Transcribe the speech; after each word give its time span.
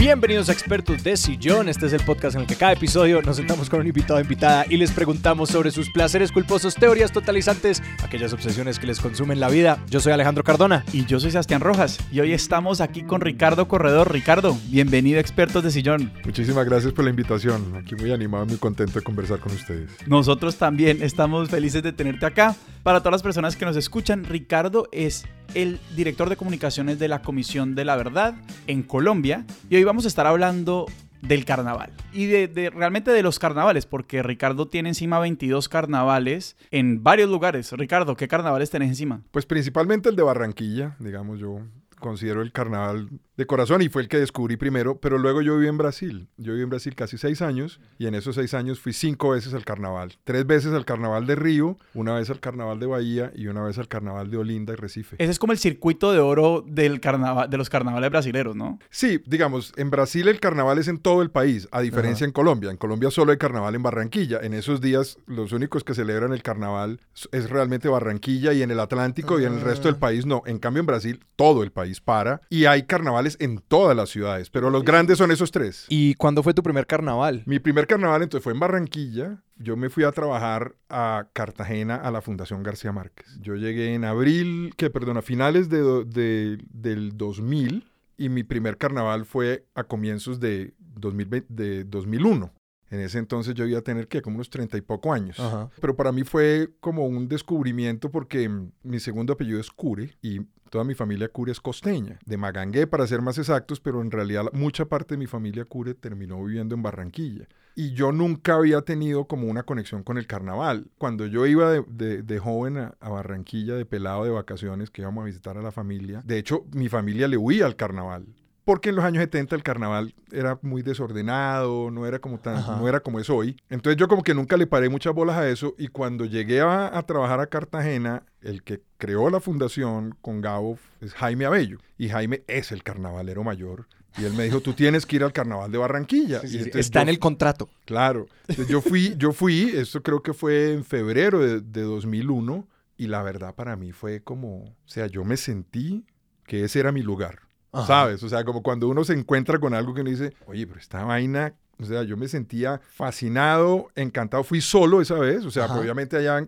Bienvenidos 0.00 0.48
a 0.48 0.52
Expertos 0.52 1.04
de 1.04 1.14
Sillón. 1.14 1.68
Este 1.68 1.84
es 1.84 1.92
el 1.92 2.02
podcast 2.02 2.34
en 2.34 2.40
el 2.40 2.46
que 2.46 2.56
cada 2.56 2.72
episodio 2.72 3.20
nos 3.20 3.36
sentamos 3.36 3.68
con 3.68 3.80
un 3.80 3.86
invitado 3.86 4.18
o 4.18 4.22
invitada 4.22 4.64
y 4.66 4.78
les 4.78 4.92
preguntamos 4.92 5.50
sobre 5.50 5.70
sus 5.70 5.90
placeres 5.90 6.32
culposos, 6.32 6.74
teorías 6.74 7.12
totalizantes, 7.12 7.82
aquellas 8.02 8.32
obsesiones 8.32 8.78
que 8.78 8.86
les 8.86 8.98
consumen 8.98 9.40
la 9.40 9.50
vida. 9.50 9.78
Yo 9.90 10.00
soy 10.00 10.14
Alejandro 10.14 10.42
Cardona. 10.42 10.86
Y 10.94 11.04
yo 11.04 11.20
soy 11.20 11.32
Sebastián 11.32 11.60
Rojas. 11.60 11.98
Y 12.10 12.20
hoy 12.20 12.32
estamos 12.32 12.80
aquí 12.80 13.02
con 13.02 13.20
Ricardo 13.20 13.68
Corredor. 13.68 14.10
Ricardo, 14.10 14.56
bienvenido 14.70 15.18
a 15.18 15.20
Expertos 15.20 15.62
de 15.62 15.70
Sillón. 15.70 16.10
Muchísimas 16.24 16.64
gracias 16.64 16.94
por 16.94 17.04
la 17.04 17.10
invitación. 17.10 17.76
Aquí 17.76 17.94
muy 17.94 18.10
animado 18.10 18.44
y 18.44 18.48
muy 18.48 18.56
contento 18.56 18.94
de 18.94 19.02
conversar 19.02 19.38
con 19.38 19.52
ustedes. 19.52 19.90
Nosotros 20.06 20.56
también 20.56 21.02
estamos 21.02 21.50
felices 21.50 21.82
de 21.82 21.92
tenerte 21.92 22.24
acá. 22.24 22.56
Para 22.82 23.00
todas 23.00 23.12
las 23.12 23.22
personas 23.22 23.54
que 23.54 23.66
nos 23.66 23.76
escuchan, 23.76 24.24
Ricardo 24.24 24.88
es 24.92 25.26
el 25.54 25.80
director 25.96 26.28
de 26.28 26.36
comunicaciones 26.36 26.98
de 26.98 27.08
la 27.08 27.22
Comisión 27.22 27.74
de 27.74 27.84
la 27.84 27.96
Verdad 27.96 28.34
en 28.66 28.82
Colombia. 28.82 29.44
Y 29.68 29.76
hoy 29.76 29.84
vamos 29.84 30.04
a 30.04 30.08
estar 30.08 30.26
hablando 30.26 30.86
del 31.22 31.44
carnaval 31.44 31.90
y 32.12 32.26
de, 32.26 32.70
realmente 32.70 33.10
de 33.10 33.22
los 33.22 33.38
carnavales, 33.38 33.86
porque 33.86 34.22
Ricardo 34.22 34.68
tiene 34.68 34.88
encima 34.88 35.18
22 35.18 35.68
carnavales 35.68 36.56
en 36.70 37.02
varios 37.02 37.28
lugares. 37.28 37.72
Ricardo, 37.72 38.16
¿qué 38.16 38.26
carnavales 38.26 38.70
tenés 38.70 38.88
encima? 38.88 39.22
Pues 39.30 39.46
principalmente 39.46 40.08
el 40.08 40.16
de 40.16 40.22
Barranquilla, 40.22 40.96
digamos 40.98 41.38
yo 41.38 41.60
considero 41.98 42.40
el 42.42 42.50
carnaval 42.50 43.10
de 43.40 43.46
corazón 43.46 43.80
y 43.80 43.88
fue 43.88 44.02
el 44.02 44.08
que 44.08 44.18
descubrí 44.18 44.58
primero, 44.58 45.00
pero 45.00 45.16
luego 45.16 45.40
yo 45.40 45.56
viví 45.56 45.66
en 45.66 45.78
Brasil. 45.78 46.28
Yo 46.36 46.52
viví 46.52 46.62
en 46.62 46.68
Brasil 46.68 46.94
casi 46.94 47.16
seis 47.16 47.40
años 47.40 47.80
y 47.98 48.06
en 48.06 48.14
esos 48.14 48.34
seis 48.34 48.52
años 48.52 48.80
fui 48.80 48.92
cinco 48.92 49.30
veces 49.30 49.54
al 49.54 49.64
carnaval. 49.64 50.18
Tres 50.24 50.46
veces 50.46 50.74
al 50.74 50.84
carnaval 50.84 51.26
de 51.26 51.36
Río, 51.36 51.78
una 51.94 52.14
vez 52.14 52.28
al 52.28 52.38
carnaval 52.38 52.78
de 52.78 52.86
Bahía 52.86 53.32
y 53.34 53.46
una 53.46 53.62
vez 53.62 53.78
al 53.78 53.88
carnaval 53.88 54.30
de 54.30 54.36
Olinda 54.36 54.74
y 54.74 54.76
Recife. 54.76 55.16
Ese 55.18 55.30
es 55.30 55.38
como 55.38 55.54
el 55.54 55.58
circuito 55.58 56.12
de 56.12 56.18
oro 56.18 56.62
del 56.66 57.00
carnaval, 57.00 57.48
de 57.48 57.56
los 57.56 57.70
carnavales 57.70 58.10
brasileños, 58.10 58.54
¿no? 58.54 58.78
Sí, 58.90 59.22
digamos, 59.26 59.72
en 59.76 59.90
Brasil 59.90 60.28
el 60.28 60.38
carnaval 60.38 60.76
es 60.76 60.88
en 60.88 60.98
todo 60.98 61.22
el 61.22 61.30
país, 61.30 61.66
a 61.72 61.80
diferencia 61.80 62.26
en 62.26 62.32
Colombia. 62.32 62.70
En 62.70 62.76
Colombia 62.76 63.10
solo 63.10 63.32
hay 63.32 63.38
carnaval 63.38 63.74
en 63.74 63.82
Barranquilla. 63.82 64.40
En 64.42 64.52
esos 64.52 64.82
días 64.82 65.16
los 65.26 65.52
únicos 65.52 65.82
que 65.82 65.94
celebran 65.94 66.34
el 66.34 66.42
carnaval 66.42 67.00
es 67.32 67.48
realmente 67.48 67.88
Barranquilla 67.88 68.52
y 68.52 68.62
en 68.62 68.70
el 68.70 68.80
Atlántico 68.80 69.40
y 69.40 69.46
en 69.46 69.54
el 69.54 69.60
resto 69.62 69.88
del 69.88 69.96
ah. 69.96 70.00
país 70.00 70.26
no. 70.26 70.42
En 70.44 70.58
cambio 70.58 70.80
en 70.80 70.86
Brasil 70.86 71.24
todo 71.36 71.62
el 71.62 71.72
país 71.72 72.02
para 72.02 72.42
y 72.50 72.66
hay 72.66 72.82
carnavales 72.82 73.29
en 73.40 73.58
todas 73.58 73.96
las 73.96 74.08
ciudades, 74.10 74.50
pero 74.50 74.70
los 74.70 74.84
grandes 74.84 75.18
son 75.18 75.30
esos 75.30 75.50
tres. 75.50 75.86
¿Y 75.88 76.14
cuándo 76.14 76.42
fue 76.42 76.54
tu 76.54 76.62
primer 76.62 76.86
carnaval? 76.86 77.42
Mi 77.46 77.58
primer 77.58 77.86
carnaval 77.86 78.22
entonces 78.22 78.42
fue 78.42 78.52
en 78.52 78.60
Barranquilla. 78.60 79.42
Yo 79.56 79.76
me 79.76 79.90
fui 79.90 80.04
a 80.04 80.12
trabajar 80.12 80.74
a 80.88 81.28
Cartagena 81.32 81.96
a 81.96 82.10
la 82.10 82.22
Fundación 82.22 82.62
García 82.62 82.92
Márquez. 82.92 83.26
Yo 83.40 83.56
llegué 83.56 83.94
en 83.94 84.04
abril, 84.04 84.74
que 84.76 84.90
perdón, 84.90 85.18
a 85.18 85.22
finales 85.22 85.68
de, 85.68 86.58
del 86.70 87.16
2000 87.16 87.90
y 88.16 88.28
mi 88.28 88.42
primer 88.42 88.76
carnaval 88.76 89.24
fue 89.24 89.66
a 89.74 89.84
comienzos 89.84 90.40
de, 90.40 90.74
2020, 90.78 91.46
de 91.48 91.84
2001. 91.84 92.52
En 92.90 93.00
ese 93.00 93.18
entonces 93.18 93.54
yo 93.54 93.66
iba 93.66 93.78
a 93.78 93.82
tener 93.82 94.08
que 94.08 94.20
como 94.20 94.36
unos 94.36 94.50
treinta 94.50 94.76
y 94.76 94.80
poco 94.80 95.12
años. 95.12 95.40
Pero 95.80 95.96
para 95.96 96.10
mí 96.12 96.24
fue 96.24 96.70
como 96.80 97.06
un 97.06 97.28
descubrimiento 97.28 98.10
porque 98.10 98.50
mi 98.82 99.00
segundo 99.00 99.32
apellido 99.32 99.60
es 99.60 99.70
Cure 99.70 100.16
y 100.20 100.40
toda 100.70 100.84
mi 100.84 100.94
familia 100.94 101.28
Cure 101.28 101.52
es 101.52 101.60
costeña, 101.60 102.18
de 102.24 102.36
Magangué 102.36 102.86
para 102.86 103.06
ser 103.06 103.22
más 103.22 103.38
exactos, 103.38 103.80
pero 103.80 104.00
en 104.00 104.10
realidad 104.10 104.46
mucha 104.52 104.86
parte 104.86 105.14
de 105.14 105.18
mi 105.18 105.26
familia 105.26 105.64
Cure 105.64 105.94
terminó 105.94 106.42
viviendo 106.42 106.74
en 106.74 106.82
Barranquilla. 106.82 107.48
Y 107.76 107.92
yo 107.92 108.10
nunca 108.10 108.54
había 108.54 108.82
tenido 108.82 109.26
como 109.26 109.46
una 109.46 109.62
conexión 109.62 110.02
con 110.02 110.18
el 110.18 110.26
carnaval. 110.26 110.90
Cuando 110.98 111.26
yo 111.26 111.46
iba 111.46 111.70
de, 111.70 112.38
joven 112.38 112.76
a, 112.76 112.94
a, 113.00 113.08
Barranquilla, 113.08 113.74
de 113.74 113.86
pelado 113.86 114.24
de 114.24 114.30
vacaciones, 114.30 114.90
que 114.90 115.02
íbamos 115.02 115.22
a 115.22 115.26
visitar 115.26 115.56
a 115.56 115.62
la 115.62 115.70
familia, 115.70 116.22
de 116.24 116.38
hecho 116.38 116.64
mi 116.72 116.88
familia 116.88 117.28
le 117.28 117.36
huía 117.36 117.66
al 117.66 117.76
carnaval 117.76 118.26
porque 118.70 118.90
en 118.90 118.94
los 118.94 119.04
años 119.04 119.20
70 119.22 119.56
el 119.56 119.64
carnaval 119.64 120.14
era 120.30 120.56
muy 120.62 120.82
desordenado, 120.82 121.90
no 121.90 122.06
era 122.06 122.20
como 122.20 122.38
tan, 122.38 122.64
no 122.64 122.86
era 122.86 123.00
como 123.00 123.18
es 123.18 123.28
hoy. 123.28 123.56
Entonces 123.68 123.98
yo 123.98 124.06
como 124.06 124.22
que 124.22 124.32
nunca 124.32 124.56
le 124.56 124.68
paré 124.68 124.88
muchas 124.88 125.12
bolas 125.12 125.36
a 125.38 125.48
eso 125.48 125.74
y 125.76 125.88
cuando 125.88 126.24
llegué 126.24 126.60
a, 126.60 127.02
trabajar 127.04 127.40
a 127.40 127.48
Cartagena, 127.48 128.22
el 128.42 128.62
que 128.62 128.80
creó 128.96 129.28
la 129.28 129.40
fundación 129.40 130.14
con 130.22 130.40
Gabo 130.40 130.78
es 131.00 131.14
Jaime 131.14 131.46
Abello 131.46 131.78
y 131.98 132.10
Jaime 132.10 132.44
es 132.46 132.70
el 132.70 132.84
carnavalero 132.84 133.42
mayor. 133.42 133.88
Y 134.16 134.24
él 134.24 134.34
me 134.34 134.44
dijo, 134.44 134.60
tú 134.60 134.72
tienes 134.72 135.04
que 135.04 135.16
ir 135.16 135.24
al 135.24 135.32
carnaval 135.32 135.72
de 135.72 135.78
Barranquilla. 135.78 136.40
está 136.44 137.02
en 137.02 137.08
el 137.08 137.18
contrato. 137.18 137.68
Claro. 137.86 138.28
yo 138.68 138.80
fui, 138.80 139.16
yo 139.18 139.32
fui, 139.32 139.72
esto 139.74 140.00
creo 140.00 140.22
que 140.22 140.32
fue 140.32 140.74
en 140.74 140.84
febrero 140.84 141.40
de, 141.40 141.60
de 141.60 141.82
2001, 141.82 142.68
y 142.96 143.08
la 143.08 143.24
verdad 143.24 143.52
para 143.52 143.74
mí 143.74 143.90
fue 143.90 144.22
como, 144.22 144.62
o 144.62 144.76
sea, 144.84 145.08
yo 145.08 145.24
me 145.24 145.36
sentí 145.36 146.04
que 146.44 146.62
ese 146.62 146.78
era 146.78 146.92
mi 146.92 147.02
lugar. 147.02 147.49
¿Sabes? 147.86 148.22
O 148.22 148.28
sea, 148.28 148.44
como 148.44 148.62
cuando 148.62 148.88
uno 148.88 149.04
se 149.04 149.12
encuentra 149.12 149.58
con 149.58 149.74
algo 149.74 149.94
que 149.94 150.00
uno 150.00 150.10
dice, 150.10 150.34
oye, 150.46 150.66
pero 150.66 150.80
esta 150.80 151.04
vaina 151.04 151.54
o 151.80 151.84
sea, 151.86 152.02
yo 152.02 152.16
me 152.16 152.28
sentía 152.28 152.80
fascinado, 152.92 153.88
encantado. 153.94 154.44
Fui 154.44 154.60
solo 154.60 155.00
esa 155.00 155.14
vez, 155.14 155.44
o 155.44 155.50
sea, 155.50 155.66
obviamente 155.66 156.16
allá 156.16 156.44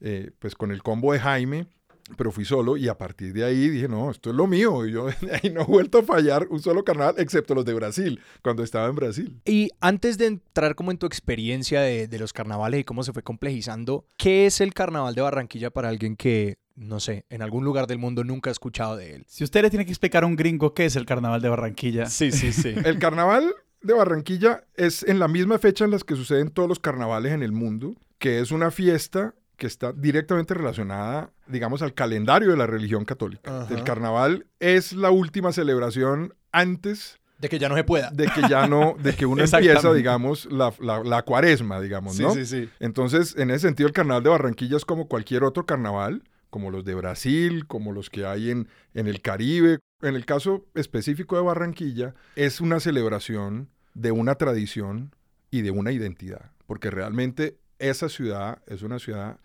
eh, 0.00 0.30
pues 0.38 0.54
con 0.54 0.70
el 0.70 0.82
combo 0.82 1.12
de 1.12 1.20
Jaime, 1.20 1.66
pero 2.18 2.30
fui 2.30 2.44
solo 2.44 2.76
y 2.76 2.88
a 2.88 2.98
partir 2.98 3.32
de 3.32 3.44
ahí 3.44 3.70
dije, 3.70 3.88
no, 3.88 4.10
esto 4.10 4.30
es 4.30 4.36
lo 4.36 4.46
mío. 4.46 4.86
Y 4.86 4.92
yo 4.92 5.06
ahí 5.42 5.50
no 5.50 5.62
he 5.62 5.64
vuelto 5.64 5.98
a 5.98 6.02
fallar 6.02 6.46
un 6.50 6.60
solo 6.60 6.84
carnaval, 6.84 7.14
excepto 7.18 7.54
los 7.54 7.64
de 7.64 7.72
Brasil, 7.72 8.20
cuando 8.42 8.62
estaba 8.62 8.88
en 8.88 8.94
Brasil. 8.94 9.40
Y 9.46 9.70
antes 9.80 10.18
de 10.18 10.26
entrar 10.26 10.74
como 10.74 10.90
en 10.90 10.98
tu 10.98 11.06
experiencia 11.06 11.80
de, 11.80 12.06
de 12.06 12.18
los 12.18 12.34
carnavales 12.34 12.80
y 12.80 12.84
cómo 12.84 13.02
se 13.02 13.14
fue 13.14 13.22
complejizando, 13.22 14.06
¿qué 14.18 14.44
es 14.44 14.60
el 14.60 14.74
carnaval 14.74 15.14
de 15.14 15.22
Barranquilla 15.22 15.70
para 15.70 15.88
alguien 15.88 16.16
que 16.16 16.58
no 16.76 17.00
sé, 17.00 17.24
en 17.30 17.42
algún 17.42 17.64
lugar 17.64 17.86
del 17.86 17.98
mundo 17.98 18.24
nunca 18.24 18.50
he 18.50 18.52
escuchado 18.52 18.96
de 18.96 19.14
él. 19.14 19.24
Si 19.28 19.44
usted 19.44 19.62
le 19.62 19.70
tiene 19.70 19.84
que 19.84 19.92
explicar 19.92 20.24
a 20.24 20.26
un 20.26 20.36
gringo 20.36 20.74
qué 20.74 20.86
es 20.86 20.96
el 20.96 21.06
carnaval 21.06 21.40
de 21.40 21.48
Barranquilla. 21.48 22.06
Sí, 22.06 22.32
sí, 22.32 22.52
sí. 22.52 22.74
el 22.84 22.98
carnaval 22.98 23.54
de 23.82 23.94
Barranquilla 23.94 24.64
es 24.74 25.02
en 25.02 25.18
la 25.18 25.28
misma 25.28 25.58
fecha 25.58 25.84
en 25.84 25.90
las 25.90 26.04
que 26.04 26.16
suceden 26.16 26.50
todos 26.50 26.68
los 26.68 26.80
carnavales 26.80 27.32
en 27.32 27.42
el 27.42 27.52
mundo, 27.52 27.94
que 28.18 28.40
es 28.40 28.50
una 28.50 28.70
fiesta 28.70 29.34
que 29.56 29.66
está 29.66 29.92
directamente 29.92 30.54
relacionada, 30.54 31.30
digamos, 31.46 31.82
al 31.82 31.94
calendario 31.94 32.50
de 32.50 32.56
la 32.56 32.66
religión 32.66 33.04
católica. 33.04 33.68
El 33.70 33.84
carnaval 33.84 34.46
es 34.58 34.92
la 34.92 35.10
última 35.10 35.52
celebración 35.52 36.34
antes 36.50 37.20
de 37.38 37.48
que 37.48 37.58
ya 37.58 37.68
no 37.68 37.74
se 37.74 37.84
pueda. 37.84 38.10
De 38.10 38.26
que 38.26 38.42
ya 38.48 38.66
no, 38.66 38.96
de 38.98 39.14
que 39.14 39.26
uno 39.26 39.44
empieza, 39.44 39.92
digamos, 39.92 40.46
la, 40.50 40.72
la, 40.80 41.22
cuaresma, 41.22 41.80
digamos, 41.80 42.18
¿no? 42.18 42.32
Sí, 42.32 42.46
sí, 42.46 42.62
sí. 42.62 42.70
Entonces, 42.80 43.36
en 43.36 43.50
ese 43.50 43.66
sentido, 43.66 43.86
el 43.86 43.92
carnaval 43.92 44.22
de 44.22 44.30
Barranquilla 44.30 44.76
es 44.76 44.84
como 44.84 45.08
cualquier 45.08 45.44
otro 45.44 45.66
carnaval, 45.66 46.22
como 46.54 46.70
los 46.70 46.84
de 46.84 46.94
Brasil, 46.94 47.66
como 47.66 47.90
los 47.90 48.10
que 48.10 48.26
hay 48.26 48.52
en, 48.52 48.68
en 48.94 49.08
el 49.08 49.22
Caribe. 49.22 49.80
En 50.02 50.14
el 50.14 50.24
caso 50.24 50.64
específico 50.76 51.34
de 51.34 51.42
Barranquilla, 51.42 52.14
es 52.36 52.60
una 52.60 52.78
celebración 52.78 53.70
de 53.94 54.12
una 54.12 54.36
tradición 54.36 55.12
y 55.50 55.62
de 55.62 55.72
una 55.72 55.90
identidad, 55.90 56.52
porque 56.68 56.90
realmente 56.92 57.58
esa 57.80 58.08
ciudad 58.08 58.62
es 58.68 58.82
una 58.82 59.00
ciudad 59.00 59.40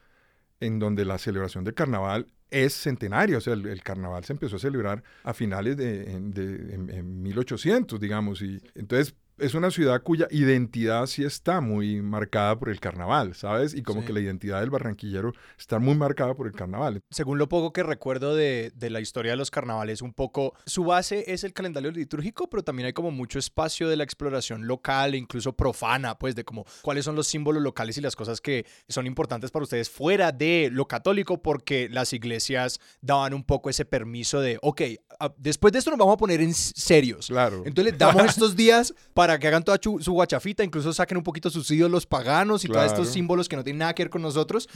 en 0.60 0.78
donde 0.78 1.04
la 1.04 1.18
celebración 1.18 1.64
del 1.64 1.74
carnaval 1.74 2.28
es 2.52 2.76
centenaria, 2.76 3.40
o 3.40 3.42
sea, 3.42 3.54
el, 3.54 3.82
carnaval 3.82 4.24
se 4.24 4.34
empezó 4.34 4.58
a 4.58 4.60
celebrar 4.60 5.04
a 5.24 5.34
finales 5.34 5.78
de, 5.78 6.12
en, 6.12 7.24
1800, 7.24 8.00
digamos, 8.00 8.44
y 8.44 8.62
entonces 8.76 9.16
es 9.40 9.54
una 9.54 9.72
ciudad 9.72 10.02
cuya 10.04 10.28
identidad 10.32 11.06
sí 11.08 11.24
está 11.24 11.62
muy 11.62 12.02
marcada 12.02 12.58
por 12.58 12.70
el 12.70 12.80
carnaval, 12.80 13.36
¿sabes? 13.36 13.74
Y 13.74 13.84
como 13.84 14.04
que 14.06 14.14
la 14.14 14.20
identidad 14.20 14.60
del 14.62 14.70
barranquillero 14.70 15.34
está 15.58 15.80
muy 15.80 15.96
marcada 15.96 16.36
por 16.36 16.48
el 16.48 16.54
carnaval. 16.54 17.02
Según 17.10 17.38
lo 17.38 17.50
poco 17.50 17.74
que 17.74 17.84
recuerdo 17.84 18.36
de, 18.36 18.72
de, 18.76 18.90
la 18.90 19.00
historia 19.00 19.32
de 19.32 19.38
los 19.38 19.52
carnavales, 19.52 20.02
un 20.02 20.14
poco 20.14 20.54
su 20.66 20.84
base 20.84 21.32
es 21.32 21.44
el 21.44 21.54
calendario 21.54 21.92
litúrgico, 21.92 22.50
pero 22.50 22.64
también 22.64 22.88
hay 22.88 22.94
como 22.94 23.12
mucho 23.12 23.40
espacio 23.40 23.90
de 23.90 23.98
la 23.98 24.04
exploración 24.04 24.68
local 24.68 25.14
e 25.14 25.18
incluso 25.18 25.54
profana, 25.54 26.18
pues 26.18 26.36
de 26.36 26.44
como 26.44 26.66
cuáles 26.82 27.06
son 27.06 27.16
los 27.16 27.28
símbolos 27.28 27.62
locales 27.62 27.98
y 27.98 28.02
las 28.02 28.16
cosas 28.16 28.42
que 28.42 28.66
son 28.88 29.08
importantes 29.08 29.52
para 29.52 29.64
ustedes 29.64 29.90
fuera 29.90 30.32
de 30.32 30.70
lo 30.72 30.88
católico, 30.88 31.42
porque 31.42 31.90
las 31.90 32.14
iglesias 32.14 32.80
daban 33.02 33.34
un 33.34 33.44
poco 33.44 33.70
ese 33.70 33.86
permiso 33.86 34.42
de, 34.42 34.58
ok, 34.62 34.82
después 35.38 35.74
de 35.74 35.80
esto 35.80 35.92
nos 35.92 36.00
vamos 36.00 36.14
a 36.14 36.18
poner 36.18 36.42
en 36.42 36.54
serios. 36.54 37.28
Claro. 37.28 37.64
Entonces 37.66 37.92
les 37.92 37.98
damos 37.98 38.24
estos 38.30 38.56
días 38.56 38.94
para 39.14 39.38
que 39.40 39.48
hagan 39.48 39.64
toda 39.64 39.80
su 39.82 40.12
guachafita, 40.12 40.64
incluso 40.64 40.94
saquen 40.94 41.18
un 41.18 41.24
poquito 41.24 41.50
sus 41.50 41.70
ídolos 41.72 42.06
paganos 42.06 42.64
y 42.66 42.68
todos 42.68 42.86
estos 42.86 43.10
símbolos 43.10 43.50
que 43.50 43.56
no 43.56 43.64
tienen 43.64 43.80
nada 43.80 43.94
que 43.94 44.04
ver 44.04 44.10
con 44.10 44.22
nosotros. 44.22 44.70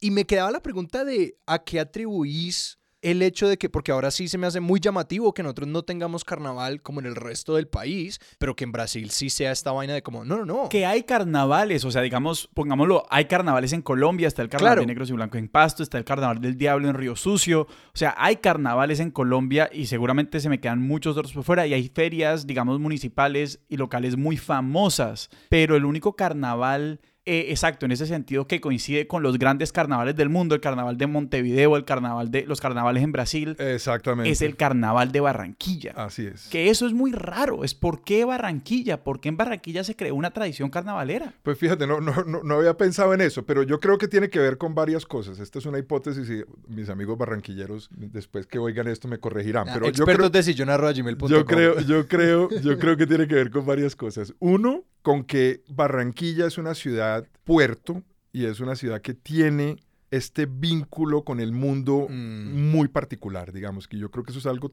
Y 0.00 0.10
me 0.10 0.24
quedaba 0.24 0.50
la 0.50 0.60
pregunta 0.60 1.04
de 1.04 1.36
a 1.46 1.58
qué 1.58 1.80
atribuís 1.80 2.78
el 3.04 3.20
hecho 3.20 3.46
de 3.48 3.58
que, 3.58 3.68
porque 3.68 3.92
ahora 3.92 4.10
sí 4.10 4.28
se 4.28 4.38
me 4.38 4.46
hace 4.46 4.60
muy 4.60 4.80
llamativo 4.80 5.34
que 5.34 5.42
nosotros 5.42 5.68
no 5.68 5.82
tengamos 5.82 6.24
carnaval 6.24 6.80
como 6.80 7.00
en 7.00 7.06
el 7.06 7.14
resto 7.14 7.54
del 7.56 7.68
país, 7.68 8.18
pero 8.38 8.56
que 8.56 8.64
en 8.64 8.72
Brasil 8.72 9.10
sí 9.10 9.28
sea 9.28 9.52
esta 9.52 9.72
vaina 9.72 9.92
de 9.92 10.02
como, 10.02 10.24
no, 10.24 10.38
no, 10.38 10.46
no. 10.46 10.68
Que 10.70 10.86
hay 10.86 11.02
carnavales, 11.02 11.84
o 11.84 11.90
sea, 11.90 12.00
digamos, 12.00 12.48
pongámoslo, 12.54 13.04
hay 13.10 13.26
carnavales 13.26 13.74
en 13.74 13.82
Colombia, 13.82 14.26
está 14.26 14.40
el 14.40 14.48
carnaval 14.48 14.78
de 14.78 14.86
negros 14.86 15.10
y 15.10 15.12
blancos 15.12 15.38
en 15.38 15.48
Pasto, 15.48 15.82
está 15.82 15.98
el 15.98 16.04
carnaval 16.04 16.40
del 16.40 16.56
diablo 16.56 16.88
en 16.88 16.94
Río 16.94 17.14
Sucio, 17.14 17.62
o 17.62 17.96
sea, 17.96 18.14
hay 18.16 18.36
carnavales 18.36 19.00
en 19.00 19.10
Colombia 19.10 19.68
y 19.70 19.84
seguramente 19.86 20.40
se 20.40 20.48
me 20.48 20.58
quedan 20.58 20.80
muchos 20.80 21.16
otros 21.18 21.34
por 21.34 21.44
fuera 21.44 21.66
y 21.66 21.74
hay 21.74 21.90
ferias, 21.90 22.46
digamos, 22.46 22.80
municipales 22.80 23.60
y 23.68 23.76
locales 23.76 24.16
muy 24.16 24.38
famosas, 24.38 25.28
pero 25.50 25.76
el 25.76 25.84
único 25.84 26.16
carnaval 26.16 27.00
eh, 27.26 27.46
exacto, 27.48 27.86
en 27.86 27.92
ese 27.92 28.06
sentido 28.06 28.46
que 28.46 28.60
coincide 28.60 29.06
con 29.06 29.22
los 29.22 29.38
grandes 29.38 29.72
carnavales 29.72 30.14
del 30.16 30.28
mundo, 30.28 30.54
el 30.54 30.60
carnaval 30.60 30.98
de 30.98 31.06
Montevideo, 31.06 31.76
el 31.76 31.84
carnaval 31.84 32.30
de 32.30 32.44
los 32.46 32.60
carnavales 32.60 33.02
en 33.02 33.12
Brasil, 33.12 33.56
Exactamente. 33.58 34.30
es 34.30 34.42
el 34.42 34.56
carnaval 34.56 35.10
de 35.10 35.20
Barranquilla. 35.20 35.92
Así 35.96 36.26
es. 36.26 36.48
Que 36.48 36.68
eso 36.70 36.86
es 36.86 36.92
muy 36.92 37.12
raro. 37.12 37.64
Es 37.64 37.74
por 37.74 38.02
qué 38.04 38.24
Barranquilla, 38.24 39.02
por 39.04 39.20
qué 39.20 39.30
en 39.30 39.36
Barranquilla 39.36 39.84
se 39.84 39.96
creó 39.96 40.14
una 40.14 40.32
tradición 40.32 40.70
carnavalera. 40.70 41.32
Pues 41.42 41.58
fíjate, 41.58 41.86
no, 41.86 42.00
no, 42.00 42.24
no, 42.24 42.42
no 42.42 42.54
había 42.56 42.76
pensado 42.76 43.14
en 43.14 43.20
eso, 43.20 43.44
pero 43.46 43.62
yo 43.62 43.80
creo 43.80 43.96
que 43.98 44.08
tiene 44.08 44.28
que 44.28 44.38
ver 44.38 44.58
con 44.58 44.74
varias 44.74 45.06
cosas. 45.06 45.38
Esta 45.38 45.58
es 45.58 45.66
una 45.66 45.78
hipótesis 45.78 46.28
y 46.28 46.44
mis 46.72 46.88
amigos 46.90 47.16
barranquilleros, 47.16 47.88
después 47.90 48.46
que 48.46 48.58
oigan 48.58 48.88
esto, 48.88 49.08
me 49.08 49.18
corregirán. 49.18 49.64
Pero 49.64 49.86
yo 49.86 50.04
creo, 50.04 50.26
Expertos 50.26 50.32
de 50.32 50.42
sillón@gmail.com. 50.42 51.28
yo 51.30 51.44
creo, 51.46 51.80
yo 51.80 52.06
creo, 52.06 52.50
yo 52.50 52.78
creo 52.78 52.96
que 52.96 53.06
tiene 53.06 53.26
que 53.26 53.34
ver 53.34 53.50
con 53.50 53.64
varias 53.64 53.96
cosas. 53.96 54.34
Uno, 54.40 54.84
con 55.04 55.22
que 55.22 55.62
Barranquilla 55.68 56.46
es 56.46 56.56
una 56.56 56.74
ciudad 56.74 57.28
puerto 57.44 58.02
y 58.32 58.46
es 58.46 58.58
una 58.60 58.74
ciudad 58.74 59.02
que 59.02 59.12
tiene 59.12 59.76
este 60.10 60.46
vínculo 60.46 61.24
con 61.24 61.40
el 61.40 61.52
mundo 61.52 62.06
Mm. 62.08 62.70
muy 62.72 62.88
particular, 62.88 63.52
digamos, 63.52 63.86
que 63.86 63.98
yo 63.98 64.10
creo 64.10 64.24
que 64.24 64.30
eso 64.30 64.38
es 64.38 64.46
algo 64.46 64.72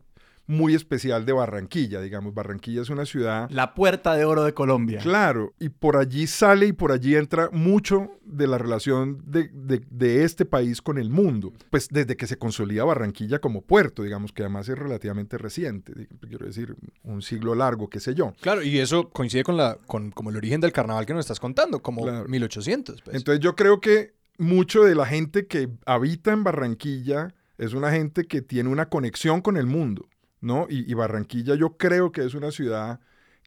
muy 0.51 0.75
especial 0.75 1.25
de 1.25 1.33
Barranquilla, 1.33 2.01
digamos. 2.01 2.33
Barranquilla 2.33 2.81
es 2.81 2.89
una 2.89 3.05
ciudad 3.05 3.49
La 3.49 3.73
puerta 3.73 4.15
de 4.15 4.25
oro 4.25 4.43
de 4.43 4.53
Colombia. 4.53 4.99
Claro, 4.99 5.53
y 5.59 5.69
por 5.69 5.97
allí 5.97 6.27
sale 6.27 6.67
y 6.67 6.73
por 6.73 6.91
allí 6.91 7.15
entra 7.15 7.49
mucho 7.51 8.11
de 8.25 8.47
la 8.47 8.57
relación 8.57 9.21
de, 9.25 9.49
de- 9.53 9.81
de 9.89 10.23
este 10.23 10.45
país 10.45 10.81
con 10.81 10.97
el 10.97 11.09
mundo. 11.09 11.53
Pues 11.69 11.87
desde 11.89 12.15
que 12.17 12.27
se 12.27 12.37
consolida 12.37 12.83
Barranquilla 12.83 13.39
como 13.39 13.61
puerto, 13.61 14.03
digamos 14.03 14.33
que 14.33 14.43
además 14.43 14.67
es 14.69 14.77
relativamente 14.77 15.37
reciente, 15.37 16.07
quiero 16.27 16.45
decir, 16.45 16.75
un 17.03 17.21
siglo 17.21 17.55
largo, 17.55 17.89
qué 17.89 17.99
sé 17.99 18.13
yo. 18.13 18.33
Claro, 18.41 18.61
y 18.61 18.77
eso 18.79 19.09
coincide 19.09 19.43
con 19.43 19.57
la 19.57 19.77
con 19.87 20.11
como 20.11 20.29
el 20.29 20.37
origen 20.37 20.61
del 20.61 20.71
carnaval 20.71 21.05
que 21.05 21.13
nos 21.13 21.21
estás 21.25 21.39
contando, 21.39 21.81
como 21.81 22.03
Claro. 22.03 22.27
1800. 22.27 23.01
pues. 23.01 23.15
Entonces 23.15 23.39
yo 23.43 23.55
creo 23.55 23.79
que 23.79 24.13
mucho 24.37 24.83
de 24.83 24.95
la 24.95 25.05
gente 25.05 25.45
que 25.47 25.69
habita 25.85 26.31
en 26.33 26.43
Barranquilla 26.43 27.33
es 27.57 27.73
una 27.73 27.91
gente 27.91 28.25
que 28.25 28.41
tiene 28.41 28.69
una 28.69 28.89
conexión 28.89 29.41
con 29.41 29.55
el 29.55 29.67
mundo, 29.67 30.07
¿no? 30.41 30.67
Y, 30.69 30.89
y 30.89 30.93
Barranquilla 30.95 31.55
yo 31.55 31.77
creo 31.77 32.11
que 32.11 32.25
es 32.25 32.33
una 32.33 32.51
ciudad 32.51 32.99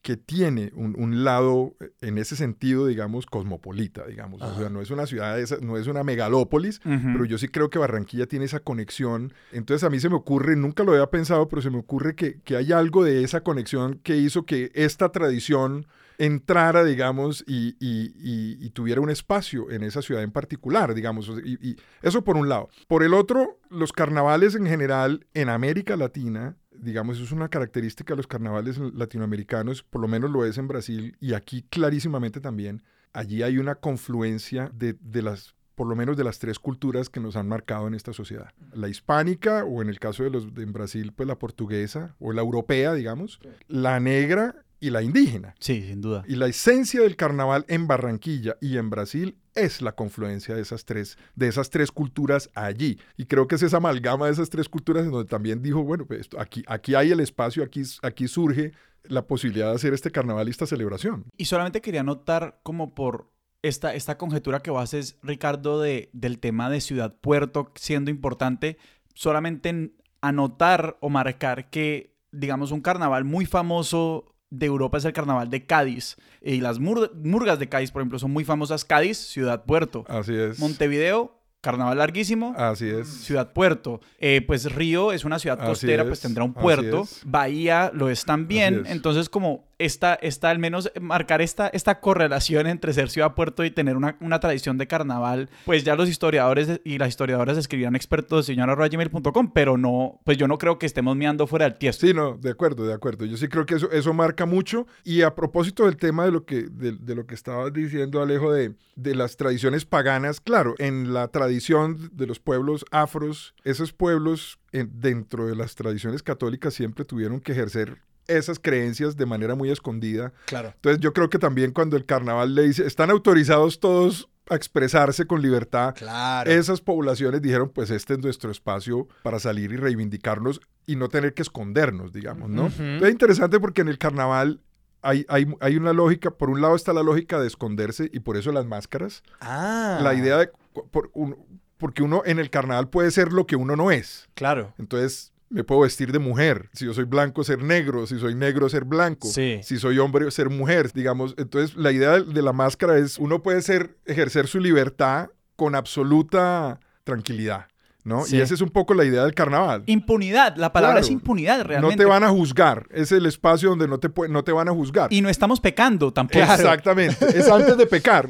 que 0.02 0.18
tiene 0.18 0.70
un, 0.74 0.94
un 0.98 1.24
lado, 1.24 1.74
eh, 1.80 1.90
en 2.02 2.18
ese 2.18 2.36
sentido, 2.36 2.86
digamos, 2.86 3.24
cosmopolita, 3.24 4.06
digamos. 4.06 4.42
O 4.42 4.58
sea, 4.58 4.68
no 4.68 4.82
es 4.82 4.90
una 4.90 5.06
ciudad, 5.06 5.38
no 5.62 5.78
es 5.78 5.86
una 5.86 6.04
megalópolis, 6.04 6.80
pero 6.84 7.24
yo 7.24 7.38
sí 7.38 7.48
creo 7.48 7.70
que 7.70 7.78
Barranquilla 7.78 8.26
tiene 8.26 8.44
esa 8.44 8.60
conexión. 8.60 9.32
Entonces 9.50 9.82
a 9.82 9.88
mí 9.88 9.98
se 10.00 10.10
me 10.10 10.16
ocurre, 10.16 10.56
nunca 10.56 10.84
lo 10.84 10.92
había 10.92 11.06
pensado, 11.08 11.48
pero 11.48 11.62
se 11.62 11.70
me 11.70 11.78
ocurre 11.78 12.14
que, 12.14 12.38
que 12.42 12.54
hay 12.56 12.70
algo 12.72 13.02
de 13.02 13.24
esa 13.24 13.40
conexión 13.42 13.98
que 14.02 14.16
hizo 14.18 14.44
que 14.44 14.70
esta 14.74 15.10
tradición 15.10 15.86
entrara, 16.18 16.84
digamos, 16.84 17.42
y, 17.46 17.76
y- 17.80 18.12
y- 18.16 18.58
y 18.64 18.70
tuviera 18.70 19.00
un 19.00 19.10
espacio 19.10 19.70
en 19.70 19.82
esa 19.82 20.00
ciudad 20.02 20.22
en 20.22 20.30
particular, 20.30 20.94
digamos. 20.94 21.30
Y 21.44 21.76
eso 22.02 22.22
por 22.22 22.36
un 22.36 22.48
lado. 22.48 22.68
Por 22.88 23.02
el 23.02 23.14
otro, 23.14 23.58
los 23.70 23.92
carnavales 23.92 24.54
en 24.54 24.66
general 24.66 25.26
en 25.34 25.48
América 25.48 25.96
Latina, 25.96 26.56
digamos, 26.78 27.20
es 27.20 27.32
una 27.32 27.48
característica 27.48 28.14
de 28.14 28.18
los 28.18 28.26
carnavales 28.26 28.78
latinoamericanos, 28.78 29.82
por 29.82 30.00
lo 30.00 30.08
menos 30.08 30.30
lo 30.30 30.44
es 30.44 30.58
en 30.58 30.68
Brasil 30.68 31.16
y 31.20 31.34
aquí 31.34 31.62
clarísimamente 31.68 32.40
también. 32.40 32.82
Allí 33.12 33.42
hay 33.42 33.58
una 33.58 33.76
confluencia 33.76 34.70
de, 34.74 34.96
de 35.00 35.22
las 35.22 35.54
por 35.74 35.88
lo 35.88 35.96
menos 35.96 36.16
de 36.16 36.24
las 36.24 36.38
tres 36.38 36.58
culturas 36.58 37.10
que 37.10 37.20
nos 37.20 37.36
han 37.36 37.48
marcado 37.48 37.88
en 37.88 37.94
esta 37.94 38.12
sociedad. 38.12 38.50
La 38.72 38.88
hispánica, 38.88 39.64
o 39.64 39.82
en 39.82 39.88
el 39.88 39.98
caso 39.98 40.22
de 40.22 40.30
los 40.30 40.54
de 40.54 40.62
en 40.62 40.72
Brasil, 40.72 41.12
pues 41.12 41.26
la 41.26 41.38
portuguesa, 41.38 42.14
o 42.20 42.32
la 42.32 42.42
europea, 42.42 42.94
digamos, 42.94 43.40
la 43.66 43.98
negra 43.98 44.64
y 44.84 44.90
la 44.90 45.00
indígena. 45.00 45.54
Sí, 45.60 45.82
sin 45.82 46.02
duda. 46.02 46.24
Y 46.28 46.36
la 46.36 46.46
esencia 46.46 47.00
del 47.00 47.16
carnaval 47.16 47.64
en 47.68 47.86
Barranquilla 47.86 48.58
y 48.60 48.76
en 48.76 48.90
Brasil 48.90 49.38
es 49.54 49.80
la 49.80 49.92
confluencia 49.92 50.54
de 50.54 50.60
esas 50.60 50.84
tres, 50.84 51.16
de 51.34 51.48
esas 51.48 51.70
tres 51.70 51.90
culturas 51.90 52.50
allí. 52.54 53.00
Y 53.16 53.24
creo 53.24 53.48
que 53.48 53.54
es 53.54 53.62
esa 53.62 53.78
amalgama 53.78 54.26
de 54.26 54.32
esas 54.32 54.50
tres 54.50 54.68
culturas 54.68 55.06
en 55.06 55.10
donde 55.10 55.26
también 55.26 55.62
dijo, 55.62 55.82
bueno, 55.82 56.04
pues 56.04 56.28
aquí, 56.38 56.64
aquí 56.66 56.94
hay 56.94 57.12
el 57.12 57.20
espacio, 57.20 57.64
aquí, 57.64 57.82
aquí 58.02 58.28
surge 58.28 58.72
la 59.04 59.26
posibilidad 59.26 59.70
de 59.70 59.76
hacer 59.76 59.94
este 59.94 60.10
carnaval 60.10 60.48
y 60.48 60.50
esta 60.50 60.66
celebración. 60.66 61.24
Y 61.38 61.46
solamente 61.46 61.80
quería 61.80 62.02
notar 62.02 62.60
como 62.62 62.94
por 62.94 63.32
esta, 63.62 63.94
esta 63.94 64.18
conjetura 64.18 64.60
que 64.60 64.70
vos 64.70 64.82
haces, 64.82 65.16
Ricardo, 65.22 65.80
de, 65.80 66.10
del 66.12 66.40
tema 66.40 66.68
de 66.68 66.82
Ciudad 66.82 67.16
Puerto 67.22 67.72
siendo 67.74 68.10
importante, 68.10 68.76
solamente 69.14 69.70
en 69.70 69.96
anotar 70.20 70.98
o 71.00 71.08
marcar 71.08 71.70
que, 71.70 72.18
digamos, 72.32 72.70
un 72.70 72.82
carnaval 72.82 73.24
muy 73.24 73.46
famoso 73.46 74.33
de 74.58 74.66
Europa 74.66 74.98
es 74.98 75.04
el 75.04 75.12
carnaval 75.12 75.50
de 75.50 75.66
Cádiz. 75.66 76.16
Y 76.42 76.60
las 76.60 76.78
mur- 76.78 77.12
murgas 77.22 77.58
de 77.58 77.68
Cádiz, 77.68 77.90
por 77.90 78.02
ejemplo, 78.02 78.18
son 78.18 78.30
muy 78.30 78.44
famosas. 78.44 78.84
Cádiz, 78.84 79.18
Ciudad 79.18 79.64
Puerto. 79.64 80.04
Así 80.08 80.34
es. 80.34 80.58
Montevideo, 80.58 81.38
carnaval 81.60 81.98
larguísimo. 81.98 82.54
Así 82.56 82.88
es. 82.88 83.08
Ciudad 83.08 83.52
Puerto. 83.52 84.00
Eh, 84.18 84.42
pues 84.46 84.72
Río 84.74 85.12
es 85.12 85.24
una 85.24 85.38
ciudad 85.38 85.58
costera, 85.64 86.02
es, 86.02 86.08
pues 86.08 86.20
tendrá 86.20 86.44
un 86.44 86.52
puerto. 86.54 87.06
Bahía 87.24 87.90
lo 87.94 88.10
es 88.10 88.24
también. 88.24 88.82
Es. 88.84 88.92
Entonces, 88.92 89.28
como 89.28 89.66
esta, 89.84 90.14
esta, 90.14 90.50
al 90.50 90.58
menos 90.58 90.90
marcar 91.00 91.40
esta, 91.42 91.68
esta 91.68 92.00
correlación 92.00 92.66
entre 92.66 92.92
ser 92.92 93.10
ciudad 93.10 93.34
puerto 93.34 93.64
y 93.64 93.70
tener 93.70 93.96
una, 93.96 94.16
una 94.20 94.40
tradición 94.40 94.78
de 94.78 94.86
carnaval, 94.86 95.48
pues 95.64 95.84
ya 95.84 95.94
los 95.96 96.08
historiadores 96.08 96.80
y 96.84 96.98
las 96.98 97.08
historiadoras 97.10 97.56
escribirán 97.58 97.96
expertos 97.96 98.46
de 98.46 98.52
señora.gmail.com, 98.54 99.52
pero 99.52 99.76
no, 99.76 100.20
pues 100.24 100.38
yo 100.38 100.48
no 100.48 100.58
creo 100.58 100.78
que 100.78 100.86
estemos 100.86 101.16
meando 101.16 101.46
fuera 101.46 101.64
del 101.68 101.76
tiesto. 101.78 102.06
Sí, 102.06 102.14
no, 102.14 102.36
de 102.36 102.50
acuerdo, 102.50 102.86
de 102.86 102.94
acuerdo. 102.94 103.24
Yo 103.24 103.36
sí 103.36 103.48
creo 103.48 103.66
que 103.66 103.74
eso, 103.74 103.90
eso 103.90 104.12
marca 104.12 104.46
mucho. 104.46 104.86
Y 105.04 105.22
a 105.22 105.34
propósito 105.34 105.84
del 105.84 105.96
tema 105.96 106.24
de 106.24 106.32
lo 106.32 106.44
que, 106.44 106.62
de, 106.70 106.92
de 106.92 107.14
lo 107.14 107.26
que 107.26 107.34
estabas 107.34 107.72
diciendo, 107.72 108.20
Alejo, 108.22 108.52
de, 108.52 108.74
de 108.96 109.14
las 109.14 109.36
tradiciones 109.36 109.84
paganas, 109.84 110.40
claro, 110.40 110.74
en 110.78 111.12
la 111.14 111.28
tradición 111.28 112.10
de 112.12 112.26
los 112.26 112.40
pueblos 112.40 112.84
afros, 112.90 113.54
esos 113.64 113.92
pueblos 113.92 114.58
en- 114.72 114.90
dentro 115.00 115.46
de 115.46 115.56
las 115.56 115.74
tradiciones 115.74 116.22
católicas 116.22 116.74
siempre 116.74 117.04
tuvieron 117.04 117.40
que 117.40 117.52
ejercer 117.52 117.98
esas 118.26 118.58
creencias 118.58 119.16
de 119.16 119.26
manera 119.26 119.54
muy 119.54 119.70
escondida. 119.70 120.32
Claro. 120.46 120.72
Entonces 120.74 121.00
yo 121.00 121.12
creo 121.12 121.28
que 121.30 121.38
también 121.38 121.72
cuando 121.72 121.96
el 121.96 122.06
carnaval 122.06 122.54
le 122.54 122.62
dice, 122.62 122.86
están 122.86 123.10
autorizados 123.10 123.80
todos 123.80 124.28
a 124.50 124.56
expresarse 124.56 125.26
con 125.26 125.40
libertad, 125.40 125.94
Claro. 125.94 126.50
esas 126.50 126.80
poblaciones 126.82 127.40
dijeron, 127.40 127.70
pues 127.74 127.90
este 127.90 128.12
es 128.14 128.18
nuestro 128.20 128.50
espacio 128.50 129.08
para 129.22 129.38
salir 129.38 129.72
y 129.72 129.76
reivindicarnos 129.76 130.60
y 130.86 130.96
no 130.96 131.08
tener 131.08 131.32
que 131.32 131.42
escondernos, 131.42 132.12
digamos, 132.12 132.50
¿no? 132.50 132.66
Entonces, 132.66 133.02
Es 133.02 133.10
interesante 133.10 133.58
porque 133.58 133.80
en 133.80 133.88
el 133.88 133.96
carnaval 133.98 134.60
hay, 135.00 135.24
hay, 135.28 135.46
hay 135.60 135.76
una 135.76 135.92
lógica, 135.92 136.30
por 136.30 136.48
un 136.50 136.60
lado 136.62 136.76
está 136.76 136.92
la 136.92 137.02
lógica 137.02 137.38
de 137.40 137.46
esconderse 137.46 138.08
y 138.12 138.20
por 138.20 138.36
eso 138.36 138.52
las 138.52 138.64
máscaras, 138.66 139.22
Ah. 139.40 139.98
la 140.02 140.14
idea 140.14 140.36
de, 140.38 140.50
por 140.90 141.10
un- 141.14 141.36
porque 141.76 142.02
uno 142.02 142.22
en 142.24 142.38
el 142.38 142.48
carnaval 142.48 142.88
puede 142.88 143.10
ser 143.10 143.32
lo 143.32 143.46
que 143.46 143.56
uno 143.56 143.76
no 143.76 143.90
es, 143.90 144.28
Claro. 144.34 144.72
entonces 144.78 145.32
me 145.54 145.64
puedo 145.64 145.82
vestir 145.82 146.10
de 146.12 146.18
mujer, 146.18 146.68
si 146.72 146.84
yo 146.84 146.92
soy 146.94 147.04
blanco 147.04 147.44
ser 147.44 147.62
negro, 147.62 148.06
si 148.06 148.18
soy 148.18 148.34
negro 148.34 148.68
ser 148.68 148.84
blanco, 148.84 149.28
Sí. 149.28 149.60
si 149.62 149.78
soy 149.78 149.98
hombre 149.98 150.30
ser 150.30 150.50
mujer, 150.50 150.90
digamos. 150.92 151.34
Entonces 151.38 151.76
la 151.76 151.92
idea 151.92 152.20
de, 152.20 152.42
la 152.42 152.52
máscara 152.52 152.98
es 152.98 153.18
uno 153.18 153.42
puede 153.42 153.62
ser 153.62 153.96
ejercer 154.04 154.48
su 154.48 154.58
libertad 154.60 155.28
con 155.56 155.74
absoluta 155.74 156.80
tranquilidad, 157.04 157.66
¿no? 158.02 158.24
Sí. 158.24 158.36
Y 158.36 158.40
esa 158.40 158.54
es 158.54 158.60
un 158.60 158.70
poco 158.70 158.94
la 158.94 159.04
idea 159.04 159.22
del 159.22 159.32
carnaval. 159.34 159.84
Impunidad, 159.86 160.56
la 160.56 160.72
palabra 160.72 160.96
Claro. 160.96 161.06
es 161.06 161.10
impunidad 161.12 161.58
No 161.58 161.64
realmente. 161.64 161.96
te 161.98 162.04
van 162.04 162.24
a 162.24 162.30
juzgar, 162.30 162.86
es 162.90 163.12
el 163.12 163.24
espacio 163.26 163.70
donde 163.70 163.86
no 163.86 163.98
te, 163.98 164.10
no 164.28 164.42
te 164.42 164.50
van 164.52 164.68
a 164.68 164.72
juzgar. 164.72 165.12
Y 165.12 165.20
no 165.20 165.28
estamos 165.28 165.60
pecando 165.60 166.12
tampoco. 166.12 166.40
Exactamente, 166.44 167.26
es 167.38 167.48
antes 167.48 167.76
de 167.76 167.86
pecar. 167.86 168.28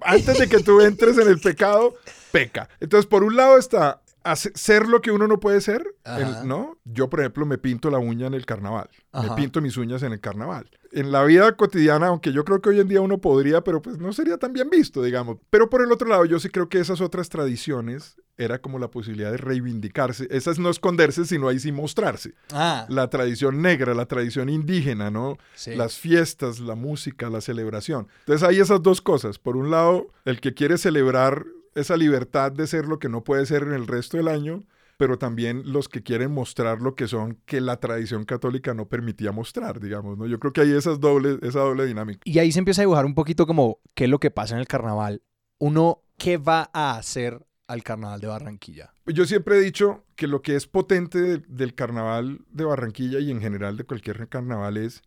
Antes 0.00 0.38
de 0.38 0.48
que 0.48 0.60
tú 0.60 0.80
entres 0.80 1.18
en 1.18 1.28
el 1.28 1.38
pecado, 1.40 1.94
peca. 2.32 2.68
Entonces, 2.80 3.06
por 3.06 3.22
un 3.22 3.36
lado 3.36 3.58
está 3.58 4.00
hace- 4.30 4.52
ser 4.54 4.88
lo 4.88 5.00
que 5.00 5.10
uno 5.10 5.26
no 5.28 5.40
puede 5.40 5.60
ser, 5.60 5.84
el- 6.04 6.46
¿no? 6.46 6.78
Yo, 6.84 7.08
por 7.10 7.20
ejemplo, 7.20 7.46
me 7.46 7.58
pinto 7.58 7.90
la 7.90 7.98
uña 7.98 8.26
en 8.26 8.34
el 8.34 8.46
carnaval. 8.46 8.88
Ajá. 9.12 9.28
Me 9.30 9.36
pinto 9.42 9.60
mis 9.60 9.76
uñas 9.76 10.02
en 10.02 10.12
el 10.12 10.20
carnaval. 10.20 10.70
En 10.92 11.12
la 11.12 11.22
vida 11.24 11.54
cotidiana, 11.56 12.06
aunque 12.06 12.32
yo 12.32 12.44
creo 12.44 12.60
que 12.62 12.70
hoy 12.70 12.80
en 12.80 12.88
día 12.88 13.00
uno 13.02 13.18
podría, 13.18 13.62
pero 13.62 13.82
pues 13.82 13.98
no 13.98 14.12
sería 14.12 14.38
tan 14.38 14.52
bien 14.54 14.70
visto, 14.70 15.02
digamos. 15.02 15.36
Pero 15.50 15.68
por 15.68 15.82
el 15.82 15.92
otro 15.92 16.08
lado, 16.08 16.24
yo 16.24 16.38
sí 16.40 16.48
creo 16.48 16.68
que 16.68 16.80
esas 16.80 17.00
otras 17.02 17.28
tradiciones 17.28 18.16
era 18.38 18.60
como 18.60 18.78
la 18.78 18.88
posibilidad 18.88 19.30
de 19.32 19.36
reivindicarse. 19.36 20.28
Esas 20.30 20.58
no 20.58 20.70
esconderse, 20.70 21.24
sino 21.26 21.48
ahí 21.48 21.58
sí 21.58 21.72
mostrarse. 21.72 22.34
Ah. 22.52 22.86
La 22.88 23.10
tradición 23.10 23.60
negra, 23.60 23.94
la 23.94 24.06
tradición 24.06 24.48
indígena, 24.48 25.10
¿no? 25.10 25.36
Sí. 25.54 25.74
las 25.74 25.98
fiestas, 25.98 26.60
la 26.60 26.74
música, 26.74 27.28
la 27.28 27.40
celebración. 27.40 28.06
Entonces 28.20 28.48
hay 28.48 28.60
esas 28.60 28.82
dos 28.82 29.00
cosas. 29.02 29.38
Por 29.38 29.56
un 29.56 29.70
lado, 29.70 30.06
el 30.24 30.40
que 30.40 30.54
quiere 30.54 30.78
celebrar 30.78 31.44
esa 31.78 31.96
libertad 31.96 32.52
de 32.52 32.66
ser 32.66 32.86
lo 32.86 32.98
que 32.98 33.08
no 33.08 33.24
puede 33.24 33.46
ser 33.46 33.62
en 33.62 33.72
el 33.72 33.86
resto 33.86 34.16
del 34.16 34.28
año, 34.28 34.64
pero 34.96 35.16
también 35.18 35.62
los 35.72 35.88
que 35.88 36.02
quieren 36.02 36.32
mostrar 36.32 36.80
lo 36.82 36.94
que 36.94 37.06
son 37.06 37.40
que 37.46 37.60
la 37.60 37.78
tradición 37.78 38.24
católica 38.24 38.74
no 38.74 38.88
permitía 38.88 39.30
mostrar, 39.32 39.78
digamos, 39.80 40.18
¿no? 40.18 40.26
Yo 40.26 40.40
creo 40.40 40.52
que 40.52 40.62
hay 40.62 40.72
esas 40.72 40.98
dobles, 41.00 41.38
esa 41.42 41.60
doble 41.60 41.86
dinámica. 41.86 42.20
Y 42.24 42.38
ahí 42.40 42.50
se 42.52 42.58
empieza 42.58 42.82
a 42.82 42.84
dibujar 42.84 43.06
un 43.06 43.14
poquito 43.14 43.46
como 43.46 43.80
qué 43.94 44.04
es 44.04 44.10
lo 44.10 44.18
que 44.18 44.30
pasa 44.30 44.54
en 44.54 44.60
el 44.60 44.66
carnaval. 44.66 45.22
Uno, 45.58 46.02
¿qué 46.16 46.36
va 46.36 46.68
a 46.72 46.96
hacer 46.98 47.46
al 47.68 47.82
carnaval 47.84 48.20
de 48.20 48.26
Barranquilla? 48.26 48.92
Yo 49.06 49.24
siempre 49.24 49.58
he 49.58 49.60
dicho 49.60 50.04
que 50.16 50.26
lo 50.26 50.42
que 50.42 50.56
es 50.56 50.66
potente 50.66 51.20
de- 51.20 51.38
del 51.46 51.74
carnaval 51.74 52.40
de 52.50 52.64
Barranquilla 52.64 53.20
y 53.20 53.30
en 53.30 53.40
general 53.40 53.76
de 53.76 53.84
cualquier 53.84 54.28
carnaval 54.28 54.76
es 54.78 55.02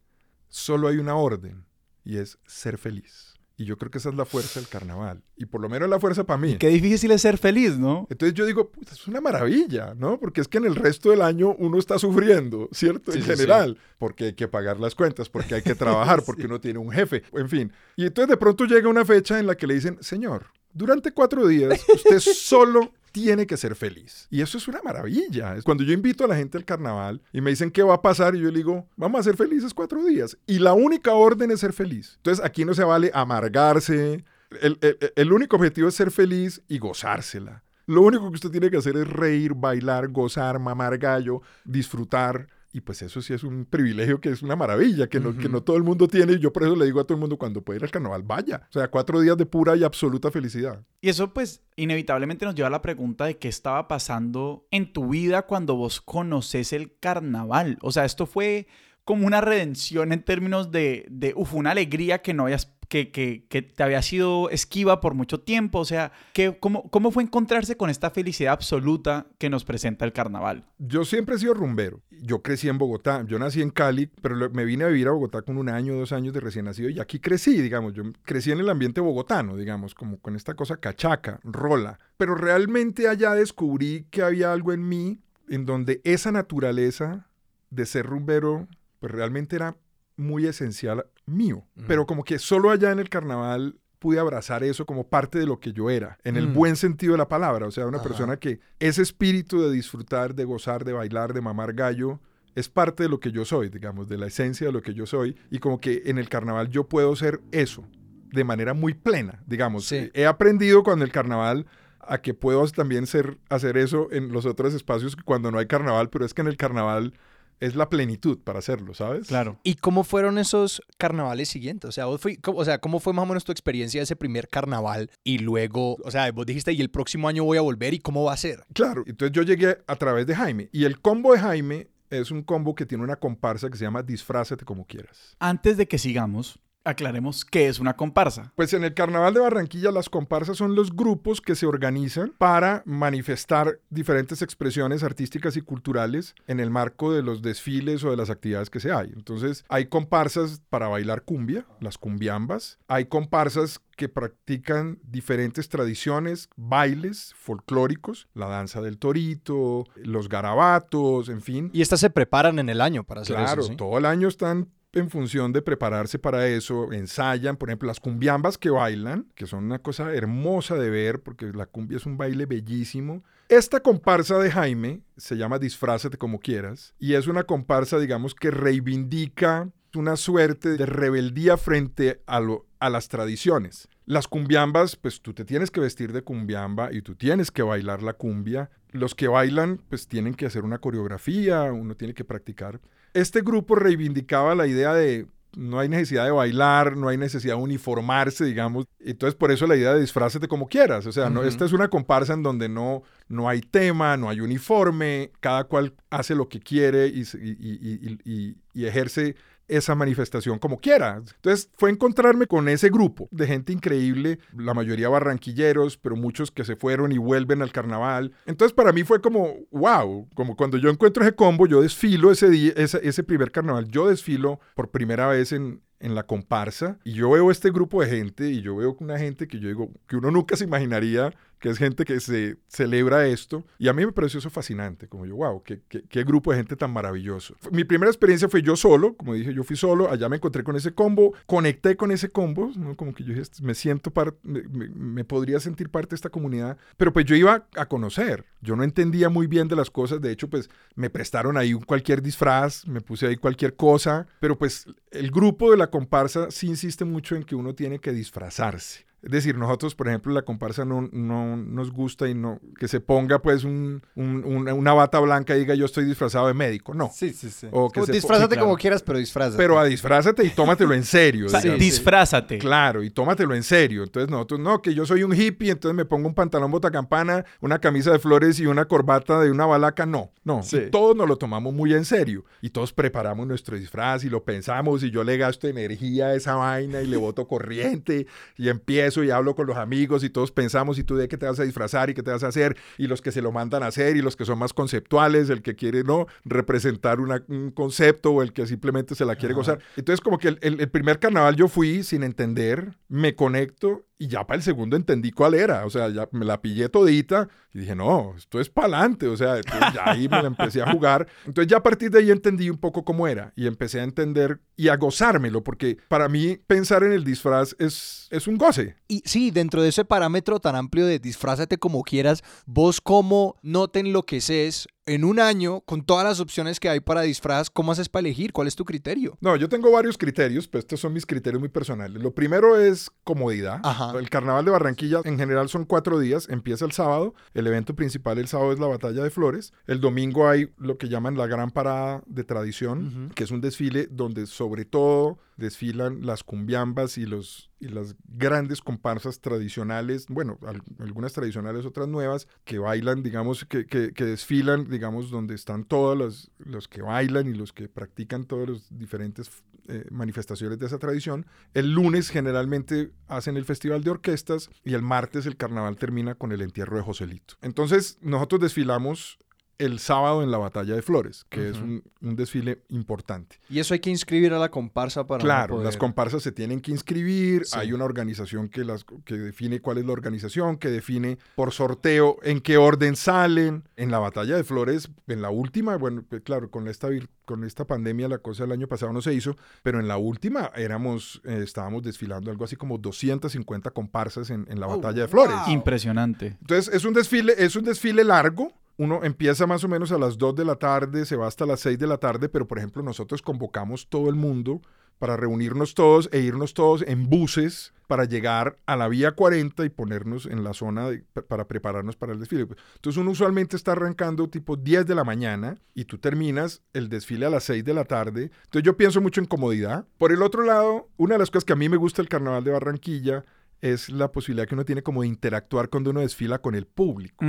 solo 0.47 0.87
hay 0.87 0.97
una 0.97 1.15
orden 1.15 1.65
y 2.03 2.17
es 2.17 2.37
ser 2.45 2.77
feliz. 2.77 3.33
Y 3.61 3.65
yo 3.65 3.77
creo 3.77 3.91
que 3.91 3.99
esa 3.99 4.09
es 4.09 4.15
la 4.15 4.25
fuerza 4.25 4.59
del 4.59 4.67
carnaval. 4.67 5.21
Y 5.37 5.45
por 5.45 5.61
lo 5.61 5.69
menos 5.69 5.87
la 5.87 5.99
fuerza 5.99 6.23
para 6.23 6.39
mí. 6.39 6.57
Qué 6.57 6.69
difícil 6.69 7.11
es 7.11 7.21
ser 7.21 7.37
feliz, 7.37 7.77
¿no? 7.77 8.07
Entonces 8.09 8.33
yo 8.33 8.47
digo, 8.47 8.71
pues 8.71 8.91
es 8.91 9.07
una 9.07 9.21
maravilla, 9.21 9.93
¿no? 9.93 10.19
Porque 10.19 10.41
es 10.41 10.47
que 10.47 10.57
en 10.57 10.65
el 10.65 10.75
resto 10.75 11.11
del 11.11 11.21
año 11.21 11.53
uno 11.59 11.77
está 11.77 11.99
sufriendo, 11.99 12.69
¿cierto? 12.71 13.11
Sí, 13.11 13.19
en 13.19 13.23
sí, 13.23 13.29
sí. 13.29 13.35
general, 13.37 13.77
porque 13.99 14.25
hay 14.25 14.33
que 14.33 14.47
pagar 14.47 14.79
las 14.79 14.95
cuentas, 14.95 15.29
porque 15.29 15.53
hay 15.53 15.61
que 15.61 15.75
trabajar, 15.75 16.23
porque 16.25 16.47
uno 16.47 16.59
tiene 16.59 16.79
un 16.79 16.89
jefe, 16.89 17.21
en 17.33 17.49
fin. 17.49 17.71
Y 17.95 18.07
entonces 18.07 18.29
de 18.29 18.37
pronto 18.37 18.65
llega 18.65 18.89
una 18.89 19.05
fecha 19.05 19.37
en 19.37 19.45
la 19.45 19.53
que 19.53 19.67
le 19.67 19.75
dicen, 19.75 19.99
señor, 20.01 20.47
durante 20.73 21.11
cuatro 21.11 21.45
días 21.45 21.79
usted 21.93 22.19
solo 22.19 22.93
tiene 23.11 23.45
que 23.47 23.57
ser 23.57 23.75
feliz. 23.75 24.27
Y 24.29 24.41
eso 24.41 24.57
es 24.57 24.67
una 24.67 24.81
maravilla. 24.83 25.55
Cuando 25.63 25.83
yo 25.83 25.93
invito 25.93 26.23
a 26.23 26.27
la 26.27 26.35
gente 26.35 26.57
al 26.57 26.65
carnaval 26.65 27.21
y 27.33 27.41
me 27.41 27.49
dicen 27.49 27.71
qué 27.71 27.83
va 27.83 27.95
a 27.95 28.01
pasar, 28.01 28.35
y 28.35 28.39
yo 28.39 28.49
le 28.51 28.57
digo, 28.57 28.87
vamos 28.95 29.19
a 29.19 29.23
ser 29.23 29.37
felices 29.37 29.73
cuatro 29.73 30.03
días. 30.03 30.37
Y 30.47 30.59
la 30.59 30.73
única 30.73 31.13
orden 31.13 31.51
es 31.51 31.59
ser 31.59 31.73
feliz. 31.73 32.13
Entonces 32.17 32.43
aquí 32.43 32.65
no 32.65 32.73
se 32.73 32.83
vale 32.83 33.11
amargarse. 33.13 34.23
El, 34.61 34.77
el- 34.81 34.97
el 35.15 35.31
único 35.33 35.55
objetivo 35.55 35.87
es 35.87 35.95
ser 35.95 36.11
feliz 36.11 36.61
y 36.67 36.77
gozársela. 36.79 37.63
Lo 37.87 38.01
único 38.03 38.29
que 38.29 38.35
usted 38.35 38.51
tiene 38.51 38.69
que 38.69 38.77
hacer 38.77 38.95
es 38.95 39.07
reír, 39.07 39.53
bailar, 39.55 40.07
gozar, 40.09 40.59
mamar 40.59 40.97
gallo, 40.97 41.41
disfrutar. 41.65 42.47
Y 42.73 42.81
pues 42.81 43.01
eso 43.01 43.21
sí 43.21 43.33
es 43.33 43.43
un 43.43 43.65
privilegio 43.65 44.21
que 44.21 44.29
es 44.29 44.41
una 44.41 44.55
maravilla, 44.55 45.07
que 45.07 45.19
no, 45.19 45.35
que 45.37 45.49
no 45.49 45.61
todo 45.61 45.75
el 45.75 45.83
mundo 45.83 46.07
tiene. 46.07 46.33
Y 46.33 46.39
yo 46.39 46.53
por 46.53 46.63
eso 46.63 46.75
le 46.75 46.85
digo 46.85 47.01
a 47.01 47.03
todo 47.03 47.15
el 47.15 47.19
mundo, 47.19 47.37
cuando 47.37 47.61
pueda 47.61 47.77
ir 47.77 47.83
al 47.83 47.91
carnaval, 47.91 48.23
vaya. 48.23 48.67
O 48.69 48.73
sea, 48.73 48.89
cuatro 48.89 49.19
días 49.19 49.35
de 49.35 49.45
pura 49.45 49.75
y 49.75 49.83
absoluta 49.83 50.31
felicidad. 50.31 50.85
Y 51.01 51.09
eso 51.09 51.33
pues 51.33 51.63
inevitablemente 51.75 52.45
nos 52.45 52.55
lleva 52.55 52.67
a 52.67 52.71
la 52.71 52.81
pregunta 52.81 53.25
de 53.25 53.37
qué 53.37 53.49
estaba 53.49 53.87
pasando 53.87 54.67
en 54.71 54.93
tu 54.93 55.09
vida 55.09 55.41
cuando 55.47 55.75
vos 55.75 55.99
conoces 55.99 56.71
el 56.71 56.97
carnaval. 56.99 57.77
O 57.81 57.91
sea, 57.91 58.05
esto 58.05 58.25
fue 58.25 58.67
como 59.11 59.27
una 59.27 59.41
redención 59.41 60.13
en 60.13 60.23
términos 60.23 60.71
de, 60.71 61.05
de 61.09 61.33
uf, 61.35 61.53
una 61.53 61.71
alegría 61.71 62.21
que 62.21 62.33
no 62.33 62.43
habías, 62.43 62.71
que, 62.87 63.11
que, 63.11 63.45
que 63.49 63.61
te 63.61 63.83
había 63.83 64.01
sido 64.01 64.49
esquiva 64.49 65.01
por 65.01 65.15
mucho 65.15 65.41
tiempo. 65.41 65.79
O 65.79 65.85
sea, 65.85 66.13
¿qué, 66.31 66.55
cómo, 66.57 66.89
¿cómo 66.89 67.11
fue 67.11 67.21
encontrarse 67.21 67.75
con 67.75 67.89
esta 67.89 68.11
felicidad 68.11 68.53
absoluta 68.53 69.27
que 69.37 69.49
nos 69.49 69.65
presenta 69.65 70.05
el 70.05 70.13
carnaval? 70.13 70.63
Yo 70.77 71.03
siempre 71.03 71.35
he 71.35 71.39
sido 71.39 71.53
rumbero. 71.53 71.99
Yo 72.21 72.41
crecí 72.41 72.69
en 72.69 72.77
Bogotá. 72.77 73.25
Yo 73.27 73.37
nací 73.37 73.61
en 73.61 73.71
Cali, 73.71 74.09
pero 74.21 74.49
me 74.51 74.63
vine 74.63 74.85
a 74.85 74.87
vivir 74.87 75.09
a 75.09 75.11
Bogotá 75.11 75.41
con 75.41 75.57
un 75.57 75.67
año, 75.67 75.93
dos 75.93 76.13
años 76.13 76.33
de 76.33 76.39
recién 76.39 76.63
nacido 76.63 76.87
y 76.87 77.01
aquí 77.01 77.19
crecí, 77.19 77.61
digamos. 77.61 77.91
Yo 77.91 78.03
crecí 78.23 78.53
en 78.53 78.61
el 78.61 78.69
ambiente 78.69 79.01
bogotano, 79.01 79.57
digamos, 79.57 79.93
como 79.93 80.21
con 80.21 80.37
esta 80.37 80.53
cosa 80.53 80.77
cachaca, 80.77 81.41
rola. 81.43 81.99
Pero 82.15 82.35
realmente 82.35 83.09
allá 83.09 83.33
descubrí 83.33 84.05
que 84.09 84.21
había 84.21 84.53
algo 84.53 84.71
en 84.71 84.87
mí 84.87 85.19
en 85.49 85.65
donde 85.65 85.99
esa 86.05 86.31
naturaleza 86.31 87.27
de 87.71 87.85
ser 87.85 88.05
rumbero, 88.05 88.67
pues 89.01 89.11
realmente 89.11 89.55
era 89.57 89.75
muy 90.15 90.45
esencial 90.45 91.07
mío. 91.25 91.65
Pero 91.87 92.05
como 92.05 92.23
que 92.23 92.37
solo 92.39 92.69
allá 92.69 92.91
en 92.91 92.99
el 92.99 93.09
carnaval 93.09 93.79
pude 93.97 94.19
abrazar 94.19 94.63
eso 94.63 94.85
como 94.85 95.07
parte 95.09 95.39
de 95.39 95.45
lo 95.47 95.59
que 95.59 95.73
yo 95.73 95.89
era, 95.89 96.17
en 96.23 96.37
el 96.37 96.47
Mm. 96.47 96.53
buen 96.53 96.75
sentido 96.75 97.13
de 97.13 97.17
la 97.17 97.27
palabra. 97.27 97.65
O 97.67 97.71
sea, 97.71 97.87
una 97.87 97.97
Ajá. 97.97 98.07
persona 98.07 98.37
que 98.37 98.59
ese 98.79 99.01
espíritu 99.01 99.59
de 99.61 99.71
disfrutar, 99.71 100.33
de 100.35 100.45
gozar, 100.45 100.85
de 100.85 100.93
bailar, 100.93 101.33
de 101.33 101.41
mamar 101.41 101.73
gallo, 101.73 102.19
es 102.55 102.69
parte 102.69 103.03
de 103.03 103.09
lo 103.09 103.19
que 103.19 103.31
yo 103.31 103.43
soy, 103.43 103.69
digamos, 103.69 104.07
de 104.07 104.17
la 104.17 104.27
esencia 104.27 104.67
de 104.67 104.73
lo 104.73 104.81
que 104.81 104.93
yo 104.93 105.05
soy. 105.07 105.35
Y 105.49 105.59
como 105.59 105.79
que 105.79 106.03
en 106.05 106.17
el 106.19 106.29
carnaval 106.29 106.69
yo 106.69 106.87
puedo 106.87 107.15
ser 107.15 107.41
eso 107.51 107.83
de 108.31 108.43
manera 108.43 108.73
muy 108.73 108.93
plena, 108.93 109.43
digamos. 109.47 109.85
Sí. 109.85 110.09
He 110.13 110.25
aprendido 110.27 110.83
con 110.83 111.01
el 111.01 111.11
carnaval 111.11 111.65
a 111.99 112.21
que 112.21 112.33
puedo 112.33 112.65
también 112.69 113.05
ser, 113.07 113.37
hacer 113.49 113.77
eso 113.77 114.07
en 114.11 114.31
los 114.31 114.45
otros 114.45 114.73
espacios 114.73 115.15
cuando 115.15 115.51
no 115.51 115.59
hay 115.59 115.65
carnaval, 115.67 116.09
pero 116.09 116.25
es 116.25 116.33
que 116.33 116.41
en 116.41 116.47
el 116.47 116.57
carnaval 116.57 117.13
es 117.61 117.75
la 117.75 117.89
plenitud 117.89 118.39
para 118.43 118.59
hacerlo, 118.59 118.93
¿sabes? 118.93 119.27
Claro. 119.27 119.57
¿Y 119.63 119.75
cómo 119.75 120.03
fueron 120.03 120.37
esos 120.37 120.81
carnavales 120.97 121.47
siguientes? 121.47 121.87
O 121.87 121.91
sea, 121.93 122.05
vos 122.07 122.19
fui- 122.19 122.37
o 122.43 122.65
sea, 122.65 122.79
¿cómo 122.79 122.99
fue 122.99 123.13
más 123.13 123.23
o 123.23 123.27
menos 123.27 123.45
tu 123.45 123.53
experiencia 123.53 123.99
de 124.01 124.03
ese 124.03 124.15
primer 124.17 124.49
carnaval? 124.49 125.09
Y 125.23 125.37
luego, 125.37 125.95
o 126.03 126.11
sea, 126.11 126.29
vos 126.31 126.45
dijiste, 126.45 126.73
y 126.73 126.81
el 126.81 126.89
próximo 126.89 127.29
año 127.29 127.43
voy 127.45 127.57
a 127.57 127.61
volver, 127.61 127.93
¿y 127.93 127.99
cómo 127.99 128.23
va 128.25 128.33
a 128.33 128.37
ser? 128.37 128.65
Claro, 128.73 129.03
entonces 129.07 129.33
yo 129.33 129.43
llegué 129.43 129.77
a 129.87 129.95
través 129.95 130.27
de 130.27 130.35
Jaime. 130.35 130.69
Y 130.73 130.83
el 130.83 130.99
combo 130.99 131.33
de 131.33 131.39
Jaime 131.39 131.87
es 132.09 132.31
un 132.31 132.41
combo 132.43 132.75
que 132.75 132.85
tiene 132.85 133.03
una 133.03 133.15
comparsa 133.15 133.69
que 133.69 133.77
se 133.77 133.85
llama 133.85 134.03
Disfrázate 134.03 134.65
como 134.65 134.85
quieras. 134.85 135.37
Antes 135.39 135.77
de 135.77 135.87
que 135.87 135.97
sigamos, 135.97 136.59
aclaremos 136.83 137.45
qué 137.45 137.67
es 137.67 137.79
una 137.79 137.95
comparsa. 137.95 138.51
Pues 138.55 138.73
en 138.73 138.83
el 138.83 138.93
Carnaval 138.93 139.33
de 139.33 139.39
Barranquilla 139.39 139.91
las 139.91 140.09
comparsas 140.09 140.57
son 140.57 140.75
los 140.75 140.95
grupos 140.95 141.41
que 141.41 141.55
se 141.55 141.65
organizan 141.65 142.33
para 142.37 142.83
manifestar 142.85 143.79
diferentes 143.89 144.41
expresiones 144.41 145.03
artísticas 145.03 145.57
y 145.57 145.61
culturales 145.61 146.35
en 146.47 146.59
el 146.59 146.69
marco 146.69 147.13
de 147.13 147.21
los 147.21 147.41
desfiles 147.41 148.03
o 148.03 148.11
de 148.11 148.17
las 148.17 148.29
actividades 148.29 148.69
que 148.69 148.79
se 148.79 148.91
hay. 148.91 149.11
Entonces 149.15 149.65
hay 149.69 149.85
comparsas 149.85 150.61
para 150.69 150.87
bailar 150.87 151.23
cumbia, 151.23 151.65
las 151.79 151.97
cumbiambas. 151.97 152.79
Hay 152.87 153.05
comparsas 153.05 153.79
que 153.95 154.09
practican 154.09 154.99
diferentes 155.03 155.69
tradiciones, 155.69 156.49
bailes 156.55 157.35
folclóricos, 157.37 158.27
la 158.33 158.47
danza 158.47 158.81
del 158.81 158.97
torito, 158.97 159.85
los 159.95 160.27
garabatos, 160.29 161.29
en 161.29 161.41
fin. 161.41 161.69
Y 161.73 161.81
estas 161.81 161.99
se 161.99 162.09
preparan 162.09 162.57
en 162.57 162.69
el 162.69 162.81
año 162.81 163.03
para 163.03 163.21
hacer 163.21 163.35
Claro, 163.35 163.61
eso, 163.61 163.71
¿sí? 163.71 163.77
todo 163.77 163.97
el 163.99 164.05
año 164.05 164.27
están 164.27 164.69
en 164.93 165.09
función 165.09 165.53
de 165.53 165.61
prepararse 165.61 166.19
para 166.19 166.47
eso, 166.47 166.91
ensayan, 166.91 167.55
por 167.57 167.69
ejemplo, 167.69 167.87
las 167.87 167.99
cumbiambas 167.99 168.57
que 168.57 168.69
bailan, 168.69 169.27
que 169.35 169.47
son 169.47 169.65
una 169.65 169.79
cosa 169.79 170.13
hermosa 170.13 170.75
de 170.75 170.89
ver, 170.89 171.21
porque 171.21 171.51
la 171.53 171.65
cumbia 171.65 171.97
es 171.97 172.05
un 172.05 172.17
baile 172.17 172.45
bellísimo. 172.45 173.23
Esta 173.47 173.79
comparsa 173.81 174.37
de 174.39 174.51
Jaime 174.51 175.01
se 175.17 175.37
llama 175.37 175.59
Disfrázate 175.59 176.17
como 176.17 176.39
quieras, 176.39 176.93
y 176.99 177.13
es 177.13 177.27
una 177.27 177.43
comparsa, 177.43 177.99
digamos, 177.99 178.35
que 178.35 178.51
reivindica 178.51 179.69
una 179.95 180.15
suerte 180.15 180.77
de 180.77 180.85
rebeldía 180.85 181.57
frente 181.57 182.21
a, 182.25 182.39
lo, 182.39 182.65
a 182.79 182.89
las 182.89 183.07
tradiciones. 183.07 183.87
Las 184.05 184.27
cumbiambas, 184.27 184.95
pues 184.95 185.21
tú 185.21 185.33
te 185.33 185.45
tienes 185.45 185.71
que 185.71 185.79
vestir 185.79 186.11
de 186.11 186.21
cumbiamba 186.21 186.91
y 186.91 187.01
tú 187.01 187.15
tienes 187.15 187.51
que 187.51 187.61
bailar 187.61 188.01
la 188.01 188.13
cumbia. 188.13 188.69
Los 188.91 189.15
que 189.15 189.27
bailan, 189.27 189.81
pues 189.89 190.07
tienen 190.07 190.33
que 190.33 190.45
hacer 190.45 190.63
una 190.63 190.79
coreografía, 190.79 191.63
uno 191.71 191.95
tiene 191.95 192.13
que 192.13 192.25
practicar. 192.25 192.81
Este 193.13 193.41
grupo 193.41 193.75
reivindicaba 193.75 194.55
la 194.55 194.67
idea 194.67 194.93
de 194.93 195.27
no 195.55 195.79
hay 195.79 195.89
necesidad 195.89 196.25
de 196.25 196.31
bailar, 196.31 196.95
no 196.95 197.09
hay 197.09 197.17
necesidad 197.17 197.55
de 197.55 197.61
uniformarse, 197.61 198.45
digamos. 198.45 198.85
Entonces, 198.99 199.35
por 199.35 199.51
eso 199.51 199.67
la 199.67 199.75
idea 199.75 199.93
de 199.93 200.01
disfrázate 200.01 200.47
como 200.47 200.67
quieras. 200.67 201.05
O 201.05 201.11
sea, 201.11 201.29
no, 201.29 201.43
esta 201.43 201.65
es 201.65 201.73
una 201.73 201.89
comparsa 201.89 202.33
en 202.33 202.43
donde 202.43 202.69
no, 202.69 203.03
no 203.27 203.49
hay 203.49 203.61
tema, 203.61 204.15
no 204.17 204.29
hay 204.29 204.39
uniforme, 204.39 205.31
cada 205.39 205.65
cual 205.65 205.93
hace 206.09 206.35
lo 206.35 206.47
que 206.47 206.59
quiere 206.59 207.07
y 207.07 208.55
ejerce 208.75 209.35
esa 209.67 209.95
manifestación 209.95 210.59
como 210.59 210.79
quiera. 210.79 211.21
Entonces 211.35 211.69
fue 211.77 211.89
encontrarme 211.89 212.47
con 212.47 212.67
ese 212.69 212.89
grupo 212.89 213.27
de 213.31 213.47
gente 213.47 213.73
increíble, 213.73 214.39
la 214.55 214.73
mayoría 214.73 215.09
barranquilleros, 215.09 215.97
pero 215.97 216.15
muchos 216.15 216.51
que 216.51 216.63
se 216.63 216.75
fueron 216.75 217.11
y 217.11 217.17
vuelven 217.17 217.61
al 217.61 217.71
carnaval. 217.71 218.33
Entonces 218.45 218.73
para 218.73 218.91
mí 218.91 219.03
fue 219.03 219.21
como, 219.21 219.55
wow, 219.71 220.27
como 220.35 220.55
cuando 220.55 220.77
yo 220.77 220.89
encuentro 220.89 221.23
ese 221.23 221.35
combo, 221.35 221.67
yo 221.67 221.81
desfilo 221.81 222.31
ese 222.31 222.51
ese, 222.75 222.99
ese 223.03 223.23
primer 223.23 223.51
carnaval, 223.51 223.87
yo 223.87 224.09
desfilo 224.09 224.59
por 224.75 224.89
primera 224.89 225.27
vez 225.27 225.51
en, 225.51 225.81
en 226.01 226.15
la 226.15 226.23
comparsa 226.23 226.99
y 227.03 227.13
yo 227.13 227.29
veo 227.31 227.51
este 227.51 227.71
grupo 227.71 228.01
de 228.01 228.09
gente 228.09 228.49
y 228.49 228.61
yo 228.61 228.75
veo 228.75 228.97
una 228.99 229.17
gente 229.17 229.47
que 229.47 229.59
yo 229.59 229.67
digo, 229.67 229.91
que 230.07 230.17
uno 230.17 230.31
nunca 230.31 230.55
se 230.55 230.65
imaginaría 230.65 231.33
que 231.61 231.69
es 231.69 231.77
gente 231.77 232.03
que 232.03 232.19
se 232.19 232.57
celebra 232.67 233.25
esto. 233.27 233.63
Y 233.77 233.87
a 233.87 233.93
mí 233.93 234.05
me 234.05 234.11
pareció 234.11 234.39
eso 234.39 234.49
fascinante, 234.49 235.07
como 235.07 235.25
yo, 235.25 235.35
wow, 235.37 235.63
qué, 235.63 235.79
qué, 235.87 236.03
qué 236.09 236.23
grupo 236.23 236.51
de 236.51 236.57
gente 236.57 236.75
tan 236.75 236.91
maravilloso. 236.91 237.55
Mi 237.71 237.83
primera 237.85 238.09
experiencia 238.11 238.49
fue 238.49 238.61
yo 238.61 238.75
solo, 238.75 239.15
como 239.15 239.33
dije, 239.35 239.53
yo 239.53 239.63
fui 239.63 239.77
solo, 239.77 240.11
allá 240.11 240.27
me 240.27 240.37
encontré 240.37 240.63
con 240.63 240.75
ese 240.75 240.93
combo, 240.93 241.33
conecté 241.45 241.95
con 241.95 242.11
ese 242.11 242.29
combo, 242.29 242.71
como 242.97 243.13
que 243.13 243.23
yo 243.23 243.33
dije, 243.33 243.43
me 243.61 243.75
siento 243.75 244.11
me, 244.43 244.63
me- 244.63 244.89
me 244.89 245.23
podría 245.23 245.59
sentir 245.59 245.89
parte 245.89 246.09
de 246.09 246.15
esta 246.15 246.29
comunidad, 246.29 246.77
pero 246.97 247.13
pues 247.13 247.25
yo 247.25 247.35
iba 247.35 247.67
a 247.75 247.85
conocer, 247.87 248.43
yo 248.61 248.75
no 248.75 248.83
entendía 248.83 249.29
muy 249.29 249.45
bien 249.47 249.67
de 249.67 249.75
las 249.75 249.91
cosas, 249.91 250.19
de 250.19 250.31
hecho 250.31 250.49
pues 250.49 250.69
me 250.95 251.09
prestaron 251.11 251.57
ahí 251.57 251.73
un 251.75 251.83
cualquier 251.83 252.21
disfraz, 252.23 252.87
me 252.87 253.01
puse 253.01 253.27
ahí 253.27 253.37
cualquier 253.37 253.75
cosa, 253.75 254.25
pero 254.39 254.57
pues 254.57 254.87
el 255.11 255.29
grupo 255.29 255.69
de 255.69 255.77
la 255.77 255.91
comparsa 255.91 256.49
sí 256.49 256.67
insiste 256.67 257.05
mucho 257.05 257.35
en 257.35 257.43
que 257.43 257.53
uno 257.55 257.75
tiene 257.75 257.99
que 257.99 258.11
disfrazarse. 258.11 259.05
Es 259.23 259.29
decir, 259.31 259.55
nosotros, 259.55 259.93
por 259.93 260.07
ejemplo, 260.07 260.33
la 260.33 260.41
comparsa 260.41 260.83
no, 260.83 261.07
no 261.11 261.55
nos 261.55 261.91
gusta 261.91 262.27
y 262.27 262.33
no 262.33 262.59
que 262.79 262.87
se 262.87 262.99
ponga 262.99 263.39
pues 263.39 263.63
un- 263.63 264.01
un- 264.15 264.43
una, 264.43 264.73
una 264.73 264.93
bata 264.93 265.19
blanca 265.19 265.55
y 265.55 265.59
diga 265.59 265.75
yo 265.75 265.85
estoy 265.85 266.05
disfrazado 266.05 266.47
de 266.47 266.55
médico. 266.55 266.93
No. 266.95 267.11
Sí, 267.13 267.31
sí, 267.31 267.49
sí. 267.51 267.67
O 267.71 267.91
que 267.91 268.03
se 268.03 268.11
disfrázate 268.13 268.45
sí, 268.45 268.53
claro. 268.55 268.65
como 268.65 268.77
quieras, 268.77 269.03
pero 269.03 269.19
disfrázate. 269.19 269.57
Pero 269.57 269.77
a 269.77 269.85
disfrázate 269.85 270.43
y 270.43 270.49
tómatelo 270.49 270.93
en 270.93 271.03
serio. 271.03 271.45
O 271.45 271.49
sea, 271.49 271.59
digamos. 271.61 271.79
disfrázate. 271.79 272.57
Claro, 272.57 273.03
y 273.03 273.09
tómatelo 273.11 273.53
en 273.53 273.61
serio. 273.63 274.03
Entonces 274.03 274.29
nosotros, 274.31 274.59
no, 274.59 274.81
que 274.81 274.93
yo 274.95 275.05
soy 275.05 275.21
un 275.23 275.35
hippie, 275.35 275.69
entonces 275.71 275.95
me 275.95 276.05
pongo 276.05 276.27
un 276.27 276.33
pantalón 276.33 276.71
botacampana, 276.71 277.45
una 277.59 277.79
camisa 277.79 278.11
de 278.11 278.19
flores 278.19 278.59
y 278.59 278.65
una 278.65 278.85
corbata 278.85 279.39
de 279.39 279.51
una 279.51 279.65
balaca. 279.67 280.05
No, 280.07 280.31
no. 280.43 280.63
Sí. 280.63 280.87
Todos 280.91 281.15
nos 281.15 281.27
lo 281.27 281.35
tomamos 281.37 281.73
muy 281.73 281.93
en 281.93 282.05
serio. 282.05 282.43
Y 282.61 282.69
todos 282.71 282.91
preparamos 282.93 283.45
nuestro 283.45 283.77
disfraz 283.77 284.23
y 284.23 284.29
lo 284.29 284.43
pensamos 284.43 285.03
y 285.03 285.11
yo 285.11 285.23
le 285.23 285.37
gasto 285.37 285.67
energía 285.67 286.27
a 286.27 286.35
esa 286.35 286.55
vaina 286.55 287.01
y 287.01 287.07
le 287.07 287.17
boto 287.17 287.47
corriente 287.47 288.25
y 288.57 288.69
empiezo 288.69 289.10
eso 289.11 289.23
y 289.23 289.29
hablo 289.29 289.55
con 289.55 289.67
los 289.67 289.77
amigos 289.77 290.23
y 290.23 290.29
todos 290.29 290.51
pensamos 290.51 290.97
y 290.97 291.03
tú 291.03 291.15
de 291.15 291.27
qué 291.27 291.37
te 291.37 291.45
vas 291.45 291.59
a 291.59 291.63
disfrazar 291.63 292.09
y 292.09 292.13
qué 292.13 292.23
te 292.23 292.31
vas 292.31 292.43
a 292.43 292.47
hacer 292.47 292.77
y 292.97 293.07
los 293.07 293.21
que 293.21 293.31
se 293.31 293.41
lo 293.41 293.51
mandan 293.51 293.83
a 293.83 293.87
hacer 293.87 294.15
y 294.15 294.21
los 294.21 294.35
que 294.35 294.45
son 294.45 294.57
más 294.57 294.73
conceptuales, 294.73 295.49
el 295.49 295.61
que 295.61 295.75
quiere 295.75 296.03
no 296.03 296.27
representar 296.45 297.19
un 297.19 297.71
concepto 297.71 298.31
o 298.31 298.41
el 298.41 298.53
que 298.53 298.65
simplemente 298.65 299.15
se 299.15 299.25
la 299.25 299.35
quiere 299.35 299.53
gozar. 299.53 299.79
Entonces 299.95 300.21
como 300.21 300.37
que 300.37 300.47
el, 300.47 300.59
el 300.61 300.89
primer 300.89 301.19
carnaval 301.19 301.55
yo 301.55 301.67
fui 301.67 302.03
sin 302.03 302.23
entender, 302.23 302.95
me 303.07 303.35
conecto 303.35 304.05
y 304.21 304.27
ya 304.27 304.45
para 304.45 304.57
el 304.57 304.63
segundo 304.63 304.95
entendí 304.95 305.31
cuál 305.31 305.55
era. 305.55 305.83
O 305.83 305.89
sea, 305.89 306.07
ya 306.09 306.29
me 306.31 306.45
la 306.45 306.61
pillé 306.61 306.89
todita 306.89 307.49
y 307.73 307.79
dije, 307.79 307.95
no, 307.95 308.35
esto 308.37 308.59
es 308.59 308.69
pa'lante. 308.69 309.25
O 309.25 309.35
sea, 309.35 309.59
ya 309.95 310.11
ahí 310.11 310.29
me 310.29 310.39
la 310.39 310.47
empecé 310.47 310.79
a 310.83 310.91
jugar. 310.91 311.27
Entonces 311.47 311.71
ya 311.71 311.77
a 311.77 311.83
partir 311.83 312.11
de 312.11 312.19
ahí 312.19 312.29
entendí 312.29 312.69
un 312.69 312.77
poco 312.77 313.03
cómo 313.03 313.27
era 313.27 313.51
y 313.55 313.65
empecé 313.65 313.99
a 313.99 314.03
entender 314.03 314.59
y 314.75 314.89
a 314.89 314.95
gozármelo, 314.95 315.63
porque 315.63 315.97
para 316.07 316.29
mí 316.29 316.59
pensar 316.67 317.01
en 317.01 317.13
el 317.13 317.23
disfraz 317.23 317.75
es, 317.79 318.27
es 318.29 318.45
un 318.45 318.57
goce. 318.57 318.95
Y 319.07 319.23
sí, 319.25 319.49
dentro 319.49 319.81
de 319.81 319.89
ese 319.89 320.05
parámetro 320.05 320.59
tan 320.59 320.75
amplio 320.75 321.07
de 321.07 321.17
disfrázate 321.17 321.79
como 321.79 322.03
quieras, 322.03 322.43
vos 322.67 323.01
como 323.01 323.55
no 323.63 323.87
te 323.87 324.01
enloqueces 324.01 324.87
en 325.05 325.23
un 325.23 325.39
año, 325.39 325.81
con 325.81 326.03
todas 326.03 326.23
las 326.23 326.39
opciones 326.39 326.79
que 326.79 326.89
hay 326.89 326.99
para 326.99 327.21
disfraz, 327.21 327.69
¿cómo 327.69 327.91
haces 327.91 328.09
para 328.09 328.21
elegir? 328.21 328.53
¿Cuál 328.53 328.67
es 328.67 328.75
tu 328.75 328.85
criterio? 328.85 329.37
No, 329.41 329.55
yo 329.55 329.67
tengo 329.67 329.91
varios 329.91 330.17
criterios, 330.17 330.67
pero 330.67 330.79
estos 330.79 330.99
son 330.99 331.13
mis 331.13 331.25
criterios 331.25 331.59
muy 331.59 331.69
personales. 331.69 332.21
Lo 332.21 332.33
primero 332.33 332.79
es 332.79 333.09
comodidad. 333.23 333.81
El 334.17 334.29
carnaval 334.29 334.65
de 334.65 334.71
Barranquilla 334.71 335.21
en 335.23 335.37
general 335.37 335.69
son 335.69 335.85
cuatro 335.85 336.19
días. 336.19 336.47
Empieza 336.49 336.85
el 336.85 336.91
sábado. 336.91 337.33
El 337.53 337.67
evento 337.67 337.95
principal 337.95 338.37
el 338.37 338.47
sábado 338.47 338.73
es 338.73 338.79
la 338.79 338.87
batalla 338.87 339.23
de 339.23 339.29
flores. 339.29 339.73
El 339.87 340.01
domingo 340.01 340.47
hay 340.47 340.71
lo 340.77 340.97
que 340.97 341.09
llaman 341.09 341.37
la 341.37 341.47
gran 341.47 341.71
parada 341.71 342.23
de 342.27 342.43
tradición, 342.43 343.31
que 343.35 343.43
es 343.43 343.51
un 343.51 343.61
desfile 343.61 344.07
donde 344.09 344.45
sobre 344.45 344.85
todo 344.85 345.39
desfilan 345.61 346.25
las 346.25 346.43
cumbiambas 346.43 347.17
y, 347.17 347.25
los, 347.25 347.71
y 347.79 347.87
las 347.87 348.15
grandes 348.25 348.81
comparsas 348.81 349.39
tradicionales, 349.39 350.25
bueno, 350.27 350.59
algunas 350.99 351.31
tradicionales, 351.31 351.85
otras 351.85 352.09
nuevas, 352.09 352.47
que 352.65 352.79
bailan, 352.79 353.23
digamos, 353.23 353.63
que, 353.63 353.85
que, 353.85 354.25
desfilan, 354.25 354.89
digamos, 354.89 355.31
donde 355.31 355.55
están 355.55 355.85
todos 355.85 356.17
los, 356.17 356.51
los, 356.57 356.87
que 356.87 357.01
bailan 357.01 357.47
y 357.47 357.53
los 357.53 357.71
que 357.71 357.87
practican 357.87 358.43
todas 358.45 358.69
las 358.69 358.97
diferentes 358.97 359.49
eh, 359.87 360.05
manifestaciones 360.11 360.77
de 360.79 360.85
esa 360.85 360.99
tradición. 360.99 361.45
El 361.73 361.91
lunes 361.93 362.29
generalmente 362.29 363.11
hacen 363.27 363.57
el 363.57 363.65
festival 363.65 364.03
de 364.03 364.11
orquestas 364.11 364.69
y 364.83 364.93
el 364.93 365.01
martes 365.01 365.45
el 365.45 365.57
carnaval 365.57 365.97
termina 365.97 366.35
con 366.35 366.51
el 366.51 366.61
entierro 366.61 366.97
de 366.97 367.03
Joselito. 367.03 367.55
Entonces, 367.61 368.17
nosotros 368.21 368.61
desfilamos 368.61 369.39
el 369.77 369.99
sábado 369.99 370.43
en 370.43 370.51
la 370.51 370.57
Batalla 370.57 370.95
de 370.95 371.01
Flores, 371.01 371.45
que 371.49 371.69
es 371.69 371.77
un, 371.77 372.03
desfile 372.19 372.83
importante. 372.89 373.57
Y 373.69 373.79
eso 373.79 373.93
hay 373.93 373.99
que 373.99 374.09
inscribir 374.09 374.53
a 374.53 374.59
la 374.59 374.69
comparsa 374.69 375.25
para... 375.25 375.43
Claro, 375.43 375.83
las 375.83 375.97
comparsas 375.97 376.43
se 376.43 376.51
tienen 376.51 376.81
que 376.81 376.91
inscribir, 376.91 377.63
hay 377.73 377.93
una 377.93 378.05
organización 378.05 378.69
que, 378.69 378.85
las, 378.85 379.05
que 379.25 379.35
define 379.35 379.79
cuál 379.79 379.97
es 379.97 380.05
la 380.05 380.13
organización, 380.13 380.77
que 380.77 380.89
define 380.89 381.39
por 381.55 381.71
sorteo 381.71 382.37
en 382.43 382.61
qué 382.61 382.77
orden 382.77 383.15
salen. 383.15 383.83
En 383.95 384.11
la 384.11 384.19
Batalla 384.19 384.55
de 384.55 384.63
Flores, 384.63 385.09
en 385.27 385.41
la 385.41 385.49
última, 385.49 385.95
bueno, 385.97 386.23
pues 386.27 386.41
claro, 386.41 386.69
con 386.69 386.87
esta, 386.87 387.09
con 387.45 387.63
esta 387.63 387.85
pandemia 387.85 388.27
la 388.27 388.37
cosa 388.37 388.63
del 388.63 388.71
año 388.71 388.87
pasado 388.87 389.11
no 389.13 389.21
se 389.21 389.33
hizo, 389.33 389.55
pero 389.83 389.99
en 389.99 390.07
la 390.07 390.17
última 390.17 390.71
éramos, 390.75 391.41
eh, 391.43 391.61
estábamos 391.63 392.03
desfilando 392.03 392.51
algo 392.51 392.65
así 392.65 392.75
como 392.75 392.97
250 392.97 393.91
comparsas 393.91 394.49
en, 394.49 394.67
la 394.79 394.87
oh, 394.87 394.97
Batalla 394.97 395.23
de 395.23 395.27
Flores. 395.27 395.55
Impresionante. 395.67 396.57
Entonces 396.61 396.93
es 396.93 397.05
un 397.05 397.13
desfile, 397.13 397.53
es 397.57 397.75
un 397.75 397.83
desfile 397.83 398.23
largo, 398.23 398.71
uno 399.01 399.23
empieza 399.23 399.65
más 399.65 399.83
o 399.83 399.87
menos 399.87 400.11
a 400.11 400.19
las 400.19 400.37
2 400.37 400.53
de 400.53 400.63
la 400.63 400.75
tarde, 400.75 401.25
se 401.25 401.35
va 401.35 401.47
hasta 401.47 401.65
las 401.65 401.79
6 401.79 401.97
de 401.97 402.05
la 402.05 402.19
tarde, 402.19 402.49
pero 402.49 402.67
por 402.67 402.77
ejemplo 402.77 403.01
nosotros 403.01 403.41
convocamos 403.41 404.07
todo 404.07 404.29
el 404.29 404.35
mundo 404.35 404.79
para 405.17 405.37
reunirnos 405.37 405.95
todos 405.95 406.29
e 406.31 406.41
irnos 406.41 406.75
todos 406.75 407.03
en 407.07 407.27
buses 407.27 407.93
para 408.05 408.25
llegar 408.25 408.77
a 408.85 408.95
la 408.95 409.07
vía 409.07 409.31
40 409.31 409.85
y 409.85 409.89
ponernos 409.89 410.45
en 410.45 410.63
la 410.63 410.73
zona 410.73 411.09
para 411.47 411.67
prepararnos 411.67 412.15
para 412.15 412.33
el 412.33 412.39
desfile. 412.39 412.67
Entonces 412.95 413.19
uno 413.19 413.31
usualmente 413.31 413.75
está 413.75 413.93
arrancando 413.93 414.47
tipo 414.49 414.77
10 414.77 415.07
de 415.07 415.15
la 415.15 415.23
mañana 415.23 415.79
y 415.95 416.05
tú 416.05 416.19
terminas 416.19 416.83
el 416.93 417.09
desfile 417.09 417.47
a 417.47 417.49
las 417.49 417.63
6 417.63 417.83
de 417.83 417.93
la 417.95 418.05
tarde. 418.05 418.51
Entonces 418.65 418.83
yo 418.83 418.97
pienso 418.97 419.19
mucho 419.19 419.41
en 419.41 419.47
comodidad. 419.47 420.05
Por 420.19 420.31
el 420.31 420.43
otro 420.43 420.63
lado, 420.63 421.09
una 421.17 421.35
de 421.35 421.39
las 421.39 421.49
cosas 421.49 421.65
que 421.65 421.73
a 421.73 421.77
mí 421.77 421.89
me 421.89 421.97
gusta 421.97 422.21
el 422.21 422.29
carnaval 422.29 422.63
de 422.63 422.71
Barranquilla 422.71 423.45
es 423.81 424.09
la 424.09 424.31
posibilidad 424.31 424.67
que 424.67 424.75
uno 424.75 424.85
tiene 424.85 425.01
como 425.01 425.23
de 425.23 425.27
interactuar 425.27 425.89
cuando 425.89 426.11
uno 426.11 426.21
desfila 426.21 426.59
con 426.59 426.75
el 426.75 426.85
público. 426.85 427.43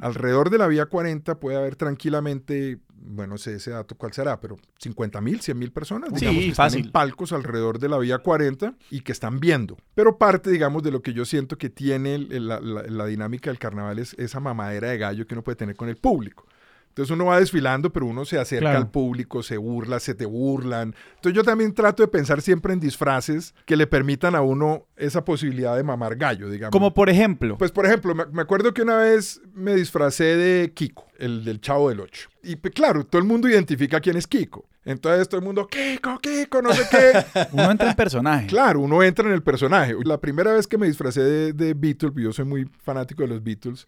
Alrededor 0.00 0.50
de 0.50 0.58
la 0.58 0.66
vía 0.66 0.86
40 0.86 1.38
puede 1.38 1.56
haber 1.56 1.76
tranquilamente, 1.76 2.78
bueno, 2.92 3.38
sé 3.38 3.54
ese 3.54 3.70
dato 3.70 3.94
cuál 3.96 4.12
será, 4.12 4.40
pero 4.40 4.56
50 4.78 5.20
mil, 5.20 5.40
100 5.40 5.58
mil 5.58 5.70
personas, 5.70 6.12
digamos, 6.12 6.42
que 6.42 6.48
están 6.48 6.74
en 6.74 6.90
palcos 6.90 7.32
alrededor 7.32 7.78
de 7.78 7.88
la 7.88 7.98
vía 7.98 8.18
40 8.18 8.74
y 8.90 9.00
que 9.00 9.12
están 9.12 9.38
viendo. 9.38 9.76
Pero 9.94 10.18
parte, 10.18 10.50
digamos, 10.50 10.82
de 10.82 10.90
lo 10.90 11.00
que 11.00 11.12
yo 11.12 11.24
siento 11.24 11.56
que 11.56 11.70
tiene 11.70 12.18
la, 12.18 13.06
dinámica 13.06 13.50
del 13.50 13.58
carnaval 13.58 14.00
es 14.00 14.14
esa 14.18 14.40
mamadera 14.40 14.90
de 14.90 14.98
gallo 14.98 15.26
que 15.26 15.34
uno 15.34 15.44
puede 15.44 15.56
tener 15.56 15.76
con 15.76 15.88
el 15.88 15.96
público. 15.96 16.44
Entonces 16.88 17.14
uno 17.14 17.26
va 17.26 17.38
desfilando, 17.38 17.92
pero 17.92 18.06
uno 18.06 18.24
se 18.24 18.38
acerca 18.38 18.76
al 18.76 18.90
público, 18.90 19.42
se 19.42 19.56
burla, 19.56 20.00
se 20.00 20.14
te 20.14 20.26
burlan. 20.26 20.94
Entonces 21.14 21.36
yo 21.36 21.44
también 21.44 21.72
trato 21.72 22.02
de 22.02 22.08
pensar 22.08 22.42
siempre 22.42 22.72
en 22.72 22.80
disfraces 22.80 23.54
que 23.66 23.76
le 23.76 23.86
permitan 23.86 24.34
a 24.34 24.40
uno 24.40 24.86
esa 24.96 25.24
posibilidad 25.24 25.76
de 25.76 25.84
mamar 25.84 26.16
gallo, 26.16 26.50
digamos. 26.50 26.72
Como 26.72 26.94
por 26.94 27.08
ejemplo. 27.08 27.56
Pues 27.56 27.70
por 27.70 27.86
ejemplo, 27.86 28.14
me, 28.14 28.42
acuerdo 28.42 28.74
que 28.74 28.82
una 28.82 28.96
vez 28.96 29.40
me 29.54 29.74
disfracé 29.76 30.36
de 30.36 30.72
Kiko, 30.72 31.06
el 31.18 31.44
del 31.44 31.60
Chavo 31.60 31.88
del 31.88 32.00
Ocho. 32.00 32.28
Y 32.42 32.56
pues, 32.56 32.74
claro, 32.74 33.04
todo 33.04 33.20
el 33.20 33.28
mundo 33.28 33.48
identifica 33.48 34.00
quién 34.00 34.16
es 34.16 34.26
Kiko. 34.26 34.66
Entonces 34.88 35.28
todo 35.28 35.40
el 35.40 35.44
mundo, 35.44 35.66
Kiko, 35.66 36.18
Kiko, 36.18 36.62
no 36.62 36.72
sé 36.72 36.82
qué. 36.90 37.46
uno 37.52 37.70
entra 37.70 37.90
en 37.90 37.94
personaje. 37.94 38.46
Claro, 38.46 38.80
uno 38.80 39.02
entra 39.02 39.26
en 39.26 39.34
el 39.34 39.42
personaje. 39.42 39.94
La 40.02 40.18
primera 40.18 40.54
vez 40.54 40.66
que 40.66 40.78
me 40.78 40.86
disfracé 40.86 41.20
de, 41.22 41.52
de 41.52 41.74
Beatles, 41.74 42.14
yo 42.16 42.32
soy 42.32 42.46
muy 42.46 42.70
fanático 42.82 43.22
de 43.22 43.28
los 43.28 43.44
Beatles, 43.44 43.86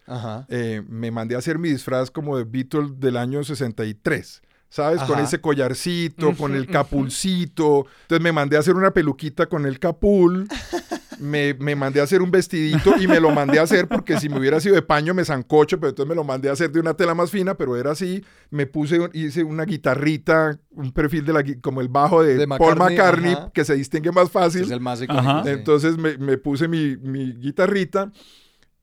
eh, 0.48 0.82
me 0.86 1.10
mandé 1.10 1.36
a 1.36 1.38
hacer 1.38 1.58
mi 1.58 1.70
disfraz 1.70 2.10
como 2.10 2.36
de 2.36 2.44
Beatles 2.44 3.00
del 3.00 3.16
año 3.16 3.42
63. 3.42 4.42
¿sabes? 4.68 5.02
Con 5.02 5.18
ese 5.18 5.40
collarcito, 5.40 6.36
con 6.36 6.54
el 6.54 6.66
capulcito. 6.66 7.86
Entonces 8.02 8.22
me 8.22 8.32
mandé 8.32 8.56
a 8.56 8.60
hacer 8.60 8.76
una 8.76 8.92
peluquita 8.92 9.46
con 9.46 9.64
el 9.66 9.78
capul. 9.78 10.46
Me, 11.20 11.54
me, 11.54 11.76
mandé 11.76 12.00
a 12.00 12.04
hacer 12.04 12.22
un 12.22 12.30
vestidito 12.30 12.94
y 13.00 13.06
me 13.06 13.20
lo 13.20 13.30
mandé 13.30 13.59
a 13.59 13.62
hacer 13.62 13.88
porque 13.88 14.18
si 14.18 14.28
me 14.28 14.38
hubiera 14.38 14.61
sido 14.61 14.74
de 14.74 14.83
paño 14.83 15.14
me 15.14 15.24
zancocho, 15.24 15.78
pero 15.78 15.90
entonces 15.90 16.09
me 16.09 16.14
lo 16.14 16.24
mandé 16.24 16.48
a 16.48 16.52
hacer 16.52 16.70
de 16.70 16.80
una 16.80 16.94
tela 16.94 17.14
más 17.14 17.30
fina, 17.30 17.54
pero 17.54 17.76
era 17.76 17.92
así. 17.92 18.24
Me 18.50 18.66
puse, 18.66 18.98
hice 19.12 19.44
una 19.44 19.64
guitarrita, 19.64 20.59
un 20.70 20.92
perfil 20.92 21.24
de 21.24 21.33
la, 21.33 21.44
como 21.61 21.80
el 21.80 21.88
bajo 21.88 22.22
de, 22.22 22.46
Paul 22.46 22.76
McCartney, 22.76 23.37
que 23.52 23.64
se 23.64 23.74
distingue 23.74 24.12
más 24.12 24.30
fácil. 24.30 24.62
Es 24.62 24.70
el 24.70 24.80
más 24.80 25.00
Entonces 25.46 25.98
me, 25.98 26.16
me, 26.18 26.38
puse 26.38 26.68
mi, 26.68 26.96
mi 26.96 27.33
guitarrita 27.35 28.11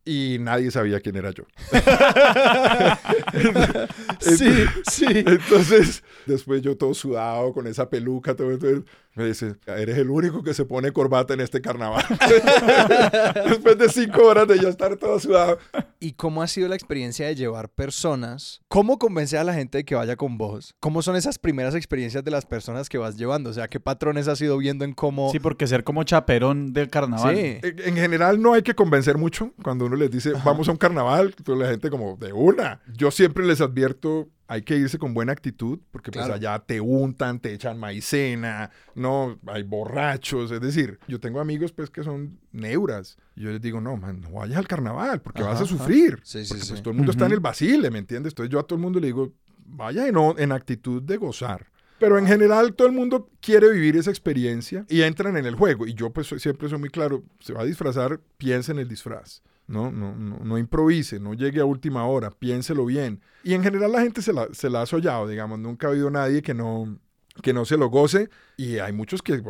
y 0.08 0.38
nadie 0.40 0.72
sabía 0.72 1.02
quién 1.02 1.18
era 1.18 1.32
yo. 1.32 1.44
sí, 4.20 4.66
sí. 4.90 5.06
Entonces, 5.06 6.02
después 6.26 6.62
yo 6.62 6.78
todo 6.78 6.94
sudado 6.94 7.52
con 7.52 7.68
esa 7.68 7.90
peluca, 7.90 8.34
todo, 8.34 8.52
entonces, 8.52 8.84
me 9.18 9.26
dice, 9.26 9.56
eres 9.66 9.98
el 9.98 10.10
único 10.10 10.44
que 10.44 10.54
se 10.54 10.66
pone 10.66 10.92
corbata 10.92 11.34
en 11.34 11.42
este 11.42 11.62
carnaval. 11.62 12.06
después 13.50 13.78
de 13.78 13.90
cinco 13.90 14.26
horas 14.26 14.48
de 14.48 14.60
ya 14.60 14.70
estar 14.70 14.96
todo 14.96 15.20
sudado. 15.20 15.58
¿Y 16.00 16.14
cómo 16.14 16.42
ha 16.42 16.48
sido 16.48 16.68
la 16.68 16.76
experiencia 16.76 17.28
de 17.28 17.36
llevar 17.36 17.70
personas? 17.70 18.62
¿Cómo 18.68 19.00
convencer 19.00 19.40
a 19.40 19.44
la 19.44 19.54
gente 19.54 19.80
de 19.80 19.86
que 19.86 19.96
vaya 19.96 20.16
con 20.16 20.38
vos? 20.38 20.76
¿Cómo 20.80 21.02
son 21.02 21.16
esas 21.16 21.40
primeras 21.40 21.76
experiencias 21.76 22.24
de 22.24 22.32
las 22.32 22.46
personas 22.46 22.90
que 22.90 22.98
vas 22.98 23.18
llevando? 23.18 23.50
O 23.50 23.54
sea, 23.54 23.68
¿qué 23.68 23.80
patrones 23.80 24.28
has 24.28 24.40
ido 24.42 24.58
viendo 24.58 24.86
en 24.86 24.94
cómo... 24.94 25.32
Sí, 25.32 25.40
porque 25.40 25.68
ser 25.68 25.84
como 25.84 26.04
chaperón 26.04 26.74
del 26.74 26.90
carnaval. 26.90 27.36
Sí. 27.36 27.60
En 27.64 27.96
general 27.96 28.42
no 28.42 28.54
hay 28.54 28.62
que 28.62 28.76
convencer 28.76 29.18
mucho 29.18 29.54
cuando 29.64 29.86
uno 29.86 29.96
les 29.96 30.12
dice, 30.12 30.34
vamos 30.46 30.68
a 30.68 30.72
un 30.72 30.78
carnaval, 30.78 31.36
toda 31.36 31.58
la 31.58 31.70
gente 31.70 31.90
como, 31.90 32.16
de 32.18 32.34
una. 32.34 32.82
Yo 32.94 33.12
siempre 33.12 33.46
les 33.46 33.62
advierto, 33.62 34.30
hay 34.48 34.62
que 34.62 34.78
irse 34.78 34.98
con 34.98 35.14
buena 35.14 35.34
actitud, 35.34 35.80
porque 35.92 36.12
pues 36.12 36.26
allá 36.30 36.60
te 36.60 36.80
untan, 36.80 37.40
te 37.40 37.54
echan 37.54 37.78
maicena, 37.78 38.72
no, 38.96 39.38
hay 39.48 39.64
borrachos, 39.64 40.52
es 40.52 40.62
decir, 40.62 41.00
yo 41.08 41.20
tengo 41.20 41.40
amigos 41.40 41.72
pues 41.74 41.90
que 41.90 42.04
son 42.04 42.40
neuras, 42.52 43.18
y 43.36 43.42
yo 43.42 43.52
les 43.52 43.62
digo, 43.62 43.82
no, 43.82 43.98
man, 43.98 44.22
no 44.22 44.32
vayas 44.32 44.58
al 44.58 44.68
carnaval, 44.68 45.22
porque 45.22 45.44
vas 45.44 45.62
a 45.62 45.66
sufrir, 45.66 46.20
sí, 46.24 46.46
sí, 46.46 46.54
pues, 46.54 46.82
todo 46.82 46.92
el 46.92 46.98
mundo 46.98 47.12
está 47.12 47.26
en 47.26 47.34
el 47.34 47.40
basile, 47.40 47.92
¿me 47.92 48.00
entiendes? 48.00 48.32
Entonces 48.32 48.52
yo 48.52 48.60
a 48.60 48.64
todo 48.64 48.76
el 48.76 48.82
mundo 48.82 49.00
le 49.00 49.08
digo, 49.08 49.34
vaya 49.66 50.08
en, 50.08 50.16
en 50.38 50.52
actitud 50.52 51.02
de 51.02 51.18
gozar. 51.18 51.68
Pero 52.00 52.20
en 52.20 52.28
general 52.28 52.76
todo 52.76 52.88
el 52.88 52.94
mundo 52.94 53.30
quiere 53.42 53.72
vivir 53.72 53.98
esa 53.98 54.12
experiencia 54.12 54.86
y 54.88 55.02
entran 55.02 55.36
en 55.36 55.48
el 55.48 55.56
juego. 55.56 55.88
Y 55.88 55.96
yo 55.96 56.12
pues 56.12 56.28
siempre 56.28 56.70
soy 56.70 56.78
muy 56.78 56.90
claro, 56.90 57.24
se 57.40 57.54
va 57.54 57.62
a 57.62 57.66
disfrazar, 57.66 58.20
piensa 58.38 58.72
en 58.72 58.80
el 58.80 58.88
disfraz. 58.88 59.42
No, 59.68 59.92
no, 59.92 60.16
no, 60.16 60.40
no 60.40 60.58
improvise, 60.58 61.20
no 61.20 61.34
llegue 61.34 61.60
a 61.60 61.66
última 61.66 62.06
hora, 62.08 62.32
piénselo 62.32 62.86
bien. 62.86 63.22
Y 63.44 63.54
en 63.54 63.64
general 63.64 63.92
la 63.92 64.02
gente 64.02 64.22
se 64.22 64.32
la, 64.32 64.48
se 64.54 64.70
la 64.70 64.82
ha 64.82 64.86
soñado, 64.86 65.28
digamos, 65.28 65.60
nunca 65.60 65.88
ha 65.88 65.92
habido 65.92 66.10
nadie 66.10 66.42
que 66.42 66.54
no, 66.54 66.98
que 67.42 67.54
no 67.54 67.66
se 67.66 67.78
lo 67.78 67.90
goce 67.90 68.30
y 68.56 68.80
hay 68.80 68.94
muchos 68.94 69.22
que 69.22 69.42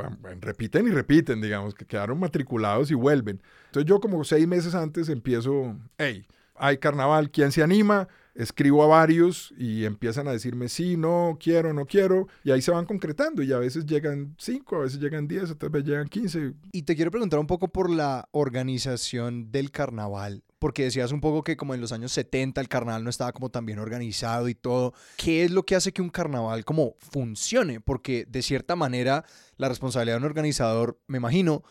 repiten 0.42 0.88
y 0.88 0.92
repiten, 0.92 1.42
digamos, 1.42 1.74
que 1.74 1.86
quedaron 1.86 2.20
matriculados 2.20 2.92
y 2.92 2.96
vuelven. 2.96 3.42
Entonces 3.68 3.88
yo 3.88 4.00
como 4.00 4.24
seis 4.24 4.48
meses 4.48 4.76
antes 4.76 5.10
empiezo, 5.10 5.76
hey, 5.98 6.26
hay 6.56 6.78
carnaval, 6.78 7.30
¿quién 7.32 7.52
se 7.52 7.64
anima? 7.64 8.08
Escribo 8.38 8.84
a 8.84 8.88
varios 8.88 9.54
y 9.58 9.86
empiezan 9.86 10.28
a 10.28 10.32
decirme 10.32 10.70
sí, 10.70 10.96
no, 10.96 11.38
quiero, 11.42 11.74
no 11.74 11.86
quiero, 11.86 12.28
y 12.44 12.52
ahí 12.52 12.62
se 12.62 12.72
van 12.72 12.86
concretando 12.86 13.42
y 13.42 13.52
a 13.52 13.58
veces 13.58 13.86
llegan 13.86 14.36
cinco, 14.38 14.78
a 14.78 14.82
veces 14.82 15.00
llegan 15.00 15.28
diez, 15.28 15.50
otras 15.50 15.72
veces 15.72 15.90
llegan 15.90 16.08
quince. 16.08 16.54
Y 16.72 16.84
te 16.84 16.96
quiero 16.96 17.12
preguntar 17.12 17.40
un 17.40 17.48
poco 17.48 17.68
por 17.68 17.90
la 17.90 18.30
organización 18.32 19.52
del 19.52 19.72
carnaval, 19.72 20.44
porque 20.60 20.84
decías 20.84 21.12
un 21.12 21.20
poco 21.20 21.44
que 21.44 21.58
como 21.58 21.74
en 21.74 21.82
los 21.82 21.92
años 21.92 22.12
70 22.12 22.62
el 22.62 22.70
carnaval 22.70 23.04
no 23.04 23.10
estaba 23.10 23.34
como 23.34 23.50
tan 23.50 23.66
bien 23.66 23.80
organizado 23.80 24.48
y 24.50 24.56
todo. 24.56 24.94
¿Qué 25.18 25.44
es 25.44 25.52
lo 25.52 25.64
que 25.64 25.76
hace 25.76 25.92
que 25.92 26.04
un 26.04 26.10
carnaval 26.10 26.64
como 26.64 26.96
funcione? 27.00 27.82
Porque 27.82 28.26
de 28.30 28.44
cierta 28.44 28.76
manera 28.76 29.26
la 29.58 29.68
responsabilidad 29.68 30.16
de 30.16 30.20
un 30.20 30.26
organizador, 30.26 31.00
me 31.08 31.18
imagino, 31.18 31.64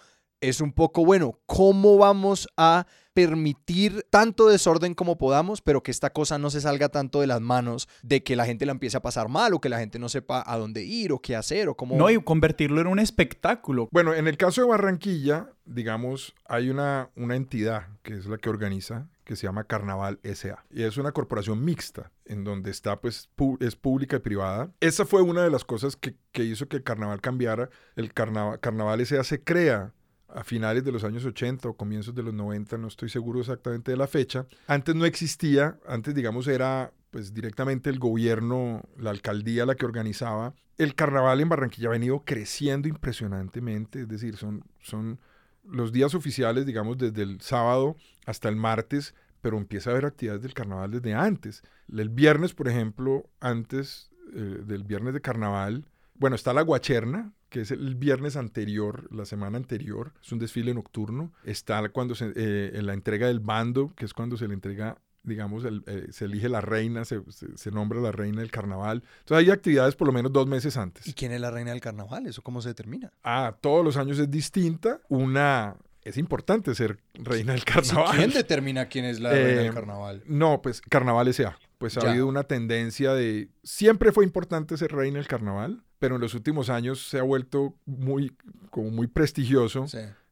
es 0.48 0.60
un 0.60 0.72
poco, 0.72 1.04
bueno, 1.04 1.38
¿cómo 1.46 1.98
vamos 1.98 2.48
a 2.56 2.86
permitir 3.16 4.04
tanto 4.10 4.46
desorden 4.46 4.92
como 4.92 5.16
podamos, 5.16 5.62
pero 5.62 5.82
que 5.82 5.90
esta 5.90 6.10
cosa 6.10 6.36
no 6.36 6.50
se 6.50 6.60
salga 6.60 6.90
tanto 6.90 7.22
de 7.22 7.26
las 7.26 7.40
manos 7.40 7.88
de 8.02 8.22
que 8.22 8.36
la 8.36 8.44
gente 8.44 8.66
la 8.66 8.72
empiece 8.72 8.98
a 8.98 9.00
pasar 9.00 9.30
mal 9.30 9.54
o 9.54 9.58
que 9.58 9.70
la 9.70 9.78
gente 9.78 9.98
no 9.98 10.10
sepa 10.10 10.44
a 10.46 10.58
dónde 10.58 10.84
ir 10.84 11.12
o 11.12 11.20
qué 11.20 11.34
hacer 11.34 11.70
o 11.70 11.74
cómo... 11.74 11.96
No, 11.96 12.10
y 12.10 12.22
convertirlo 12.22 12.78
en 12.78 12.88
un 12.88 12.98
espectáculo. 12.98 13.88
Bueno, 13.90 14.12
en 14.12 14.28
el 14.28 14.36
caso 14.36 14.60
de 14.60 14.68
Barranquilla, 14.68 15.48
digamos, 15.64 16.34
hay 16.44 16.68
una, 16.68 17.08
una 17.16 17.36
entidad 17.36 17.88
que 18.02 18.12
es 18.12 18.26
la 18.26 18.36
que 18.36 18.50
organiza, 18.50 19.08
que 19.24 19.34
se 19.34 19.46
llama 19.46 19.64
Carnaval 19.64 20.20
SA. 20.22 20.66
Y 20.70 20.82
es 20.82 20.98
una 20.98 21.12
corporación 21.12 21.64
mixta, 21.64 22.12
en 22.26 22.44
donde 22.44 22.70
está, 22.70 23.00
pues, 23.00 23.30
es 23.60 23.76
pública 23.76 24.16
y 24.16 24.20
privada. 24.20 24.70
Esa 24.80 25.06
fue 25.06 25.22
una 25.22 25.42
de 25.42 25.50
las 25.50 25.64
cosas 25.64 25.96
que, 25.96 26.16
que 26.32 26.44
hizo 26.44 26.68
que 26.68 26.76
el 26.76 26.82
carnaval 26.82 27.22
cambiara. 27.22 27.70
El 27.96 28.12
carnaval, 28.12 28.60
carnaval 28.60 29.06
SA 29.06 29.24
se 29.24 29.42
crea 29.42 29.94
a 30.28 30.44
finales 30.44 30.84
de 30.84 30.92
los 30.92 31.04
años 31.04 31.24
80 31.24 31.68
o 31.68 31.76
comienzos 31.76 32.14
de 32.14 32.22
los 32.22 32.34
90, 32.34 32.78
no 32.78 32.88
estoy 32.88 33.08
seguro 33.08 33.40
exactamente 33.40 33.90
de 33.90 33.96
la 33.96 34.06
fecha. 34.06 34.46
Antes 34.66 34.94
no 34.94 35.04
existía, 35.04 35.78
antes 35.86 36.14
digamos 36.14 36.48
era 36.48 36.92
pues 37.10 37.32
directamente 37.32 37.88
el 37.88 37.98
gobierno, 37.98 38.82
la 38.98 39.10
alcaldía 39.10 39.64
la 39.64 39.74
que 39.74 39.86
organizaba. 39.86 40.54
El 40.76 40.94
carnaval 40.94 41.40
en 41.40 41.48
Barranquilla 41.48 41.88
ha 41.88 41.92
venido 41.92 42.22
creciendo 42.24 42.88
impresionantemente, 42.88 44.02
es 44.02 44.08
decir, 44.08 44.36
son, 44.36 44.64
son 44.80 45.18
los 45.64 45.92
días 45.92 46.14
oficiales, 46.14 46.66
digamos, 46.66 46.98
desde 46.98 47.22
el 47.22 47.40
sábado 47.40 47.96
hasta 48.26 48.48
el 48.48 48.56
martes, 48.56 49.14
pero 49.40 49.56
empieza 49.56 49.90
a 49.90 49.92
haber 49.92 50.06
actividades 50.06 50.42
del 50.42 50.54
carnaval 50.54 50.90
desde 50.90 51.14
antes. 51.14 51.62
El 51.90 52.10
viernes, 52.10 52.52
por 52.52 52.68
ejemplo, 52.68 53.30
antes 53.40 54.10
eh, 54.34 54.60
del 54.64 54.84
viernes 54.84 55.14
de 55.14 55.20
carnaval, 55.20 55.88
bueno, 56.14 56.36
está 56.36 56.52
la 56.52 56.62
guacherna, 56.62 57.32
que 57.48 57.60
es 57.60 57.70
el 57.70 57.94
viernes 57.94 58.36
anterior, 58.36 59.08
la 59.14 59.24
semana 59.24 59.56
anterior, 59.56 60.12
es 60.22 60.32
un 60.32 60.38
desfile 60.38 60.74
nocturno. 60.74 61.32
Está 61.44 61.88
cuando 61.90 62.14
se, 62.14 62.32
eh, 62.34 62.72
en 62.74 62.86
la 62.86 62.94
entrega 62.94 63.26
del 63.28 63.40
bando, 63.40 63.92
que 63.96 64.04
es 64.04 64.12
cuando 64.12 64.36
se 64.36 64.48
le 64.48 64.54
entrega, 64.54 64.98
digamos, 65.22 65.64
eh, 65.64 66.08
se 66.10 66.24
elige 66.24 66.48
la 66.48 66.60
reina, 66.60 67.04
se, 67.04 67.20
se, 67.30 67.70
nombra 67.70 68.00
la 68.00 68.12
reina 68.12 68.40
del 68.40 68.50
carnaval. 68.50 69.02
Entonces 69.20 69.46
hay 69.46 69.50
actividades 69.50 69.94
por 69.94 70.06
lo 70.06 70.12
menos 70.12 70.32
dos 70.32 70.46
meses 70.46 70.76
antes. 70.76 71.06
¿Y 71.06 71.12
quién 71.12 71.32
es 71.32 71.40
la 71.40 71.50
reina 71.50 71.70
del 71.70 71.80
carnaval? 71.80 72.26
¿Eso 72.26 72.42
cómo 72.42 72.60
se 72.62 72.70
determina? 72.70 73.12
Ah, 73.22 73.56
todos 73.60 73.84
los 73.84 73.96
años 73.96 74.18
es 74.18 74.30
distinta. 74.30 75.00
Una 75.08 75.76
es 76.06 76.16
importante 76.18 76.72
ser 76.74 76.98
reina 77.14 77.52
del 77.52 77.64
carnaval. 77.64 78.16
¿Quién 78.16 78.30
determina 78.30 78.86
quién 78.86 79.04
es 79.04 79.18
la 79.18 79.30
reina 79.30 79.48
del 79.48 79.66
eh, 79.66 79.74
carnaval? 79.74 80.22
No, 80.26 80.62
pues 80.62 80.80
carnaval 80.80 81.26
S.A. 81.28 81.58
Pues 81.78 81.96
ha 81.98 82.08
habido 82.08 82.26
una 82.26 82.44
tendencia 82.44 83.12
de... 83.12 83.50
Siempre 83.62 84.12
fue 84.12 84.24
importante 84.24 84.76
ser 84.76 84.92
reina 84.92 85.18
del 85.18 85.28
carnaval, 85.28 85.82
pero 85.98 86.14
en 86.14 86.22
los 86.22 86.34
últimos 86.34 86.70
años 86.70 87.06
se 87.06 87.18
ha 87.18 87.22
vuelto 87.22 87.74
muy, 87.84 88.34
como 88.70 88.90
muy 88.90 89.06
prestigioso. 89.06 89.86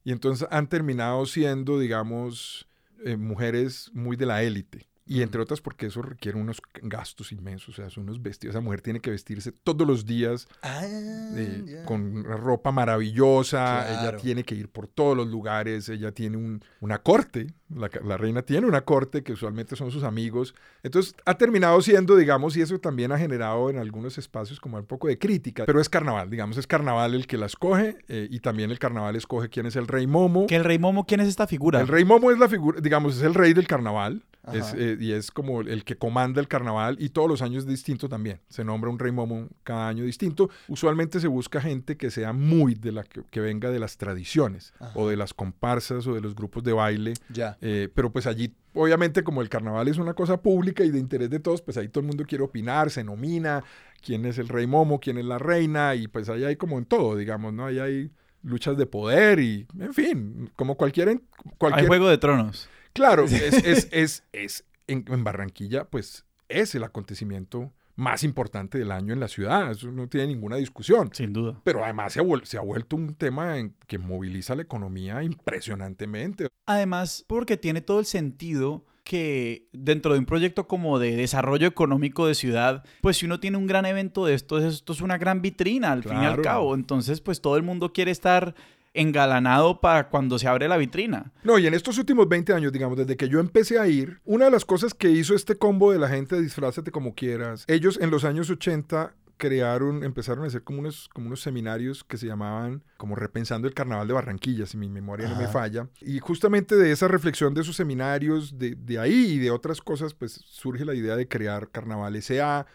Y 0.05 0.13
entonces 0.13 0.49
han 0.51 0.69
terminado 0.69 1.27
siendo, 1.27 1.79
digamos, 1.79 2.67
eh, 3.05 3.17
mujeres 3.17 3.91
muy 3.93 4.17
de 4.17 4.27
la 4.27 4.43
élite. 4.43 4.89
Y 5.07 5.21
entre 5.21 5.43
otras 5.43 5.61
porque 5.61 5.87
eso 5.87 6.01
requiere 6.01 6.39
unos 6.39 6.63
gastos 6.83 7.31
inmensos, 7.31 7.69
o 7.69 7.73
sea, 7.73 7.91
son 7.91 8.05
unos 8.05 8.23
vestidos. 8.23 8.55
Esa 8.55 8.63
mujer 8.63 8.81
tiene 8.81 9.01
que 9.01 9.11
vestirse 9.11 9.53
todos 9.53 9.87
los 9.87 10.07
días 10.07 10.49
ah, 10.63 10.81
eh, 10.83 11.83
con 11.85 12.25
ropa 12.25 12.73
maravillosa, 12.73 14.01
ella 14.01 14.17
tiene 14.17 14.45
que 14.45 14.55
ir 14.55 14.69
por 14.69 14.89
todos 14.89 15.15
los 15.15 15.29
lugares, 15.29 15.91
ella 15.91 16.13
tiene 16.13 16.39
un, 16.39 16.63
una 16.81 16.99
corte, 17.03 17.49
la, 17.69 18.17
reina 18.17 18.43
tiene 18.43 18.67
una 18.67 18.83
corte 18.83 19.23
que 19.23 19.33
usualmente 19.33 19.77
son 19.77 19.91
sus 19.91 20.05
amigos. 20.05 20.55
Entonces 20.83 21.15
ha 21.27 21.37
terminado 21.37 21.83
siendo, 21.83 22.17
digamos, 22.17 22.57
y 22.57 22.63
eso 22.63 22.79
también 22.79 23.13
ha 23.13 23.19
generado 23.19 23.69
en 23.69 23.79
algunos 23.79 24.17
espacios 24.17 24.59
como 24.59 24.79
un 24.79 24.87
poco 24.87 25.09
de 25.09 25.19
crítica, 25.19 25.65
pero 25.67 25.83
es 25.83 25.91
carnaval, 25.91 26.31
digamos, 26.31 26.57
es 26.57 26.67
carnaval 26.67 27.15
el 27.15 27.27
que 27.27 27.37
la 27.37 27.47
escoge 27.47 27.99
eh, 28.09 28.29
y 28.31 28.41
también 28.41 28.71
el 28.71 28.79
carnaval 28.79 29.17
escoge 29.17 29.51
quién 29.51 29.67
es 29.67 29.77
el 29.77 29.87
rey 29.87 30.07
Momo. 30.07 30.47
¿Que 30.47 30.57
el 30.57 30.65
rey 30.65 30.79
Momo 30.79 31.05
quién 31.05 31.21
es 31.21 31.29
esta 31.29 31.47
figura? 31.47 31.81
El 31.81 31.89
rey 31.89 32.07
Momo 32.07 32.31
es 32.31 32.39
la 32.39 32.49
figura, 32.49 32.81
digamos, 32.81 33.17
es 33.17 33.23
el 33.23 33.35
rey 33.35 33.53
del 33.53 33.67
carnaval. 33.67 34.23
Eh, 34.53 34.97
y 35.01 35.13
es 35.13 35.31
como 35.31 35.63
el 35.63 35.85
que 35.85 35.97
comanda 35.97 36.41
el 36.41 36.49
carnaval 36.49 36.97
y 37.01 37.09
todos 37.11 37.29
los 37.29 37.43
años 37.43 37.65
es 37.65 37.69
distinto 37.69 38.09
también. 38.09 38.41
Se 38.49 38.65
nombra 38.65 38.91
un 38.91 38.99
rey 38.99 39.13
momo 39.13 39.49
cada 39.63 39.89
año 39.89 40.05
distinto. 40.05 40.51
Usualmente 40.69 41.21
se 41.21 41.29
busca 41.29 41.61
gente 41.61 41.97
que 41.97 42.11
sea 42.11 42.33
muy 42.33 42.75
de 42.75 42.93
la 42.93 43.05
que, 43.05 43.41
venga 43.41 43.71
de 43.71 43.79
las 43.79 43.97
tradiciones 43.97 44.73
o 44.95 45.09
de 45.09 45.17
las 45.17 45.35
comparsas 45.35 46.07
o 46.07 46.15
de 46.15 46.21
los 46.21 46.35
grupos 46.35 46.63
de 46.65 46.73
baile. 46.73 47.15
Ya. 47.31 47.57
Eh, 47.61 47.89
pero 47.95 48.11
pues 48.11 48.27
allí, 48.27 48.55
obviamente, 48.75 49.25
como 49.25 49.43
el 49.43 49.49
carnaval 49.49 49.89
es 49.89 49.99
una 49.99 50.15
cosa 50.15 50.41
pública 50.41 50.85
y 50.85 50.91
de 50.91 50.99
interés 50.99 51.31
de 51.31 51.41
todos, 51.41 51.63
pues 51.63 51.77
ahí 51.77 51.89
todo 51.89 52.01
el 52.01 52.07
mundo 52.07 52.25
quiere 52.27 52.45
opinar, 52.45 52.91
se 52.91 53.05
nomina 53.05 53.65
quién 54.03 54.27
es 54.27 54.39
el 54.39 54.49
rey 54.49 54.67
momo, 54.67 55.01
quién 55.01 55.17
es 55.19 55.25
la 55.25 55.39
reina 55.39 55.95
y 55.95 56.09
pues 56.09 56.29
ahí 56.29 56.45
hay 56.45 56.57
como 56.57 56.79
en 56.79 56.85
todo, 56.85 57.17
digamos, 57.17 57.55
¿no? 57.55 57.67
Ahí 57.67 57.79
hay 57.79 58.11
luchas 58.43 58.77
de 58.77 58.87
poder 58.87 59.41
y, 59.41 59.67
en 59.79 59.95
fin, 59.95 60.51
como 60.55 60.77
cualquier... 60.77 61.21
cualquier... 61.59 61.85
Hay 61.85 61.87
Juego 61.87 62.09
de 62.09 62.19
Tronos. 62.19 62.69
Claro, 62.95 63.25
es, 63.25 63.91
es, 63.93 64.25
es, 64.33 64.65
en, 64.87 65.25
Barranquilla, 65.25 65.85
pues 65.85 66.25
es 66.49 66.75
el 66.75 66.85
acontecimiento 66.85 67.73
más 67.97 68.23
importante 68.25 68.79
del 68.79 68.93
año 68.93 69.13
en 69.13 69.21
la 69.21 69.29
ciudad. 69.29 69.71
Eso 69.71 69.91
no 69.91 70.09
tiene 70.09 70.29
ninguna 70.29 70.57
discusión. 70.57 71.11
Sin 71.13 71.33
duda. 71.33 71.61
Pero 71.65 71.85
además 71.85 72.13
se 72.13 72.21
ha, 72.21 72.25
se 72.45 72.57
ha 72.57 72.61
vuelto 72.61 72.97
un 72.97 73.15
tema 73.15 73.59
en 73.59 73.75
que 73.87 73.99
moviliza 73.99 74.55
la 74.55 74.63
economía 74.63 75.23
impresionantemente. 75.23 76.49
Además, 76.67 77.25
porque 77.27 77.57
tiene 77.57 77.81
todo 77.81 77.99
el 77.99 78.07
sentido 78.07 78.85
que 79.05 79.69
dentro 79.73 80.15
de 80.15 80.19
un 80.19 80.25
proyecto 80.25 80.67
como 80.67 80.99
de 80.99 81.15
desarrollo 81.15 81.67
económico 81.67 82.27
de 82.27 82.35
ciudad, 82.35 82.85
pues 83.03 83.19
si 83.19 83.27
uno 83.27 83.39
tiene 83.39 83.59
un 83.59 83.67
gran 83.67 83.85
evento 83.85 84.25
de 84.25 84.33
esto, 84.33 84.59
esto 84.59 84.93
es 84.95 85.03
una 85.03 85.19
gran 85.19 85.43
vitrina 85.43 85.93
al 85.93 86.03
fin 86.03 86.23
y 86.23 86.25
al 86.25 86.41
cabo. 86.41 86.75
Entonces, 86.75 87.21
pues 87.21 87.43
todo 87.43 87.57
el 87.57 87.63
mundo 87.63 87.93
quiere 87.93 88.11
estar 88.11 88.55
engalanado 88.95 89.81
para 89.81 90.09
cuando 90.09 90.39
se 90.39 90.49
abre 90.49 90.69
la 90.69 90.77
vitrina. 90.77 91.33
No, 91.43 91.59
y 91.59 91.67
en 91.67 91.75
estos 91.75 91.99
últimos 91.99 92.29
20 92.29 92.55
años, 92.55 92.73
digamos, 92.73 92.97
desde 92.97 93.17
que 93.17 93.29
yo 93.29 93.41
empecé 93.41 93.79
a 93.79 93.87
ir, 93.87 94.21
una 94.25 94.47
de 94.47 94.51
las 94.53 94.65
cosas 94.65 94.95
que 94.95 95.11
hizo 95.11 95.35
este 95.35 95.57
combo 95.57 95.93
de 95.93 95.99
la 95.99 96.09
gente 96.09 96.41
disfrázate 96.41 96.91
como 96.91 97.15
quieras, 97.15 97.65
ellos 97.69 97.99
en 98.01 98.11
los 98.11 98.25
años 98.25 98.49
80 98.49 99.15
crearon, 99.37 100.05
empezaron 100.05 100.45
a 100.45 100.47
hacer 100.47 100.63
como 100.63 100.79
unos, 100.79 101.09
como 101.13 101.27
unos 101.27 101.41
seminarios 101.41 102.05
que 102.05 102.17
se 102.17 102.27
llamaban 102.27 102.83
como 102.97 103.17
Repensando 103.17 103.67
el 103.67 103.75
Carnaval 103.75 104.07
de 104.07 104.15
Barranquilla, 104.15 104.67
si 104.67 104.77
mi 104.77 104.89
memoria 104.89 105.29
no 105.29 105.37
me 105.37 105.49
falla. 105.49 105.89
Y 106.01 106.21
justamente 106.21 106.77
de 106.77 106.93
esa 106.93 107.09
reflexión 107.09 107.53
de 107.53 107.63
esos 107.63 107.77
seminarios, 107.77 108.59
de, 108.59 108.77
de 108.77 108.99
ahí 108.99 109.33
y 109.33 109.39
de 109.39 109.51
otras 109.51 109.81
cosas, 109.81 110.15
pues 110.15 110.41
surge 110.47 110.85
la 110.85 110.95
idea 110.95 111.17
de 111.17 111.29
crear 111.29 111.69
Carnaval 111.71 112.17
S.A., 112.17 112.67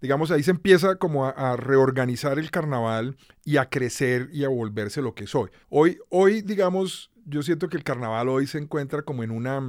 digamos, 0.00 0.30
ahí 0.30 0.42
se 0.42 0.50
empieza 0.50 0.96
como 0.96 1.26
a, 1.26 1.56
reorganizar 1.56 2.38
el 2.38 2.50
carnaval 2.50 3.16
y 3.44 3.56
a 3.56 3.68
crecer 3.68 4.28
y 4.32 4.44
a 4.44 4.48
volverse 4.48 5.02
lo 5.02 5.14
que 5.14 5.26
soy. 5.26 5.50
Hoy, 5.68 5.98
hoy, 6.10 6.42
digamos, 6.42 7.10
yo 7.24 7.42
siento 7.42 7.68
que 7.68 7.76
el 7.76 7.84
carnaval 7.84 8.28
hoy 8.28 8.46
se 8.46 8.58
encuentra 8.58 9.02
como 9.02 9.22
en 9.22 9.30
una, 9.30 9.60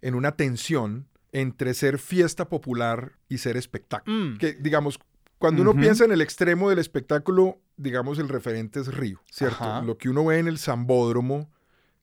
en 0.00 0.14
una 0.14 0.32
tensión 0.32 1.08
entre 1.32 1.74
ser 1.74 1.98
fiesta 1.98 2.48
popular 2.48 3.12
y 3.28 3.38
ser 3.38 3.56
espectáculo. 3.56 4.16
Mm. 4.16 4.38
Que, 4.38 4.52
digamos, 4.54 4.98
cuando 5.38 5.62
uno 5.62 5.74
piensa 5.74 6.04
en 6.04 6.12
el 6.12 6.22
extremo 6.22 6.70
del 6.70 6.78
espectáculo, 6.78 7.60
digamos, 7.76 8.18
el 8.18 8.28
referente 8.28 8.80
es 8.80 8.94
Río, 8.94 9.20
¿cierto? 9.30 9.82
Lo 9.82 9.98
que 9.98 10.08
uno 10.08 10.24
ve 10.24 10.38
en 10.38 10.48
el 10.48 10.58
Zambódromo 10.58 11.50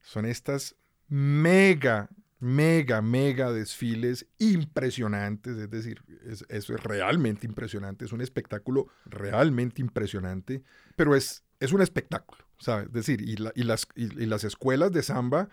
son 0.02 0.26
estas 0.26 0.76
mega 1.08 2.10
mega, 2.42 3.04
mega 3.04 3.52
desfiles 3.52 4.26
impresionantes, 4.40 5.56
es 5.58 5.70
decir, 5.70 6.02
eso 6.26 6.46
es 6.50 6.84
realmente 6.84 7.46
impresionante, 7.46 8.04
es 8.04 8.12
un 8.12 8.22
espectáculo 8.22 8.88
realmente 9.06 9.80
impresionante, 9.80 10.64
pero 10.96 11.16
es, 11.16 11.44
es 11.60 11.72
un 11.72 11.82
espectáculo, 11.82 12.44
¿sabes? 12.58 12.88
Es 12.88 12.94
decir, 12.94 13.22
y, 13.22 13.36
las, 13.36 13.88
y, 13.96 14.26
las 14.26 14.44
escuelas 14.44 14.92
de 14.92 15.04
samba, 15.04 15.50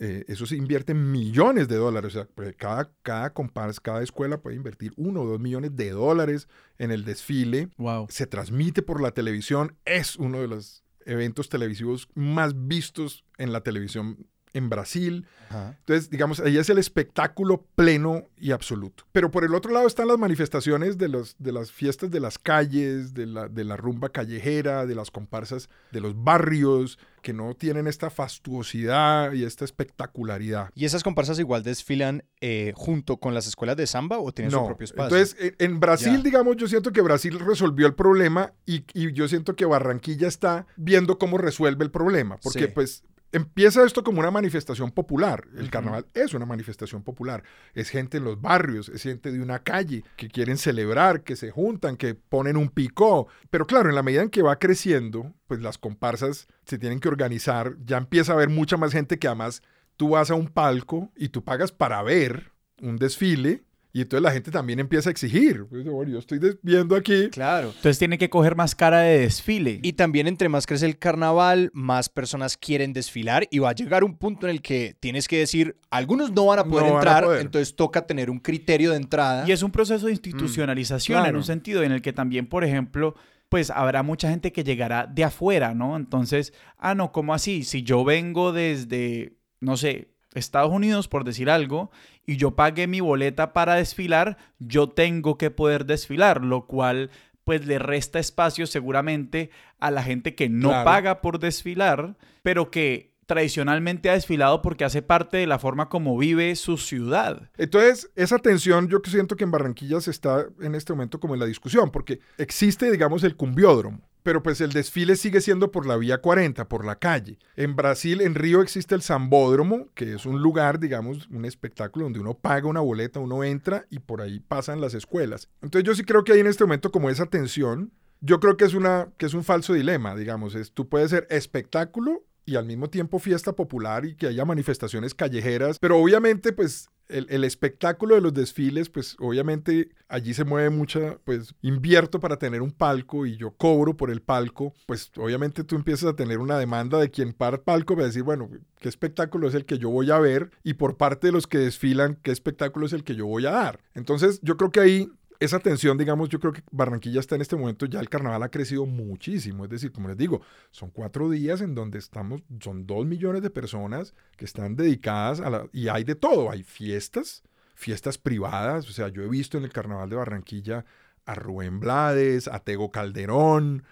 eh, 0.00 0.24
eso 0.26 0.44
se 0.44 0.56
invierte 0.56 0.92
millones 0.92 1.68
de 1.68 1.76
dólares, 1.76 2.16
o 2.16 2.18
sea, 2.18 2.28
pues, 2.34 2.54
cada, 2.56 2.90
cada 3.02 3.32
cada 3.32 4.02
escuela 4.02 4.42
puede 4.42 4.56
invertir 4.56 4.92
uno 4.96 5.22
o 5.22 5.26
dos 5.26 5.38
millones 5.38 5.76
de 5.76 5.90
dólares 5.90 6.48
en 6.78 6.90
el 6.90 7.04
desfile, 7.04 7.68
wow. 7.76 8.08
se 8.10 8.26
transmite 8.26 8.82
por 8.82 9.00
la 9.00 9.12
televisión, 9.12 9.76
es 9.84 10.16
uno 10.16 10.40
de 10.40 10.48
los 10.48 10.82
eventos 11.06 11.48
televisivos 11.48 12.08
más 12.14 12.66
vistos 12.66 13.24
en 13.38 13.52
la 13.52 13.60
televisión 13.62 14.26
en 14.52 14.68
Brasil. 14.68 15.26
Entonces, 15.50 16.10
digamos, 16.10 16.40
ahí 16.40 16.58
es 16.58 16.68
el 16.68 16.78
espectáculo 16.78 17.64
pleno 17.74 18.28
y 18.36 18.52
absoluto. 18.52 19.04
Pero 19.12 19.30
por 19.30 19.44
el 19.44 19.54
otro 19.54 19.72
lado 19.72 19.86
están 19.86 20.08
las 20.08 20.18
manifestaciones 20.18 20.98
de, 20.98 21.08
los, 21.08 21.36
de 21.38 21.52
las 21.52 21.72
fiestas 21.72 22.10
de 22.10 22.20
las 22.20 22.38
calles, 22.38 23.14
de 23.14 23.26
la, 23.26 23.48
de 23.48 23.64
la 23.64 23.76
rumba 23.76 24.10
callejera, 24.10 24.84
de 24.84 24.94
las 24.94 25.10
comparsas 25.10 25.70
de 25.90 26.00
los 26.00 26.22
barrios, 26.22 26.98
que 27.22 27.32
no 27.32 27.54
tienen 27.54 27.86
esta 27.86 28.10
fastuosidad 28.10 29.32
y 29.32 29.44
esta 29.44 29.64
espectacularidad. 29.64 30.70
¿Y 30.74 30.84
esas 30.84 31.02
comparsas 31.02 31.38
igual 31.38 31.62
desfilan 31.62 32.24
eh, 32.40 32.72
junto 32.76 33.18
con 33.18 33.34
las 33.34 33.46
escuelas 33.46 33.76
de 33.76 33.86
samba 33.86 34.18
o 34.18 34.32
tienen 34.32 34.50
su 34.50 34.64
propio 34.64 34.84
espacio? 34.84 35.16
Entonces, 35.16 35.54
en, 35.58 35.80
Brasil, 35.80 36.22
digamos, 36.22 36.56
yo 36.56 36.68
siento 36.68 36.92
que 36.92 37.00
Brasil 37.00 37.38
resolvió 37.38 37.86
el 37.86 37.94
problema 37.94 38.52
y, 38.66 38.84
y, 38.94 39.12
yo 39.12 39.28
siento 39.28 39.56
que 39.56 39.64
Barranquilla 39.64 40.28
está 40.28 40.66
viendo 40.76 41.18
cómo 41.18 41.38
resuelve 41.38 41.84
el 41.84 41.90
problema, 41.90 42.38
porque 42.38 42.68
pues 42.68 43.02
empieza 43.32 43.84
esto 43.84 44.02
como 44.02 44.20
una 44.20 44.30
manifestación 44.30 44.90
popular. 44.90 45.46
El 45.56 45.70
carnaval 45.70 46.06
es 46.14 46.34
una 46.34 46.46
manifestación 46.46 47.02
popular. 47.02 47.42
Es 47.74 47.90
gente 47.90 48.18
en 48.18 48.24
los 48.24 48.40
barrios, 48.40 48.88
es 48.88 49.02
gente 49.02 49.32
de 49.32 49.40
una 49.40 49.60
calle 49.60 50.04
que 50.16 50.28
quieren 50.28 50.58
celebrar, 50.58 51.22
que 51.22 51.36
se 51.36 51.50
juntan, 51.50 51.96
que 51.96 52.14
ponen 52.14 52.56
un 52.56 52.68
picó. 52.68 53.28
Pero 53.50 53.66
claro, 53.66 53.88
en 53.88 53.94
la 53.94 54.02
medida 54.02 54.22
en 54.22 54.30
que 54.30 54.42
va 54.42 54.58
creciendo, 54.58 55.34
pues 55.46 55.60
las 55.60 55.78
comparsas 55.78 56.48
se 56.64 56.78
tienen 56.78 57.00
que 57.00 57.08
organizar. 57.08 57.76
Ya 57.84 57.98
empieza 57.98 58.32
a 58.32 58.36
haber 58.36 58.48
mucha 58.48 58.76
más 58.76 58.92
gente 58.92 59.18
que 59.18 59.28
además 59.28 59.62
tú 59.96 60.10
vas 60.10 60.30
a 60.30 60.34
un 60.34 60.48
palco 60.48 61.10
y 61.16 61.28
tú 61.28 61.44
pagas 61.44 61.72
para 61.72 62.02
ver 62.02 62.52
un 62.80 62.96
desfile 62.96 63.64
y 63.98 64.02
entonces 64.02 64.22
la 64.22 64.30
gente 64.30 64.52
también 64.52 64.78
empieza 64.78 65.10
a 65.10 65.12
exigir. 65.12 65.66
Pues, 65.66 65.84
yo 65.84 66.18
estoy 66.20 66.38
viendo 66.62 66.94
aquí. 66.94 67.30
Claro. 67.30 67.70
Entonces 67.70 67.98
tiene 67.98 68.16
que 68.16 68.30
coger 68.30 68.54
más 68.54 68.76
cara 68.76 69.00
de 69.00 69.18
desfile. 69.18 69.80
Y 69.82 69.94
también 69.94 70.28
entre 70.28 70.48
más 70.48 70.68
crece 70.68 70.86
el 70.86 70.98
carnaval, 70.98 71.72
más 71.74 72.08
personas 72.08 72.56
quieren 72.56 72.92
desfilar 72.92 73.48
y 73.50 73.58
va 73.58 73.70
a 73.70 73.72
llegar 73.72 74.04
un 74.04 74.16
punto 74.16 74.46
en 74.46 74.52
el 74.52 74.62
que 74.62 74.94
tienes 75.00 75.26
que 75.26 75.40
decir, 75.40 75.74
algunos 75.90 76.30
no 76.30 76.46
van 76.46 76.60
a 76.60 76.64
poder 76.64 76.92
entrar, 76.92 77.24
entonces 77.40 77.74
toca 77.74 78.06
tener 78.06 78.30
un 78.30 78.38
criterio 78.38 78.92
de 78.92 78.98
entrada. 78.98 79.48
Y 79.48 79.50
es 79.50 79.64
un 79.64 79.72
proceso 79.72 80.06
de 80.06 80.12
institucionalización 80.12 81.26
en 81.26 81.34
un 81.34 81.42
sentido 81.42 81.82
en 81.82 81.90
el 81.90 82.00
que 82.00 82.12
también, 82.12 82.46
por 82.46 82.62
ejemplo, 82.62 83.16
pues 83.48 83.68
habrá 83.68 84.04
mucha 84.04 84.30
gente 84.30 84.52
que 84.52 84.62
llegará 84.62 85.08
de 85.08 85.24
afuera, 85.24 85.74
¿no? 85.74 85.96
Entonces, 85.96 86.52
ah, 86.76 86.94
no, 86.94 87.10
¿cómo 87.10 87.34
así? 87.34 87.64
Si 87.64 87.82
yo 87.82 88.04
vengo 88.04 88.52
desde, 88.52 89.38
no 89.58 89.76
sé, 89.76 90.12
Estados 90.34 90.70
Unidos, 90.70 91.08
por 91.08 91.24
decir 91.24 91.50
algo, 91.50 91.90
y 92.28 92.36
yo 92.36 92.54
pagué 92.54 92.86
mi 92.86 93.00
boleta 93.00 93.54
para 93.54 93.76
desfilar, 93.76 94.36
yo 94.58 94.90
tengo 94.90 95.38
que 95.38 95.50
poder 95.50 95.86
desfilar, 95.86 96.44
lo 96.44 96.66
cual 96.66 97.10
pues 97.44 97.66
le 97.66 97.78
resta 97.78 98.18
espacio 98.18 98.66
seguramente 98.66 99.48
a 99.80 99.90
la 99.90 100.02
gente 100.02 100.34
que 100.34 100.50
no 100.50 100.68
paga 100.84 101.22
por 101.22 101.38
desfilar, 101.38 102.18
pero 102.42 102.70
que 102.70 103.14
tradicionalmente 103.24 104.10
ha 104.10 104.12
desfilado 104.12 104.60
porque 104.60 104.84
hace 104.84 105.00
parte 105.00 105.38
de 105.38 105.46
la 105.46 105.58
forma 105.58 105.88
como 105.88 106.18
vive 106.18 106.54
su 106.56 106.76
ciudad. 106.76 107.50
Entonces, 107.56 108.10
esa 108.14 108.38
tensión 108.38 108.88
yo 108.88 109.00
siento 109.04 109.34
que 109.34 109.44
en 109.44 109.50
Barranquilla 109.50 109.98
se 110.02 110.10
está 110.10 110.46
en 110.60 110.74
este 110.74 110.92
momento 110.92 111.20
como 111.20 111.32
en 111.32 111.40
la 111.40 111.46
discusión, 111.46 111.90
porque 111.90 112.20
existe, 112.36 112.90
digamos, 112.90 113.24
el 113.24 113.36
cumbiódromo, 113.36 114.07
pero 114.28 114.42
pues 114.42 114.60
el 114.60 114.72
desfile 114.72 115.16
sigue 115.16 115.40
siendo 115.40 115.70
por 115.70 115.86
la 115.86 115.96
vía 115.96 116.18
40, 116.18 116.68
por 116.68 116.84
la 116.84 116.96
calle. 116.96 117.38
En 117.56 117.76
Brasil, 117.76 118.20
en 118.20 118.34
Río, 118.34 118.60
existe 118.60 118.94
el 118.94 119.00
Zambódromo, 119.00 119.88
que 119.94 120.12
es 120.12 120.26
un 120.26 120.42
lugar, 120.42 120.80
digamos, 120.80 121.26
un 121.30 121.46
espectáculo 121.46 122.04
donde 122.04 122.20
uno 122.20 122.34
paga 122.34 122.68
una 122.68 122.80
boleta, 122.80 123.20
uno 123.20 123.42
entra 123.42 123.86
y 123.88 124.00
por 124.00 124.20
ahí 124.20 124.38
pasan 124.38 124.82
las 124.82 124.92
escuelas. 124.92 125.48
Entonces 125.62 125.86
yo 125.86 125.94
sí 125.94 126.04
creo 126.04 126.24
que 126.24 126.32
hay 126.34 126.40
en 126.40 126.46
este 126.46 126.64
momento 126.64 126.92
como 126.92 127.08
esa 127.08 127.24
tensión. 127.24 127.90
Yo 128.20 128.38
creo 128.38 128.58
que 128.58 128.66
es, 128.66 128.74
una, 128.74 129.08
que 129.16 129.24
es 129.24 129.32
un 129.32 129.44
falso 129.44 129.72
dilema, 129.72 130.14
digamos, 130.14 130.54
es, 130.54 130.72
tú 130.72 130.90
puedes 130.90 131.08
ser 131.08 131.26
espectáculo 131.30 132.22
y 132.44 132.56
al 132.56 132.66
mismo 132.66 132.90
tiempo 132.90 133.18
fiesta 133.18 133.54
popular 133.54 134.04
y 134.04 134.14
que 134.14 134.26
haya 134.26 134.44
manifestaciones 134.44 135.14
callejeras, 135.14 135.78
pero 135.78 135.96
obviamente 135.96 136.52
pues 136.52 136.90
el, 137.08 137.44
espectáculo 137.44 138.14
de 138.14 138.20
los 138.20 138.34
desfiles, 138.34 138.88
pues 138.88 139.16
obviamente 139.18 139.90
allí 140.08 140.34
se 140.34 140.44
mueve 140.44 140.70
mucha, 140.70 141.18
pues 141.24 141.54
invierto 141.62 142.20
para 142.20 142.38
tener 142.38 142.62
un 142.62 142.72
palco 142.72 143.26
y 143.26 143.36
yo 143.36 143.52
cobro 143.52 143.96
por 143.96 144.10
el 144.10 144.20
palco, 144.20 144.74
pues 144.86 145.10
obviamente 145.16 145.64
tú 145.64 145.76
empiezas 145.76 146.10
a 146.10 146.16
tener 146.16 146.38
una 146.38 146.58
demanda 146.58 146.98
de 146.98 147.10
quien 147.10 147.32
para 147.32 147.56
el 147.56 147.62
palco 147.62 147.96
va 147.96 148.02
a 148.02 148.06
decir, 148.06 148.22
bueno, 148.22 148.48
¿qué 148.78 148.88
espectáculo 148.88 149.48
es 149.48 149.54
el 149.54 149.64
que 149.64 149.78
yo 149.78 149.90
voy 149.90 150.10
a 150.10 150.18
ver? 150.18 150.50
Y 150.62 150.74
por 150.74 150.96
parte 150.96 151.28
de 151.28 151.32
los 151.32 151.46
que 151.46 151.58
desfilan, 151.58 152.18
¿qué 152.22 152.30
espectáculo 152.30 152.86
es 152.86 152.92
el 152.92 153.04
que 153.04 153.14
yo 153.14 153.26
voy 153.26 153.46
a 153.46 153.50
dar? 153.50 153.80
Entonces 153.94 154.40
yo 154.42 154.56
creo 154.56 154.70
que 154.70 154.80
ahí 154.80 155.10
esa 155.40 155.60
tensión, 155.60 155.98
digamos, 155.98 156.28
yo 156.28 156.40
creo 156.40 156.52
que 156.52 156.62
Barranquilla 156.70 157.20
está 157.20 157.36
en 157.36 157.42
este 157.42 157.56
momento, 157.56 157.86
ya 157.86 158.00
el 158.00 158.08
carnaval 158.08 158.42
ha 158.42 158.50
crecido 158.50 158.86
muchísimo. 158.86 159.64
Es 159.64 159.70
decir, 159.70 159.92
como 159.92 160.08
les 160.08 160.16
digo, 160.16 160.40
son 160.70 160.90
cuatro 160.90 161.30
días 161.30 161.60
en 161.60 161.74
donde 161.74 161.98
estamos, 161.98 162.42
son 162.60 162.86
dos 162.86 163.06
millones 163.06 163.42
de 163.42 163.50
personas 163.50 164.14
que 164.36 164.44
están 164.44 164.74
dedicadas 164.76 165.40
a 165.40 165.50
la... 165.50 165.68
Y 165.72 165.88
hay 165.88 166.04
de 166.04 166.16
todo, 166.16 166.50
hay 166.50 166.64
fiestas, 166.64 167.44
fiestas 167.74 168.18
privadas. 168.18 168.88
O 168.88 168.92
sea, 168.92 169.08
yo 169.08 169.22
he 169.22 169.28
visto 169.28 169.58
en 169.58 169.64
el 169.64 169.72
carnaval 169.72 170.10
de 170.10 170.16
Barranquilla 170.16 170.84
a 171.24 171.34
Rubén 171.34 171.78
Blades, 171.78 172.48
a 172.48 172.58
Tego 172.60 172.90
Calderón, 172.90 173.84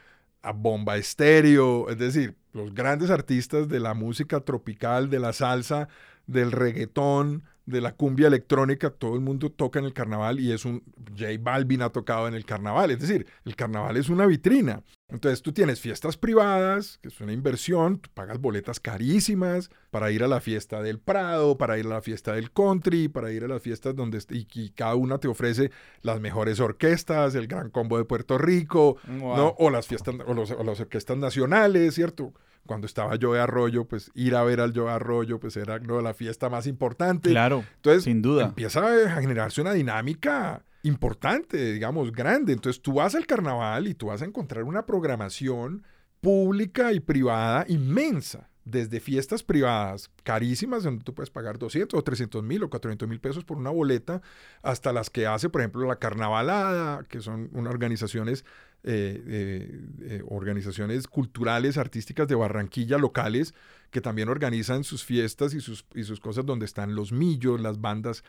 a 0.42 0.52
Bomba 0.52 0.96
Estéreo, 0.96 1.88
es 1.90 1.98
decir, 1.98 2.36
los 2.52 2.72
grandes 2.72 3.10
artistas 3.10 3.68
de 3.68 3.80
la 3.80 3.94
música 3.94 4.40
tropical, 4.40 5.10
de 5.10 5.20
la 5.20 5.32
salsa, 5.32 5.88
del 6.26 6.52
reggaetón, 6.52 7.44
de 7.66 7.80
la 7.80 7.92
cumbia 7.92 8.28
electrónica, 8.28 8.90
todo 8.90 9.14
el 9.14 9.20
mundo 9.20 9.50
toca 9.50 9.80
en 9.80 9.84
el 9.84 9.92
carnaval 9.92 10.38
y 10.38 10.52
es 10.52 10.64
un 10.64 10.82
J 11.18 11.32
Balvin 11.40 11.82
ha 11.82 11.90
tocado 11.90 12.28
en 12.28 12.34
el 12.34 12.44
carnaval, 12.44 12.92
es 12.92 13.00
decir, 13.00 13.26
el 13.44 13.56
carnaval 13.56 13.96
es 13.96 14.08
una 14.08 14.24
vitrina. 14.26 14.82
Entonces 15.08 15.40
tú 15.40 15.52
tienes 15.52 15.80
fiestas 15.80 16.16
privadas, 16.16 16.98
que 17.00 17.08
es 17.08 17.20
una 17.20 17.32
inversión, 17.32 17.98
tú 17.98 18.10
pagas 18.12 18.40
boletas 18.40 18.80
carísimas 18.80 19.70
para 19.90 20.10
ir 20.10 20.24
a 20.24 20.28
la 20.28 20.40
fiesta 20.40 20.82
del 20.82 20.98
Prado, 20.98 21.56
para 21.58 21.78
ir 21.78 21.86
a 21.86 21.90
la 21.90 22.02
fiesta 22.02 22.32
del 22.32 22.50
country, 22.50 23.08
para 23.08 23.30
ir 23.30 23.44
a 23.44 23.48
las 23.48 23.62
fiestas 23.62 23.94
donde 23.94 24.18
y, 24.30 24.70
cada 24.70 24.94
una 24.96 25.18
te 25.18 25.28
ofrece 25.28 25.70
las 26.02 26.20
mejores 26.20 26.58
orquestas, 26.58 27.34
el 27.34 27.46
Gran 27.46 27.70
Combo 27.70 27.98
de 27.98 28.04
Puerto 28.04 28.38
Rico, 28.38 28.96
¿no? 29.06 29.54
o 29.58 29.70
las 29.70 29.86
fiestas 29.86 30.16
o, 30.26 30.34
los, 30.34 30.50
o 30.50 30.64
las 30.64 30.80
orquestas 30.80 31.16
nacionales, 31.16 31.94
¿cierto? 31.94 32.32
Cuando 32.66 32.86
estaba 32.86 33.16
Joe 33.20 33.38
Arroyo, 33.40 33.84
pues 33.86 34.10
ir 34.14 34.34
a 34.34 34.42
ver 34.44 34.60
al 34.60 34.72
Joe 34.74 34.90
Arroyo, 34.90 35.40
pues 35.40 35.56
era 35.56 35.78
la 35.78 36.14
fiesta 36.14 36.48
más 36.48 36.66
importante. 36.66 37.30
Claro, 37.30 37.64
Entonces, 37.76 38.04
sin 38.04 38.22
duda. 38.22 38.46
Empieza 38.46 38.80
a 38.86 39.20
generarse 39.20 39.60
una 39.60 39.72
dinámica 39.72 40.62
importante, 40.82 41.72
digamos, 41.72 42.12
grande. 42.12 42.52
Entonces 42.52 42.82
tú 42.82 42.94
vas 42.94 43.14
al 43.14 43.26
carnaval 43.26 43.88
y 43.88 43.94
tú 43.94 44.06
vas 44.06 44.22
a 44.22 44.24
encontrar 44.24 44.64
una 44.64 44.86
programación 44.86 45.84
pública 46.20 46.92
y 46.92 47.00
privada 47.00 47.64
inmensa 47.68 48.48
desde 48.66 48.98
fiestas 48.98 49.44
privadas 49.44 50.10
carísimas, 50.24 50.82
donde 50.82 51.04
tú 51.04 51.14
puedes 51.14 51.30
pagar 51.30 51.56
200 51.56 51.98
o 51.98 52.02
300 52.02 52.42
mil 52.42 52.64
o 52.64 52.68
400 52.68 53.08
mil 53.08 53.20
pesos 53.20 53.44
por 53.44 53.56
una 53.56 53.70
boleta, 53.70 54.22
hasta 54.60 54.92
las 54.92 55.08
que 55.08 55.26
hace, 55.26 55.48
por 55.48 55.60
ejemplo, 55.60 55.86
la 55.86 56.00
Carnavalada, 56.00 57.04
que 57.04 57.20
son 57.20 57.48
unas 57.52 57.72
organizaciones, 57.72 58.44
eh, 58.88 59.20
eh, 59.26 59.80
eh, 60.02 60.22
organizaciones 60.28 61.08
culturales, 61.08 61.76
artísticas 61.76 62.28
de 62.28 62.36
Barranquilla, 62.36 62.98
locales, 62.98 63.52
que 63.90 64.00
también 64.00 64.28
organizan 64.28 64.84
sus 64.84 65.04
fiestas 65.04 65.54
y 65.54 65.60
sus, 65.60 65.84
y 65.92 66.04
sus 66.04 66.20
cosas 66.20 66.46
donde 66.46 66.66
están 66.66 66.94
los 66.94 67.10
millos, 67.10 67.60
las 67.60 67.80
bandas 67.80 68.22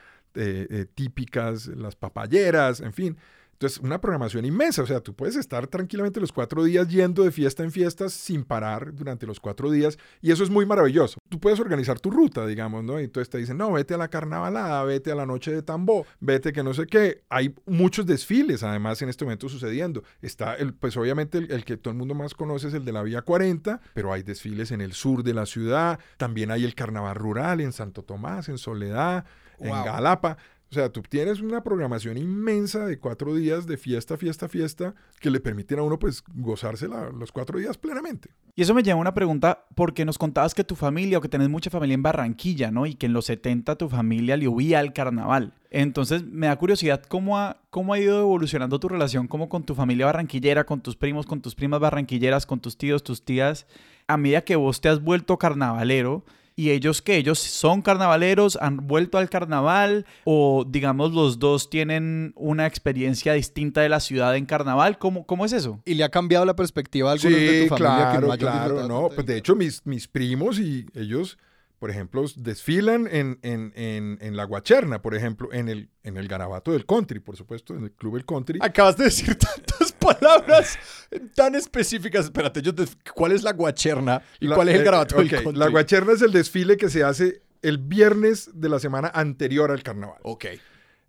típicas, 0.95 1.67
las 1.67 1.95
papayeras, 1.95 2.79
en 2.79 2.93
fin. 2.93 3.17
Entonces, 3.57 3.79
una 3.79 3.99
programación 3.99 4.45
inmensa, 4.45 4.83
o 4.83 4.85
sea, 4.85 4.99
tú 4.99 5.15
puedes 5.15 5.35
estar 5.35 5.65
tranquilamente 5.65 6.19
los 6.19 6.31
cuatro 6.31 6.63
días 6.63 6.87
yendo 6.89 7.23
de 7.23 7.31
fiesta 7.31 7.63
en 7.63 7.71
fiesta 7.71 8.07
sin 8.07 8.43
parar 8.43 8.93
durante 8.93 9.25
los 9.25 9.39
cuatro 9.39 9.71
días 9.71 9.97
y 10.21 10.31
eso 10.31 10.43
es 10.43 10.51
muy 10.51 10.67
maravilloso. 10.67 11.17
Tú 11.27 11.39
puedes 11.39 11.59
organizar 11.59 11.99
tu 11.99 12.11
ruta, 12.11 12.45
digamos, 12.45 12.83
¿no? 12.83 12.99
Y 12.99 13.05
entonces 13.05 13.31
te 13.31 13.39
dicen, 13.39 13.57
no, 13.57 13.71
vete 13.71 13.95
a 13.95 13.97
la 13.97 14.09
carnavalada, 14.09 14.83
vete 14.83 15.11
a 15.11 15.15
la 15.15 15.25
noche 15.25 15.51
de 15.51 15.63
tambor, 15.63 16.05
vete 16.19 16.53
que 16.53 16.61
no 16.61 16.75
sé 16.75 16.85
qué. 16.85 17.23
Hay 17.29 17.55
muchos 17.65 18.05
desfiles 18.05 18.61
además 18.61 19.01
en 19.01 19.09
este 19.09 19.25
momento 19.25 19.49
sucediendo. 19.49 20.03
Está, 20.21 20.53
el, 20.53 20.75
pues 20.75 20.95
obviamente 20.95 21.39
el, 21.39 21.65
que 21.65 21.77
todo 21.77 21.93
el 21.93 21.97
mundo 21.97 22.13
más 22.13 22.35
conoce 22.35 22.67
es 22.67 22.75
el 22.75 22.85
de 22.85 22.91
la 22.91 23.01
Vía 23.01 23.23
40, 23.23 23.81
pero 23.95 24.13
hay 24.13 24.21
desfiles 24.21 24.71
en 24.71 24.81
el 24.81 24.93
sur 24.93 25.23
de 25.23 25.33
la 25.33 25.47
ciudad, 25.47 25.99
también 26.17 26.51
hay 26.51 26.63
el 26.63 26.75
carnaval 26.75 27.15
rural 27.15 27.59
en 27.61 27.71
Santo 27.71 28.03
Tomás, 28.03 28.49
en 28.49 28.59
Soledad, 28.59 29.25
en 29.59 29.71
Galapa. 29.71 30.37
O 30.69 30.73
sea, 30.73 30.89
tú 30.89 31.01
tienes 31.01 31.39
una 31.39 31.63
programación 31.63 32.17
inmensa 32.17 32.86
de 32.86 32.99
cuatro 32.99 33.34
días 33.34 33.67
de 33.67 33.77
fiesta, 33.77 34.17
fiesta, 34.17 34.49
fiesta, 34.49 34.95
que 35.21 35.32
le 35.32 35.39
permiten 35.39 35.80
a 35.80 35.84
uno 35.84 35.97
pues 35.97 36.23
gozarse 36.36 36.88
los 36.88 37.32
cuatro 37.32 37.58
días 37.58 37.77
plenamente. 37.77 38.32
Y 38.53 38.63
eso 38.63 38.73
me 38.73 38.84
lleva 38.84 38.97
a 38.97 39.01
una 39.01 39.13
pregunta, 39.13 39.65
porque 39.75 40.03
nos 40.03 40.17
contabas 40.17 40.53
que 40.53 40.65
tu 40.65 40.75
familia 40.75 41.19
o 41.19 41.21
que 41.21 41.30
tenés 41.30 41.47
mucha 41.47 41.69
familia 41.69 41.93
en 41.93 42.03
Barranquilla, 42.03 42.69
¿no? 42.69 42.86
Y 42.86 42.95
que 42.95 43.06
en 43.06 43.13
los 43.13 43.25
70 43.25 43.75
tu 43.77 43.88
familia 43.88 44.36
le 44.36 44.47
huía 44.49 44.80
al 44.80 44.91
carnaval. 44.91 45.53
Entonces 45.69 46.25
me 46.25 46.47
da 46.47 46.56
curiosidad 46.58 47.03
cómo 47.03 47.38
ha, 47.38 47.62
cómo 47.69 47.93
ha 47.93 47.99
ido 47.99 48.19
evolucionando 48.19 48.80
tu 48.80 48.89
relación 48.89 49.27
como 49.27 49.47
con 49.47 49.63
tu 49.63 49.73
familia 49.73 50.08
barranquillera, 50.08 50.65
con 50.65 50.82
tus 50.82 50.95
primos, 50.95 51.25
con 51.25 51.41
tus 51.41 51.56
primas 51.56 51.80
barranquilleras, 51.80 52.45
con 52.45 52.60
tus 52.60 52.77
tíos, 52.77 53.03
tus 53.03 53.23
tías, 53.23 53.67
a 54.08 54.17
medida 54.17 54.41
que 54.41 54.56
vos 54.56 54.82
te 54.82 54.89
has 54.89 55.01
vuelto 55.01 55.38
carnavalero 55.38 56.25
y 56.57 56.71
ellos 56.71 57.03
que 57.03 57.15
ellos 57.15 57.37
son 57.37 57.83
carnavaleros, 57.83 58.57
han 58.59 58.87
vuelto 58.87 59.19
al 59.19 59.29
carnaval 59.29 60.07
o 60.25 60.65
digamos 60.67 61.13
los 61.13 61.37
dos 61.37 61.69
tienen 61.69 62.33
una 62.35 62.65
experiencia 62.65 63.33
distinta 63.33 63.81
de 63.81 63.89
la 63.89 63.99
ciudad 63.99 64.35
en 64.35 64.47
carnaval, 64.47 64.97
¿cómo, 64.97 65.25
cómo 65.25 65.45
es 65.45 65.53
eso? 65.53 65.79
¿Y 65.85 65.93
le 65.93 66.03
ha 66.03 66.09
cambiado 66.09 66.45
la 66.45 66.55
perspectiva 66.55 67.11
a 67.11 67.13
algunos 67.13 67.39
de 67.39 67.63
tu 67.63 67.75
familia 67.75 68.09
claro, 68.09 68.21
que 68.21 68.27
no 68.27 68.37
claro, 68.37 68.87
no, 68.87 69.09
pues 69.13 69.27
de 69.27 69.37
hecho 69.37 69.55
mis, 69.55 69.85
mis 69.85 70.07
primos 70.07 70.59
y 70.59 70.87
ellos 70.95 71.37
por 71.79 71.89
ejemplo, 71.91 72.23
desfilan 72.37 73.07
en, 73.11 73.39
en, 73.43 73.71
en, 73.75 74.17
en 74.21 74.35
La 74.35 74.45
Guacherna, 74.45 75.01
por 75.01 75.13
ejemplo, 75.15 75.49
en 75.53 75.69
el, 75.69 75.89
en 76.03 76.17
el 76.17 76.27
Garabato 76.27 76.71
del 76.71 76.85
Country, 76.85 77.19
por 77.19 77.37
supuesto, 77.37 77.75
en 77.75 77.83
el 77.83 77.91
Club 77.91 78.15
El 78.17 78.25
Country. 78.25 78.59
Acabas 78.61 78.97
de 78.97 79.05
decir 79.05 79.35
tantas 79.35 79.91
palabras 79.99 80.79
tan 81.35 81.53
específicas. 81.55 82.25
Espérate, 82.25 82.61
yo 82.61 82.73
te- 82.73 82.85
¿cuál 83.13 83.31
es 83.31 83.43
la 83.43 83.53
guacherna 83.53 84.21
y 84.39 84.47
La- 84.47 84.55
cuál 84.55 84.69
es 84.69 84.75
el 84.75 84.81
eh, 84.81 84.83
garabato 84.85 85.17
del 85.17 85.27
ok, 85.27 85.31
country? 85.43 85.59
La 85.59 85.69
Guacherna 85.69 86.13
es 86.13 86.21
el 86.21 86.31
desfile 86.31 86.77
que 86.77 86.89
se 86.89 87.03
hace 87.03 87.41
el 87.61 87.77
viernes 87.77 88.49
de 88.53 88.69
la 88.69 88.79
semana 88.79 89.09
anterior 89.13 89.71
al 89.71 89.83
carnaval. 89.83 90.17
Ok. 90.23 90.45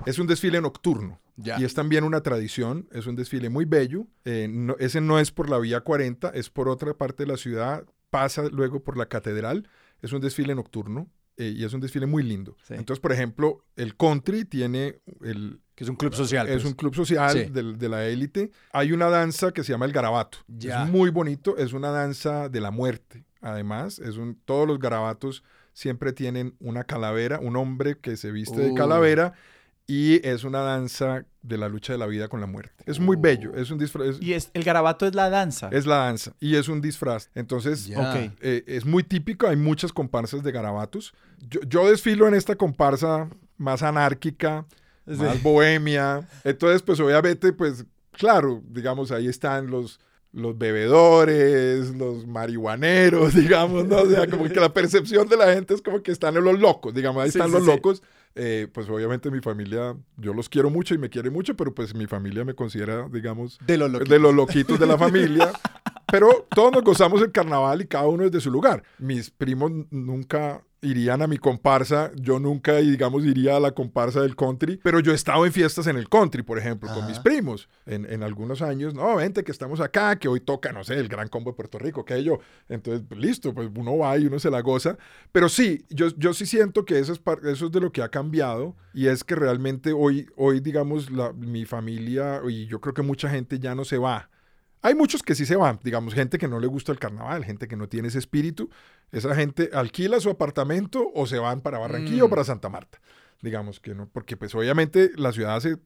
Es 0.07 0.18
un 0.18 0.26
desfile 0.26 0.61
nocturno. 0.61 1.20
Ya. 1.37 1.59
Y 1.61 1.64
es 1.64 1.72
también 1.74 2.02
una 2.04 2.20
tradición, 2.20 2.88
es 2.92 3.07
un 3.07 3.14
desfile 3.14 3.48
muy 3.48 3.64
bello. 3.64 4.07
Eh, 4.24 4.48
no- 4.50 4.76
ese 4.81 5.00
no 5.00 5.18
es 5.18 5.31
por 5.31 5.48
la 5.48 5.59
vía 5.59 5.81
40, 5.81 6.31
es 6.31 6.50
por 6.50 6.68
otra 6.68 6.94
parte 6.94 7.24
de 7.24 7.31
la 7.31 7.37
ciudad, 7.37 7.85
pasa 8.11 8.42
luego 8.50 8.81
por 8.83 8.96
la 8.96 9.07
catedral. 9.07 9.68
Es 10.02 10.12
un 10.12 10.20
desfile 10.20 10.54
nocturno 10.54 11.08
eh, 11.37 11.54
y 11.56 11.64
es 11.64 11.72
un 11.72 11.80
desfile 11.80 12.06
muy 12.06 12.22
lindo. 12.22 12.56
Sí. 12.62 12.74
Entonces, 12.74 13.00
por 13.00 13.12
ejemplo, 13.12 13.64
el 13.76 13.96
country 13.96 14.44
tiene 14.44 15.00
el, 15.22 15.61
Que 15.74 15.84
es 15.84 15.90
un 15.90 15.96
club 15.96 16.14
social. 16.14 16.48
es 16.48 16.54
pues. 16.54 16.64
un 16.64 16.72
club 16.72 16.94
social 16.94 17.30
Sí. 17.32 17.44
de, 17.50 17.88
la 17.88 18.06
élite. 18.06 18.50
Hay 18.72 18.92
una 18.92 19.08
danza 19.08 19.52
que 19.52 19.62
se 19.62 19.72
llama 19.72 19.87
el 19.87 19.92
garabato. 19.92 20.38
Ya. 20.48 20.84
Es 20.84 20.90
muy 20.90 21.11
bonito, 21.11 21.56
es 21.56 21.72
una 21.72 21.90
danza 21.90 22.48
de 22.48 22.61
la 22.61 22.70
muerte. 22.70 23.24
Además, 23.40 23.98
es 24.00 24.16
un, 24.16 24.40
todos 24.44 24.66
los 24.66 24.78
garabatos 24.80 25.44
siempre 25.72 26.12
tienen 26.12 26.56
una 26.58 26.82
calavera, 26.82 27.38
un 27.38 27.54
hombre 27.56 27.98
que 27.98 28.16
se 28.16 28.32
viste 28.32 28.61
de 28.61 28.74
calavera 28.74 29.34
y 29.87 30.26
es 30.26 30.42
una 30.42 30.61
danza 30.61 31.24
de 31.48 31.58
la 31.58 31.68
lucha 31.68 31.92
de 31.92 31.98
la 31.98 32.06
vida 32.06 32.28
con 32.28 32.40
la 32.40 32.46
muerte. 32.46 32.84
Es 32.87 33.00
muy 33.00 33.16
bello, 33.16 33.54
es 33.54 33.70
un 33.70 33.78
disfraz, 33.78 34.08
es, 34.08 34.22
Y 34.22 34.34
es, 34.34 34.50
el 34.54 34.62
garabato 34.64 35.06
es 35.06 35.14
la 35.14 35.30
danza. 35.30 35.68
es 35.72 35.87
la 35.87 35.96
danza 35.96 36.32
y 36.40 36.56
es 36.56 36.68
un 36.68 36.80
disfraz. 36.80 37.30
Entonces, 37.34 37.88
eh, 38.40 38.64
es 38.66 38.84
muy 38.84 39.02
típico, 39.02 39.46
hay 39.48 39.56
muchas 39.56 39.92
comparsas 39.92 40.42
de 40.42 40.52
garabatos. 40.52 41.14
Yo, 41.48 41.61
yo 41.66 41.88
desfilo 41.90 42.28
en 42.28 42.34
esta 42.34 42.54
comparsa 42.56 43.28
más 43.56 43.82
anárquica, 43.82 44.66
más 45.06 45.42
bohemia. 45.42 46.28
Entonces, 46.44 46.82
pues 46.82 47.00
obviamente, 47.00 47.52
pues 47.52 47.84
claro, 48.12 48.62
digamos, 48.68 49.11
ahí 49.11 49.26
están 49.28 49.68
los, 49.68 50.00
los 50.32 50.58
bebedores, 50.58 51.94
los 51.96 52.26
marihuaneros, 52.26 53.34
digamos, 53.37 53.87
¿no? 53.87 53.96
O 54.02 54.06
sea, 54.06 54.26
como 54.28 54.44
que 54.44 54.61
la 54.61 54.72
percepción 54.72 55.28
de 55.28 55.37
la 55.37 55.52
gente 55.54 55.74
es 55.74 55.82
como 55.82 56.02
que 56.02 56.11
están 56.12 56.34
los 56.34 56.58
locos, 56.58 56.94
digamos, 56.94 57.22
ahí 57.22 57.30
Sí, 57.30 57.38
están 57.38 57.50
sí, 57.50 57.54
los 57.56 57.64
sí. 57.64 57.70
locos. 57.70 58.02
Eh, 58.35 58.69
pues 58.73 58.88
obviamente 58.88 59.31
mi 59.31 59.41
familia, 59.41 59.97
yo 60.17 60.33
los 60.35 60.49
quiero 60.49 60.71
mucho 60.71 60.95
y 60.95 60.99
me 60.99 61.11
quiere 61.11 61.31
mucho, 61.31 61.57
pero 61.57 61.75
pues 61.75 61.95
mi 61.95 62.07
familia 62.07 62.45
me 62.45 62.55
considera, 62.55 63.09
digamos, 63.11 63.59
De 63.67 63.77
los 63.77 63.91
loquitos. 63.91 64.09
de 64.11 64.19
los 64.21 64.35
loquitos 64.35 64.79
de 64.79 64.87
la 64.87 64.97
familia. 64.99 65.53
Pero 66.11 66.47
todos 66.55 66.73
nos 66.73 66.83
gozamos 66.83 67.21
el 67.23 67.33
carnaval 67.33 67.83
y 67.83 67.87
cada 67.87 68.07
uno 68.07 68.25
es 68.25 68.33
de 68.33 68.40
su 68.40 68.51
lugar. 68.51 68.83
Mis 68.99 69.31
primos 69.31 69.71
nunca 69.90 70.62
irían 70.81 71.23
a 71.23 71.27
mi 71.27 71.38
comparsa, 71.38 72.12
yo 72.14 72.38
nunca, 72.38 72.77
digamos, 72.77 73.25
iría 73.25 73.57
a 73.57 73.61
la 73.61 73.73
comparsa 73.73 74.21
del 74.23 74.37
country, 74.37 74.79
pero 74.83 75.01
yo 75.01 75.12
he 75.12 75.14
estado 75.14 75.44
en 75.44 75.53
fiestas 75.53 75.87
en 75.88 75.97
el 75.97 76.09
country, 76.09 76.42
por 76.42 76.59
ejemplo, 76.59 76.88
con 76.94 77.07
mis 77.07 77.18
primos, 77.18 77.68
en, 77.85 78.11
en 78.11 78.23
algunos 78.23 78.62
años, 78.62 78.94
no, 78.94 79.16
vente 79.16 79.42
que 79.42 79.51
estamos 79.51 79.81
acá, 79.81 80.16
que 80.18 80.29
hoy 80.29 80.40
toca, 80.40 80.73
no 80.73 80.85
sé, 80.85 80.94
el 80.94 81.09
Gran 81.09 81.29
Combo 81.29 81.51
de 81.51 81.57
Puerto 81.57 81.79
Rico, 81.79 82.05
que 82.05 82.23
yo, 82.23 82.38
entonces, 82.68 83.05
pues, 83.09 83.21
listo, 83.21 83.53
pues 83.53 83.68
uno 83.75 83.99
va 83.99 84.16
y 84.18 84.27
uno 84.27 84.38
se 84.38 84.51
la 84.51 84.61
goza, 84.61 84.97
pero 85.33 85.49
sí, 85.49 85.85
yo, 85.90 86.09
yo 86.16 86.33
sí 86.33 86.47
siento 86.47 86.85
que 86.85 86.99
eso 86.99 87.12
es, 87.12 87.21
eso 87.44 87.66
es 87.66 87.73
de 87.73 87.81
lo 87.81 87.90
que 87.90 88.03
ha 88.03 88.09
cambiado, 88.09 88.77
y 88.94 89.09
es 89.09 89.25
que 89.25 89.35
realmente 89.35 89.92
hoy, 89.92 90.27
hoy 90.37 90.61
digamos, 90.61 91.11
la, 91.11 91.33
mi 91.33 91.64
familia, 91.64 92.40
y 92.49 92.66
yo 92.66 92.81
creo 92.81 92.94
que 92.94 93.03
mucha 93.03 93.29
gente 93.29 93.59
ya 93.59 93.75
no 93.75 93.85
se 93.85 93.99
va, 93.99 94.31
hay 94.88 94.94
muchos 94.94 95.22
que 95.22 95.35
sí 95.35 95.46
se 95.46 95.57
van, 95.57 95.79
digamos, 95.83 96.14
gente 96.14 96.38
que 96.38 96.48
no 96.48 96.59
le 96.61 96.66
gusta 96.66 96.92
el 96.92 96.98
carnaval, 96.98 97.44
gente 97.44 97.68
que 97.68 97.77
no 97.77 97.88
tiene 97.88 98.09
ese 98.09 98.18
espíritu. 98.18 98.70
Esa 99.12 99.35
gente 99.35 99.70
alquila 99.72 100.18
su 100.20 100.31
apartamento 100.31 101.11
o 101.14 101.27
se 101.27 101.38
van 101.38 101.61
para 101.61 101.79
Barranquilla 101.79 102.24
o 102.24 102.27
Mm. 102.27 102.31
para 102.31 102.44
Santa 102.44 102.68
Marta. 102.68 103.01
Digamos 103.40 103.81
que 103.81 103.94
no, 103.94 104.09
porque 104.09 104.37
pues 104.37 104.55
obviamente 104.55 105.11
la 105.16 105.33
ciudad 105.33 105.61
se, 105.61 105.77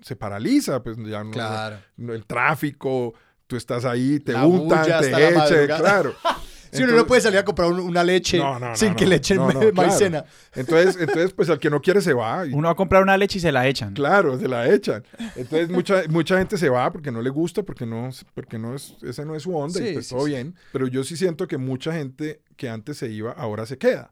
se 0.00 0.14
paraliza, 0.16 0.82
pues 0.82 0.96
ya 0.98 1.24
no, 1.24 1.30
Claro. 1.30 1.78
no- 1.96 2.12
el 2.12 2.26
tráfico, 2.26 3.14
tú 3.46 3.56
estás 3.56 3.84
ahí, 3.84 4.20
te 4.20 4.32
La 4.32 4.46
untan, 4.46 4.84
te 4.84 5.08
echan, 5.08 5.78
claro. 5.78 6.14
Si 6.72 6.82
uno 6.82 6.94
no 6.96 7.06
puede 7.06 7.20
salir 7.20 7.38
a 7.38 7.44
comprar 7.44 7.68
un- 7.70 7.80
una 7.80 8.02
leche 8.02 8.38
No, 8.38 8.58
sin 8.74 8.90
no. 8.90 8.96
que 8.96 9.06
le 9.06 9.16
echen 9.16 9.36
No, 9.36 9.48
no, 9.48 9.54
ma- 9.54 9.60
claro. 9.72 9.74
maicena. 9.74 10.24
Entonces, 10.54 10.96
entonces, 10.98 11.32
pues 11.32 11.50
al 11.50 11.58
que 11.58 11.68
no 11.70 11.80
quiere 11.80 12.00
se 12.00 12.14
va. 12.14 12.46
y- 12.46 12.52
Uno 12.52 12.68
va 12.68 12.72
a 12.72 12.76
comprar 12.76 13.02
una 13.02 13.16
leche 13.18 13.38
y 13.38 13.40
se 13.42 13.52
la 13.52 13.66
echan. 13.68 13.92
Claro, 13.94 14.38
se 14.38 14.48
la 14.48 14.68
echan. 14.72 15.04
Entonces 15.36 15.68
mucha, 15.68 16.02
mucha 16.08 16.38
gente 16.38 16.56
se 16.56 16.68
va 16.68 16.90
porque 16.90 17.10
no 17.12 17.20
le 17.22 17.30
gusta, 17.30 17.62
porque 17.62 17.84
no, 17.86 18.08
porque 18.34 18.58
no 18.58 18.74
es, 18.74 18.96
esa 19.02 19.24
no 19.24 19.34
es 19.36 19.42
su 19.42 19.54
onda 19.56 19.78
Sí, 19.80 19.88
y 19.88 19.92
pues 19.92 20.06
sí, 20.08 20.14
todo 20.14 20.24
sí. 20.24 20.30
bien. 20.32 20.54
Pero 20.72 20.86
yo 20.86 21.04
sí 21.04 21.16
siento 21.16 21.46
que 21.46 21.58
mucha 21.58 21.92
gente 21.92 22.40
que 22.56 22.68
antes 22.70 22.96
se 22.96 23.10
iba, 23.10 23.32
ahora 23.32 23.66
se 23.66 23.76
queda. 23.78 24.10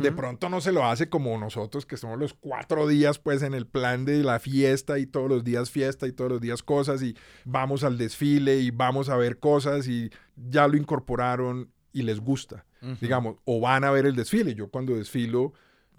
De 0.00 0.12
pronto 0.12 0.48
no 0.48 0.60
se 0.60 0.70
lo 0.70 0.86
hace 0.86 1.08
como 1.08 1.36
nosotros, 1.38 1.86
que 1.86 1.96
somos 1.96 2.16
los 2.16 2.34
cuatro 2.34 2.86
días 2.86 3.18
pues 3.18 3.42
en 3.42 3.52
el 3.52 3.66
plan 3.66 4.04
de 4.04 4.22
la 4.22 4.38
fiesta 4.38 5.00
y 5.00 5.06
todos 5.06 5.28
los 5.28 5.42
días 5.42 5.72
fiesta 5.72 6.06
y 6.06 6.12
todos 6.12 6.30
los 6.30 6.40
días 6.40 6.62
cosas 6.62 7.02
y 7.02 7.16
vamos 7.44 7.82
al 7.82 7.98
desfile 7.98 8.58
y 8.60 8.70
vamos 8.70 9.08
a 9.08 9.16
ver 9.16 9.40
cosas 9.40 9.88
y 9.88 10.10
ya 10.36 10.68
lo 10.68 10.76
incorporaron 10.76 11.71
y 11.92 12.02
les 12.02 12.20
gusta, 12.20 12.64
digamos, 13.00 13.36
o 13.44 13.60
van 13.60 13.84
a 13.84 13.90
ver 13.90 14.06
el 14.06 14.16
desfile. 14.16 14.54
Yo 14.54 14.68
cuando 14.68 14.94
desfilo 14.96 15.52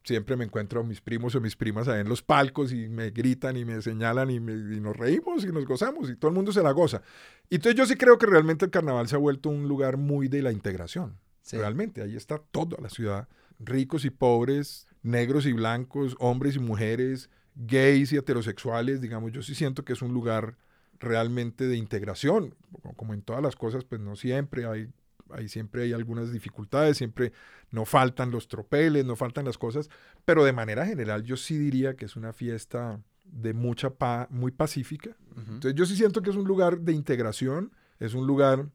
siempre 0.03 0.35
me 0.35 0.43
encuentro 0.43 0.81
a 0.81 0.83
mis 0.83 0.99
primos 0.99 1.33
o 1.35 1.39
mis 1.39 1.55
primas 1.55 1.87
ahí 1.87 2.01
en 2.01 2.09
los 2.09 2.21
palcos 2.21 2.73
y 2.73 2.89
me 2.89 3.11
gritan 3.11 3.55
y 3.55 3.63
me 3.63 3.81
señalan 3.81 4.29
y, 4.31 4.39
me- 4.41 4.75
y 4.75 4.79
nos 4.81 4.97
reímos 4.97 5.45
y 5.45 5.47
nos 5.47 5.65
gozamos 5.65 6.09
y 6.09 6.15
todo 6.17 6.27
el 6.29 6.35
mundo 6.35 6.51
se 6.51 6.61
la 6.61 6.71
goza. 6.71 7.01
Y 7.49 7.55
entonces 7.55 7.77
yo 7.77 7.85
sí 7.85 7.95
creo 7.95 8.17
que 8.17 8.25
realmente 8.25 8.65
el 8.65 8.71
carnaval 8.71 9.07
se 9.07 9.15
ha 9.15 9.19
vuelto 9.19 9.49
un 9.49 9.67
lugar 9.69 9.95
muy 9.95 10.27
de 10.27 10.41
la 10.41 10.51
integración. 10.51 11.17
Sí. 11.41 11.57
Realmente, 11.57 12.01
ahí 12.01 12.15
está 12.17 12.37
toda 12.37 12.77
la 12.81 12.89
ciudad. 12.89 13.29
Ricos 13.59 14.03
y 14.03 14.09
pobres, 14.09 14.87
negros 15.03 15.45
y 15.45 15.53
blancos, 15.53 16.15
hombres 16.19 16.55
y 16.57 16.59
mujeres, 16.59 17.29
gays 17.55 18.11
y 18.11 18.17
heterosexuales, 18.17 18.99
digamos, 18.99 19.31
yo 19.31 19.41
sí 19.41 19.55
siento 19.55 19.85
que 19.85 19.93
es 19.93 20.01
un 20.01 20.13
lugar 20.13 20.57
realmente 20.99 21.67
de 21.67 21.77
integración. 21.77 22.55
Como 22.95 23.13
en 23.13 23.21
todas 23.21 23.41
las 23.41 23.55
cosas, 23.55 23.83
pues 23.85 24.01
no 24.01 24.15
siempre 24.15 24.65
hay, 24.65 24.89
hay 25.33 25.49
siempre 25.49 25.83
hay 25.83 25.93
algunas 25.93 26.31
dificultades, 26.31 26.97
siempre 26.97 27.33
no 27.71 27.85
faltan 27.85 28.31
los 28.31 28.47
tropeles, 28.47 29.05
no 29.05 29.15
faltan 29.15 29.45
las 29.45 29.57
cosas, 29.57 29.89
pero 30.25 30.43
de 30.43 30.53
manera 30.53 30.85
general 30.85 31.23
yo 31.23 31.37
sí 31.37 31.57
diría 31.57 31.95
que 31.95 32.05
es 32.05 32.15
una 32.15 32.33
fiesta 32.33 33.01
de 33.25 33.53
mucha 33.53 33.91
paz, 33.91 34.29
muy 34.29 34.51
pacífica. 34.51 35.15
Entonces 35.35 35.75
yo 35.75 35.85
sí 35.85 35.95
siento 35.95 36.21
que 36.21 36.29
es 36.29 36.35
un 36.35 36.47
lugar 36.47 36.79
de 36.79 36.93
integración, 36.93 37.71
es 37.99 38.13
un 38.13 38.27
lugar 38.27 38.67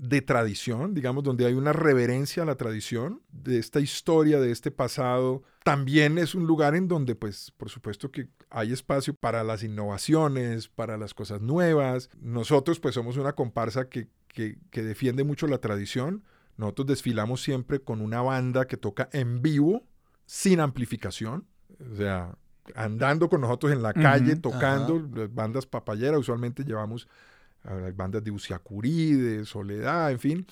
de 0.00 0.22
tradición, 0.22 0.94
digamos, 0.94 1.22
donde 1.22 1.44
hay 1.44 1.52
una 1.52 1.74
reverencia 1.74 2.42
a 2.42 2.46
la 2.46 2.56
tradición, 2.56 3.20
de 3.30 3.58
esta 3.58 3.80
historia, 3.80 4.40
de 4.40 4.50
este 4.50 4.70
pasado. 4.70 5.42
También 5.62 6.16
es 6.16 6.34
un 6.34 6.46
lugar 6.46 6.74
en 6.74 6.88
donde, 6.88 7.14
pues, 7.14 7.52
por 7.56 7.68
supuesto 7.68 8.10
que 8.10 8.28
hay 8.48 8.72
espacio 8.72 9.12
para 9.12 9.44
las 9.44 9.62
innovaciones, 9.62 10.68
para 10.68 10.96
las 10.96 11.12
cosas 11.12 11.42
nuevas. 11.42 12.08
Nosotros, 12.18 12.80
pues, 12.80 12.94
somos 12.94 13.18
una 13.18 13.34
comparsa 13.34 13.90
que, 13.90 14.08
que, 14.32 14.58
que 14.70 14.82
defiende 14.82 15.24
mucho 15.24 15.46
la 15.46 15.58
tradición. 15.58 16.24
Nosotros 16.56 16.88
desfilamos 16.88 17.42
siempre 17.42 17.80
con 17.80 18.00
una 18.00 18.22
banda 18.22 18.66
que 18.66 18.76
toca 18.76 19.08
en 19.12 19.42
vivo, 19.42 19.84
sin 20.26 20.60
amplificación. 20.60 21.46
O 21.92 21.96
sea, 21.96 22.36
andando 22.74 23.28
con 23.28 23.40
nosotros 23.40 23.72
en 23.72 23.82
la 23.82 23.94
calle, 23.94 24.32
Ujú, 24.32 24.42
tocando, 24.42 25.08
las 25.14 25.32
bandas 25.34 25.66
papayeras, 25.66 26.20
usualmente 26.20 26.64
llevamos 26.64 27.08
a 27.64 27.74
las 27.74 27.96
bandas 27.96 28.22
de 28.24 28.30
Uciacurí, 28.30 29.12
de 29.12 29.44
Soledad, 29.44 30.10
en 30.10 30.18
fin. 30.18 30.46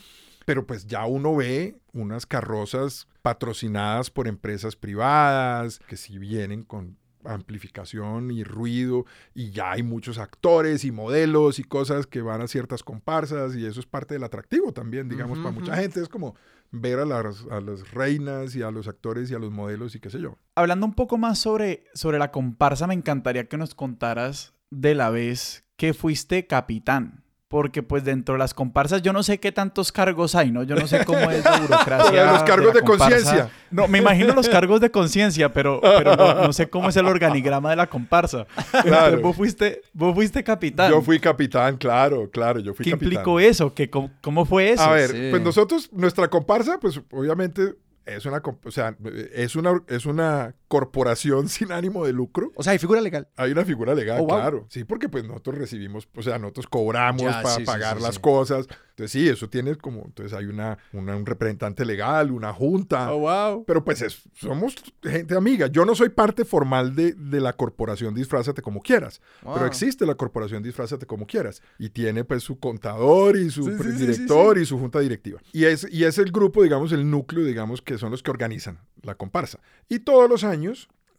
Pero 0.45 0.67
pues 0.67 0.87
ya 0.87 1.05
uno 1.05 1.37
ve 1.37 1.79
unas 1.93 2.25
carrozas 2.25 3.07
patrocinadas 3.23 4.11
por 4.11 4.29
empresas 4.29 4.77
privadas 4.77 5.79
que 5.89 5.97
si 5.97 6.19
vienen 6.19 6.63
con 6.63 6.97
amplificación 7.25 8.31
y 8.31 8.45
ruido 8.45 9.05
y 9.35 9.51
ya 9.51 9.73
hay 9.73 9.83
muchos 9.83 10.19
actores 10.19 10.85
y 10.85 10.93
modelos 10.93 11.59
y 11.59 11.65
cosas 11.65 12.07
que 12.07 12.23
van 12.23 12.41
a 12.41 12.49
ciertas 12.49 12.83
comparsas 12.83 13.57
y 13.57 13.67
eso 13.67 13.81
es 13.81 13.87
parte 13.87 14.15
del 14.15 14.25
atractivo 14.25 14.73
también, 14.73 15.09
digamos, 15.09 15.39
para 15.39 15.51
mucha 15.51 15.77
gente 15.77 16.01
es 16.01 16.09
como 16.09 16.35
ver 16.71 16.99
a 16.99 17.05
las, 17.05 17.47
a 17.51 17.61
las 17.61 17.91
reinas 17.93 18.55
y 18.55 18.63
a 18.63 18.71
los 18.71 18.89
actores 18.89 19.31
y 19.31 19.35
a 19.35 19.39
los 19.39 19.51
modelos 19.51 19.95
y 19.95 20.01
qué 20.01 20.11
sé 20.11 20.21
yo. 20.21 20.37
Hablando 20.55 20.87
un 20.87 20.95
poco 20.95 21.19
más 21.19 21.39
sobre, 21.39 21.85
sobre 21.95 22.19
la 22.19 22.31
comparsa, 22.31 22.87
me 22.87 22.95
encantaría 22.95 23.49
que 23.49 23.57
nos 23.57 23.75
contaras 23.75 24.55
de 24.71 24.95
la 24.95 25.11
vez 25.11 25.65
que 25.77 25.95
fuiste 25.95 26.47
capitán. 26.47 27.25
Porque 27.49 27.83
pues 27.83 28.05
dentro 28.05 28.35
de 28.35 28.39
las 28.41 28.53
comparsas 28.53 29.01
yo 29.01 29.15
no 29.15 29.23
sé 29.23 29.39
qué 29.41 29.53
tantos 29.53 29.91
cargos 29.91 30.35
hay, 30.35 30.51
¿no? 30.51 30.65
Yo 30.65 30.77
no 30.77 30.87
sé 30.87 31.03
cómo 31.07 31.31
es 31.31 31.43
la 31.43 31.59
burocracia. 31.61 32.11
Pero 32.11 32.33
los 32.33 32.43
cargos 32.43 32.75
de 32.75 32.83
conciencia. 32.83 33.51
No, 33.71 33.89
me 33.89 33.99
imagino 33.99 34.35
los 34.35 34.51
cargos 34.51 34.83
de 34.83 34.91
conciencia, 34.91 35.51
pero, 35.51 35.81
pero 35.81 36.15
no, 36.15 36.35
no 36.35 36.53
sé 36.53 36.69
cómo 36.69 36.91
es 36.91 36.97
el 36.97 37.07
organigrama 37.07 37.71
de 37.71 37.77
la 37.77 37.87
comparsa. 37.87 38.47
Entonces, 38.85 39.23
vos 39.23 39.35
fuiste, 39.35 39.81
vos 39.95 40.15
fuiste 40.15 40.45
capitán. 40.45 40.91
Yo 40.91 41.01
fui 41.01 41.19
capitán, 41.19 41.79
claro, 41.79 42.29
claro, 42.31 42.61
yo 42.61 42.75
fui 42.75 42.85
¿Qué 42.85 42.91
capitán. 42.91 43.13
implicó 43.13 43.41
eso? 43.41 43.73
¿Qué, 43.73 43.89
cómo, 43.89 44.11
cómo 44.21 44.45
fue 44.45 44.71
eso? 44.73 44.83
A 44.83 44.93
ver, 44.93 45.11
Sí. 45.11 45.29
pues 45.31 45.43
nosotros, 45.43 45.89
nuestra 45.93 46.29
comparsa, 46.29 46.79
pues 46.79 47.01
obviamente 47.11 47.75
es 48.05 48.27
una, 48.27 48.43
o 48.65 48.71
sea, 48.71 48.95
es 49.35 49.57
una, 49.57 49.83
es 49.87 50.05
una 50.07 50.55
corporación 50.69 51.49
sin 51.49 51.73
ánimo 51.73 52.05
de 52.07 52.13
lucro. 52.13 52.53
O 52.55 52.63
sea, 52.63 52.73
hay 52.73 52.79
figura 52.79 53.01
legal. 53.01 53.29
Hay 53.37 53.51
una 53.53 53.65
figura 53.65 53.95
legal, 53.95 54.19
Oh, 54.21 54.27
wow. 54.27 54.37
claro. 54.37 54.67
Sí, 54.69 54.85
porque 54.85 55.09
pues 55.09 55.25
nosotros 55.25 55.59
recibimos, 55.59 56.09
o 56.15 56.23
sea, 56.23 56.39
nosotros 56.39 56.67
cobramos 56.69 57.23
Ya, 57.23 57.43
para 57.43 57.57
sí, 57.57 57.65
pagar 57.65 57.97
sí, 57.97 58.03
las 58.03 58.19
cosas. 58.19 58.67
Entonces 58.91 59.13
sí, 59.13 59.29
eso 59.29 59.49
tiene 59.49 59.77
como, 59.77 60.03
entonces 60.05 60.37
hay 60.37 60.47
una, 60.47 60.77
una- 60.93 61.17
un 61.17 61.25
representante 61.25 61.85
legal, 61.85 62.31
una 62.33 62.53
junta. 62.53 63.13
Oh, 63.13 63.21
wow. 63.21 63.65
Pero 63.65 63.85
pues 63.85 64.03
es- 64.03 64.23
somos 64.35 64.75
gente 65.03 65.37
amiga. 65.37 65.69
Yo 65.69 65.85
no 65.85 65.95
soy 65.95 66.09
parte 66.11 66.45
formal 66.45 66.95
de, 66.95 67.13
de 67.15 67.41
la 67.41 67.53
corporación 67.55 68.15
Disfrázate 68.15 68.61
como 68.61 68.81
quieras. 68.83 69.21
Pero 69.43 69.67
existe 69.67 70.05
la 70.05 70.17
corporación 70.17 70.63
Disfrázate 70.63 71.07
como 71.07 71.27
quieras. 71.27 71.63
Y 71.79 71.91
tiene 71.91 72.25
pues 72.25 72.43
su 72.43 72.59
contador 72.59 73.37
y 73.37 73.51
su 73.51 73.71
director 73.71 74.59
y 74.59 74.67
su 74.67 74.79
junta 74.79 74.99
directiva. 75.01 75.41
Y 75.53 75.65
es, 75.65 75.87
y 75.91 76.05
es 76.05 76.19
el 76.19 76.33
grupo, 76.33 76.63
digamos, 76.63 76.91
el 76.93 77.09
núcleo, 77.09 77.45
digamos, 77.45 77.81
que 77.81 77.99
son 77.99 78.11
los 78.11 78.23
que 78.23 78.31
organizan 78.33 78.81
la 79.03 79.15
comparsa. 79.15 79.61
Y 79.89 80.01
todos 80.01 80.29
los 80.29 80.43
años 80.43 80.58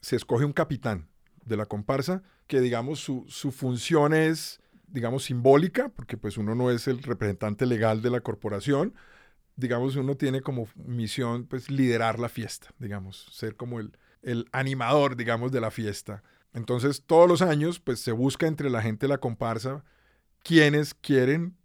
se 0.02 0.16
escoge 0.16 0.46
un 0.46 0.54
capitán 0.54 1.08
de 1.46 1.58
la 1.58 1.66
comparsa 1.66 2.24
que, 2.48 2.62
digamos, 2.62 3.00
su, 3.00 3.26
su 3.28 3.52
función 3.52 4.14
es, 4.14 4.60
digamos, 4.88 5.26
simbólica, 5.26 5.90
porque 5.90 6.18
pues 6.18 6.38
uno 6.38 6.56
no 6.56 6.72
es 6.72 6.88
el 6.88 7.04
representante 7.04 7.66
legal 7.66 8.02
de 8.02 8.10
la 8.10 8.22
corporación, 8.22 8.96
digamos, 9.56 9.96
uno 9.96 10.16
tiene 10.16 10.42
como 10.42 10.68
misión, 10.76 11.46
pues, 11.46 11.70
liderar 11.70 12.18
la 12.18 12.30
fiesta, 12.30 12.74
digamos, 12.80 13.28
ser 13.32 13.56
como 13.56 13.80
el, 13.80 13.98
el 14.22 14.48
animador, 14.52 15.16
digamos, 15.16 15.52
de 15.52 15.62
la 15.62 15.70
fiesta. 15.70 16.24
Entonces, 16.54 17.04
todos 17.06 17.28
los 17.28 17.42
años, 17.42 17.80
pues, 17.80 18.00
se 18.00 18.12
busca 18.12 18.48
entre 18.48 18.70
la 18.70 18.82
gente 18.82 19.06
de 19.06 19.14
la 19.14 19.20
comparsa 19.20 19.84
quienes 20.44 20.94
quieren, 20.94 21.56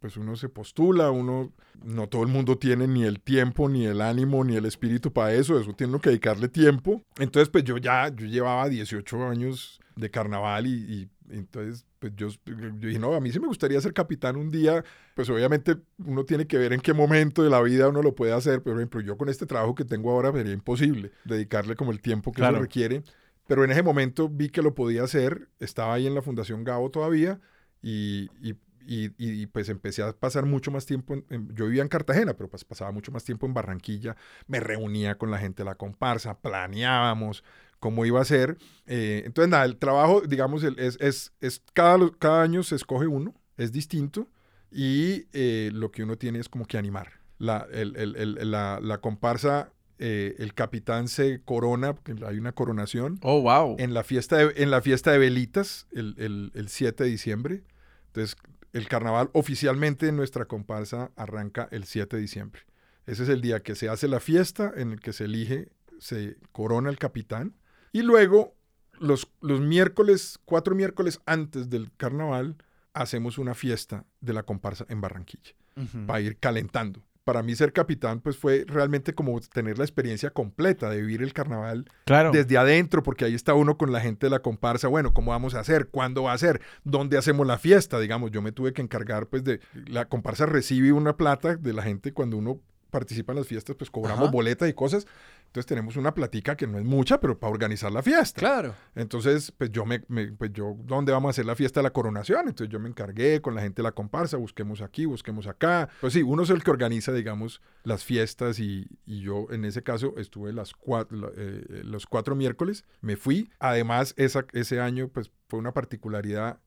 pues, 0.00 0.16
uno 0.16 0.36
se 0.36 0.48
postula, 0.48 1.10
uno, 1.10 1.52
no 1.84 2.08
todo 2.08 2.22
el 2.22 2.28
mundo 2.28 2.58
tiene 2.58 2.86
ni 2.86 3.04
el 3.04 3.20
tiempo, 3.20 3.68
ni 3.68 3.86
el 3.86 4.00
ánimo, 4.00 4.44
ni 4.44 4.56
el 4.56 4.64
espíritu 4.66 5.12
para 5.12 5.32
eso, 5.34 5.58
eso 5.58 5.72
tiene 5.72 5.92
uno 5.92 6.00
que 6.00 6.10
dedicarle 6.10 6.48
tiempo. 6.48 7.02
Entonces, 7.18 7.48
pues, 7.48 7.64
yo 7.64 7.76
ya, 7.78 8.08
yo 8.14 8.26
llevaba 8.26 8.68
18 8.68 9.28
años 9.28 9.80
de 9.96 10.10
carnaval 10.10 10.66
y, 10.66 10.70
y 10.72 11.08
entonces, 11.30 11.84
pues 11.98 12.12
yo, 12.16 12.28
yo 12.44 12.70
dije, 12.88 12.98
no, 12.98 13.14
a 13.14 13.20
mí 13.20 13.32
sí 13.32 13.40
me 13.40 13.46
gustaría 13.48 13.80
ser 13.80 13.92
capitán 13.92 14.36
un 14.36 14.50
día. 14.50 14.84
Pues 15.14 15.28
obviamente 15.30 15.76
uno 16.04 16.24
tiene 16.24 16.46
que 16.46 16.58
ver 16.58 16.72
en 16.72 16.80
qué 16.80 16.92
momento 16.92 17.42
de 17.42 17.50
la 17.50 17.60
vida 17.62 17.88
uno 17.88 18.02
lo 18.02 18.14
puede 18.14 18.32
hacer. 18.32 18.62
Por 18.62 18.76
ejemplo, 18.76 19.00
yo 19.00 19.16
con 19.16 19.28
este 19.28 19.46
trabajo 19.46 19.74
que 19.74 19.84
tengo 19.84 20.10
ahora 20.12 20.30
sería 20.32 20.52
imposible 20.52 21.10
dedicarle 21.24 21.74
como 21.74 21.90
el 21.90 22.00
tiempo 22.00 22.30
que 22.32 22.36
Claro. 22.36 22.56
eso 22.58 22.62
requiere. 22.62 23.02
Pero 23.48 23.64
en 23.64 23.70
ese 23.70 23.82
momento 23.82 24.28
vi 24.28 24.50
que 24.50 24.62
lo 24.62 24.74
podía 24.74 25.02
hacer. 25.04 25.48
Estaba 25.58 25.94
ahí 25.94 26.06
en 26.06 26.14
la 26.14 26.22
Fundación 26.22 26.62
Gabo 26.64 26.90
todavía 26.90 27.40
y, 27.82 28.28
y, 28.42 28.54
y- 28.86 29.12
y, 29.18 29.46
pues 29.46 29.68
empecé 29.68 30.02
a 30.02 30.12
pasar 30.12 30.46
mucho 30.46 30.70
más 30.70 30.86
tiempo. 30.86 31.14
en- 31.14 31.24
en- 31.30 31.54
yo 31.54 31.66
vivía 31.66 31.82
en 31.82 31.88
Cartagena, 31.88 32.34
pero 32.34 32.48
pues 32.48 32.64
pasaba 32.64 32.90
mucho 32.92 33.12
más 33.12 33.24
tiempo 33.24 33.46
en 33.46 33.54
Barranquilla. 33.54 34.16
Me 34.46 34.60
reunía 34.60 35.16
con 35.18 35.30
la 35.30 35.38
gente 35.38 35.62
de 35.62 35.66
la 35.66 35.74
comparsa, 35.74 36.38
planeábamos 36.38 37.44
cómo 37.78 38.04
iba 38.06 38.20
a 38.20 38.24
ser. 38.24 38.56
Eh, 38.86 39.22
entonces, 39.26 39.50
nada, 39.50 39.64
el 39.64 39.76
trabajo, 39.76 40.22
digamos, 40.22 40.62
es, 40.64 40.96
es, 41.00 41.32
es 41.40 41.62
cada, 41.72 41.98
cada 42.18 42.42
año 42.42 42.62
se 42.62 42.74
escoge 42.76 43.06
uno, 43.06 43.34
es 43.56 43.72
distinto, 43.72 44.28
y 44.70 45.26
eh, 45.32 45.70
lo 45.72 45.90
que 45.90 46.02
uno 46.02 46.16
tiene 46.16 46.38
es 46.38 46.48
como 46.48 46.66
que 46.66 46.78
animar. 46.78 47.12
La, 47.38 47.66
el- 47.72 47.96
el- 47.96 48.16
el- 48.16 48.50
la, 48.50 48.80
la 48.82 48.98
comparsa, 48.98 49.70
eh, 49.98 50.34
el 50.38 50.52
capitán 50.54 51.08
se 51.08 51.40
corona, 51.44 51.94
porque 51.94 52.14
hay 52.26 52.38
una 52.38 52.52
coronación, 52.52 53.18
Oh, 53.22 53.40
wow. 53.42 53.76
en 53.78 53.94
la 53.94 54.04
fiesta 54.04 54.36
de, 54.38 54.52
en 54.62 54.70
la 54.70 54.80
fiesta 54.82 55.12
de 55.12 55.18
velitas, 55.18 55.86
el, 55.92 56.14
el- 56.18 56.52
el 56.54 56.68
7 56.68 57.04
de 57.04 57.10
diciembre. 57.10 57.62
Entonces, 58.08 58.36
el 58.72 58.88
carnaval 58.88 59.30
oficialmente 59.32 60.08
en 60.08 60.16
nuestra 60.16 60.44
comparsa 60.46 61.10
arranca 61.16 61.68
el 61.70 61.84
7 61.84 62.16
de 62.16 62.22
diciembre. 62.22 62.62
Ese 63.06 63.22
es 63.22 63.28
el 63.28 63.40
día 63.40 63.60
que 63.62 63.74
se 63.74 63.88
hace 63.88 64.08
la 64.08 64.20
fiesta, 64.20 64.72
en 64.76 64.92
el 64.92 65.00
que 65.00 65.12
se 65.12 65.24
elige, 65.24 65.68
se 65.98 66.36
corona 66.52 66.90
el 66.90 66.98
capitán. 66.98 67.54
Y 67.92 68.02
luego, 68.02 68.54
los, 68.98 69.30
los 69.40 69.60
miércoles, 69.60 70.38
cuatro 70.44 70.74
miércoles 70.74 71.20
antes 71.24 71.70
del 71.70 71.92
carnaval, 71.96 72.56
hacemos 72.92 73.38
una 73.38 73.54
fiesta 73.54 74.04
de 74.20 74.32
la 74.32 74.42
comparsa 74.42 74.86
en 74.88 75.00
Barranquilla 75.00 75.52
Ujú. 75.76 76.06
para 76.06 76.20
ir 76.20 76.38
calentando. 76.38 77.05
Para 77.26 77.42
mí 77.42 77.56
ser 77.56 77.72
capitán 77.72 78.20
pues 78.20 78.36
fue 78.36 78.64
realmente 78.68 79.12
como 79.12 79.40
tener 79.40 79.78
la 79.78 79.84
experiencia 79.84 80.30
completa 80.30 80.88
de 80.88 81.00
vivir 81.00 81.24
el 81.24 81.32
carnaval 81.32 81.90
Claro. 82.04 82.30
desde 82.30 82.56
adentro, 82.56 83.02
porque 83.02 83.24
ahí 83.24 83.34
está 83.34 83.52
uno 83.54 83.76
con 83.76 83.90
la 83.90 84.00
gente 84.00 84.26
de 84.26 84.30
la 84.30 84.38
comparsa, 84.38 84.86
bueno, 84.86 85.12
¿cómo 85.12 85.32
vamos 85.32 85.56
a 85.56 85.58
hacer? 85.58 85.88
¿Cuándo 85.88 86.22
va 86.22 86.34
a 86.34 86.38
ser? 86.38 86.60
¿Dónde 86.84 87.18
hacemos 87.18 87.44
la 87.44 87.58
fiesta? 87.58 87.98
Digamos, 87.98 88.30
yo 88.30 88.42
me 88.42 88.52
tuve 88.52 88.72
que 88.72 88.80
encargar, 88.80 89.26
pues, 89.26 89.42
de, 89.42 89.58
la 89.86 90.04
comparsa 90.04 90.46
recibe 90.46 90.92
una 90.92 91.16
plata 91.16 91.56
de 91.56 91.72
la 91.72 91.82
gente 91.82 92.12
cuando 92.12 92.36
uno 92.36 92.60
participa 92.96 93.32
en 93.32 93.38
las 93.38 93.46
fiestas, 93.46 93.76
pues 93.76 93.90
cobramos 93.90 94.22
Ajá. 94.24 94.30
boletas 94.32 94.68
y 94.70 94.72
cosas. 94.72 95.06
Entonces 95.46 95.66
tenemos 95.66 95.96
una 95.96 96.14
platica 96.14 96.56
que 96.56 96.66
no 96.66 96.78
es 96.78 96.84
mucha, 96.84 97.20
pero 97.20 97.38
para 97.38 97.50
organizar 97.52 97.92
la 97.92 98.02
fiesta. 98.02 98.38
Claro. 98.40 98.74
Entonces, 98.94 99.52
pues 99.56 99.70
yo 99.70 99.84
me, 99.84 100.02
me- 100.08 100.32
pues 100.32 100.50
yo, 100.52 100.76
¿dónde 100.84 101.12
vamos 101.12 101.28
a 101.28 101.30
hacer 101.30 101.44
la 101.46 101.54
fiesta 101.54 101.80
de 101.80 101.84
la 101.84 101.92
coronación? 101.92 102.48
Entonces 102.48 102.72
yo 102.72 102.80
me 102.80 102.88
encargué 102.88 103.40
con 103.42 103.54
la 103.54 103.60
gente 103.60 103.82
de 103.82 103.84
la 103.84 103.92
comparsa, 103.92 104.38
busquemos 104.38 104.80
aquí, 104.80 105.04
busquemos 105.04 105.46
acá. 105.46 105.88
Pues 106.00 106.14
sí, 106.14 106.22
uno 106.22 106.42
es 106.42 106.50
el 106.50 106.62
que 106.64 106.70
organiza, 106.70 107.12
digamos, 107.12 107.60
las 107.84 108.02
fiestas 108.04 108.58
y, 108.58 108.86
y 109.06 109.20
yo 109.20 109.46
en 109.50 109.64
ese 109.66 109.82
caso 109.82 110.14
estuve 110.16 110.52
las 110.52 110.72
cuatro, 110.72 111.32
eh, 111.36 111.82
los 111.84 112.06
cuatro 112.06 112.34
miércoles, 112.34 112.84
me 113.02 113.16
fui. 113.16 113.50
Además, 113.58 114.14
esa, 114.16 114.46
ese 114.52 114.80
año, 114.80 115.08
pues 115.08 115.30
fue 115.48 115.58
una 115.58 115.72
particularidad. 115.72 116.58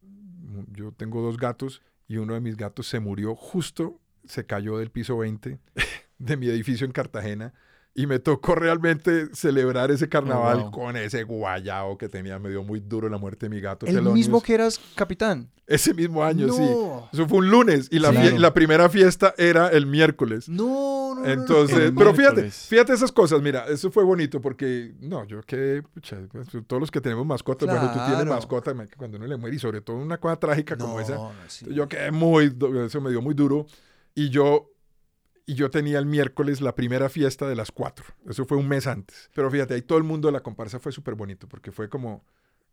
Yo 0.72 0.92
tengo 0.94 1.22
dos 1.22 1.38
gatos 1.38 1.82
y 2.08 2.18
uno 2.18 2.34
de 2.34 2.40
mis 2.42 2.58
gatos 2.58 2.88
se 2.88 3.00
murió 3.00 3.36
justo, 3.36 4.00
se 4.26 4.46
cayó 4.46 4.78
del 4.78 4.90
piso 4.90 5.18
20 5.18 5.60
de 6.20 6.38
mi 6.38 6.48
edificio 6.48 6.86
en 6.86 6.92
Cartagena. 6.92 7.54
Y 7.96 8.06
me 8.06 8.20
tocó 8.20 8.54
realmente 8.54 9.34
celebrar 9.34 9.90
ese 9.90 10.08
carnaval 10.08 10.58
Oh, 10.60 10.62
wow. 10.66 10.72
con 10.72 10.96
ese 10.96 11.24
guayao 11.24 11.98
que 11.98 12.08
tenía. 12.08 12.38
Me 12.38 12.50
dio 12.50 12.64
muy 12.64 12.80
duro 12.80 13.10
la 13.10 13.18
muerte 13.18 13.48
de 13.48 13.56
mi 13.56 13.60
gato. 13.60 13.88
El 13.88 13.94
Telonius. 13.96 14.14
mismo 14.14 14.42
que 14.44 14.54
eras 14.54 14.80
capitán. 14.96 15.50
Ese 15.66 15.94
mismo 15.94 16.24
año, 16.24 16.48
no. 16.48 16.54
sí. 16.54 16.64
Eso 17.14 17.28
fue 17.28 17.40
un 17.40 17.50
lunes 17.50 17.90
y 17.92 18.00
la, 18.00 18.12
Claro. 18.12 18.38
la 18.38 18.54
primera 18.54 18.90
fiesta 18.90 19.34
era 19.38 19.70
el 19.70 19.86
miércoles. 19.88 20.48
No, 20.48 21.16
no, 21.16 21.16
no, 21.16 21.22
no. 21.22 21.28
Entonces, 21.30 21.78
El 21.80 21.96
pero 21.96 22.14
fíjate, 22.14 22.50
fíjate 22.52 22.94
esas 22.94 23.12
cosas, 23.12 23.42
mira, 23.42 23.66
eso 23.68 23.92
fue 23.92 24.04
bonito 24.04 24.40
porque, 24.40 24.94
no, 25.02 25.26
yo 25.26 25.42
quedé, 25.42 25.82
pucha, 25.82 26.18
pues, 26.32 26.48
todos 26.68 26.80
los 26.80 26.92
que 26.92 27.02
tenemos 27.02 27.26
mascotas, 27.26 27.68
bueno, 27.68 27.88
tú 27.88 27.98
tienes 27.98 28.14
Claro. 28.16 28.34
mascota, 28.36 28.74
cuando 28.98 29.18
uno 29.18 29.28
le 29.28 29.36
muere 29.36 29.56
y 29.56 29.60
sobre 29.60 29.82
todo 29.82 29.98
una 29.98 30.18
cosa 30.20 30.38
trágica 30.38 30.78
como 30.78 30.94
No, 30.94 31.00
esa, 31.02 31.16
no, 31.16 31.32
sí. 31.48 31.66
yo 31.74 31.88
quedé 31.88 32.12
muy, 32.12 32.56
eso 32.86 33.02
me 33.02 33.10
dio 33.10 33.22
muy 33.22 33.34
duro 33.34 33.66
y 34.16 34.30
yo, 34.30 34.72
y 35.52 35.56
yo 35.56 35.70
tenía 35.70 36.00
el 36.00 36.06
miércoles 36.06 36.62
la 36.62 36.76
primera 36.76 37.10
fiesta 37.10 37.48
de 37.48 37.56
las 37.56 37.72
cuatro, 37.72 38.06
eso 38.30 38.46
fue 38.46 38.58
un 38.58 38.68
mes 38.68 38.88
antes, 38.88 39.30
pero 39.34 39.50
fíjate, 39.50 39.74
ahí 39.74 39.82
todo 39.82 39.98
el 39.98 40.04
mundo 40.04 40.28
de 40.28 40.34
la 40.34 40.42
comparsa 40.42 40.80
fue 40.80 40.92
súper 40.92 41.16
bonito 41.16 41.48
porque 41.48 41.72
fue 41.72 41.90
como, 41.90 42.24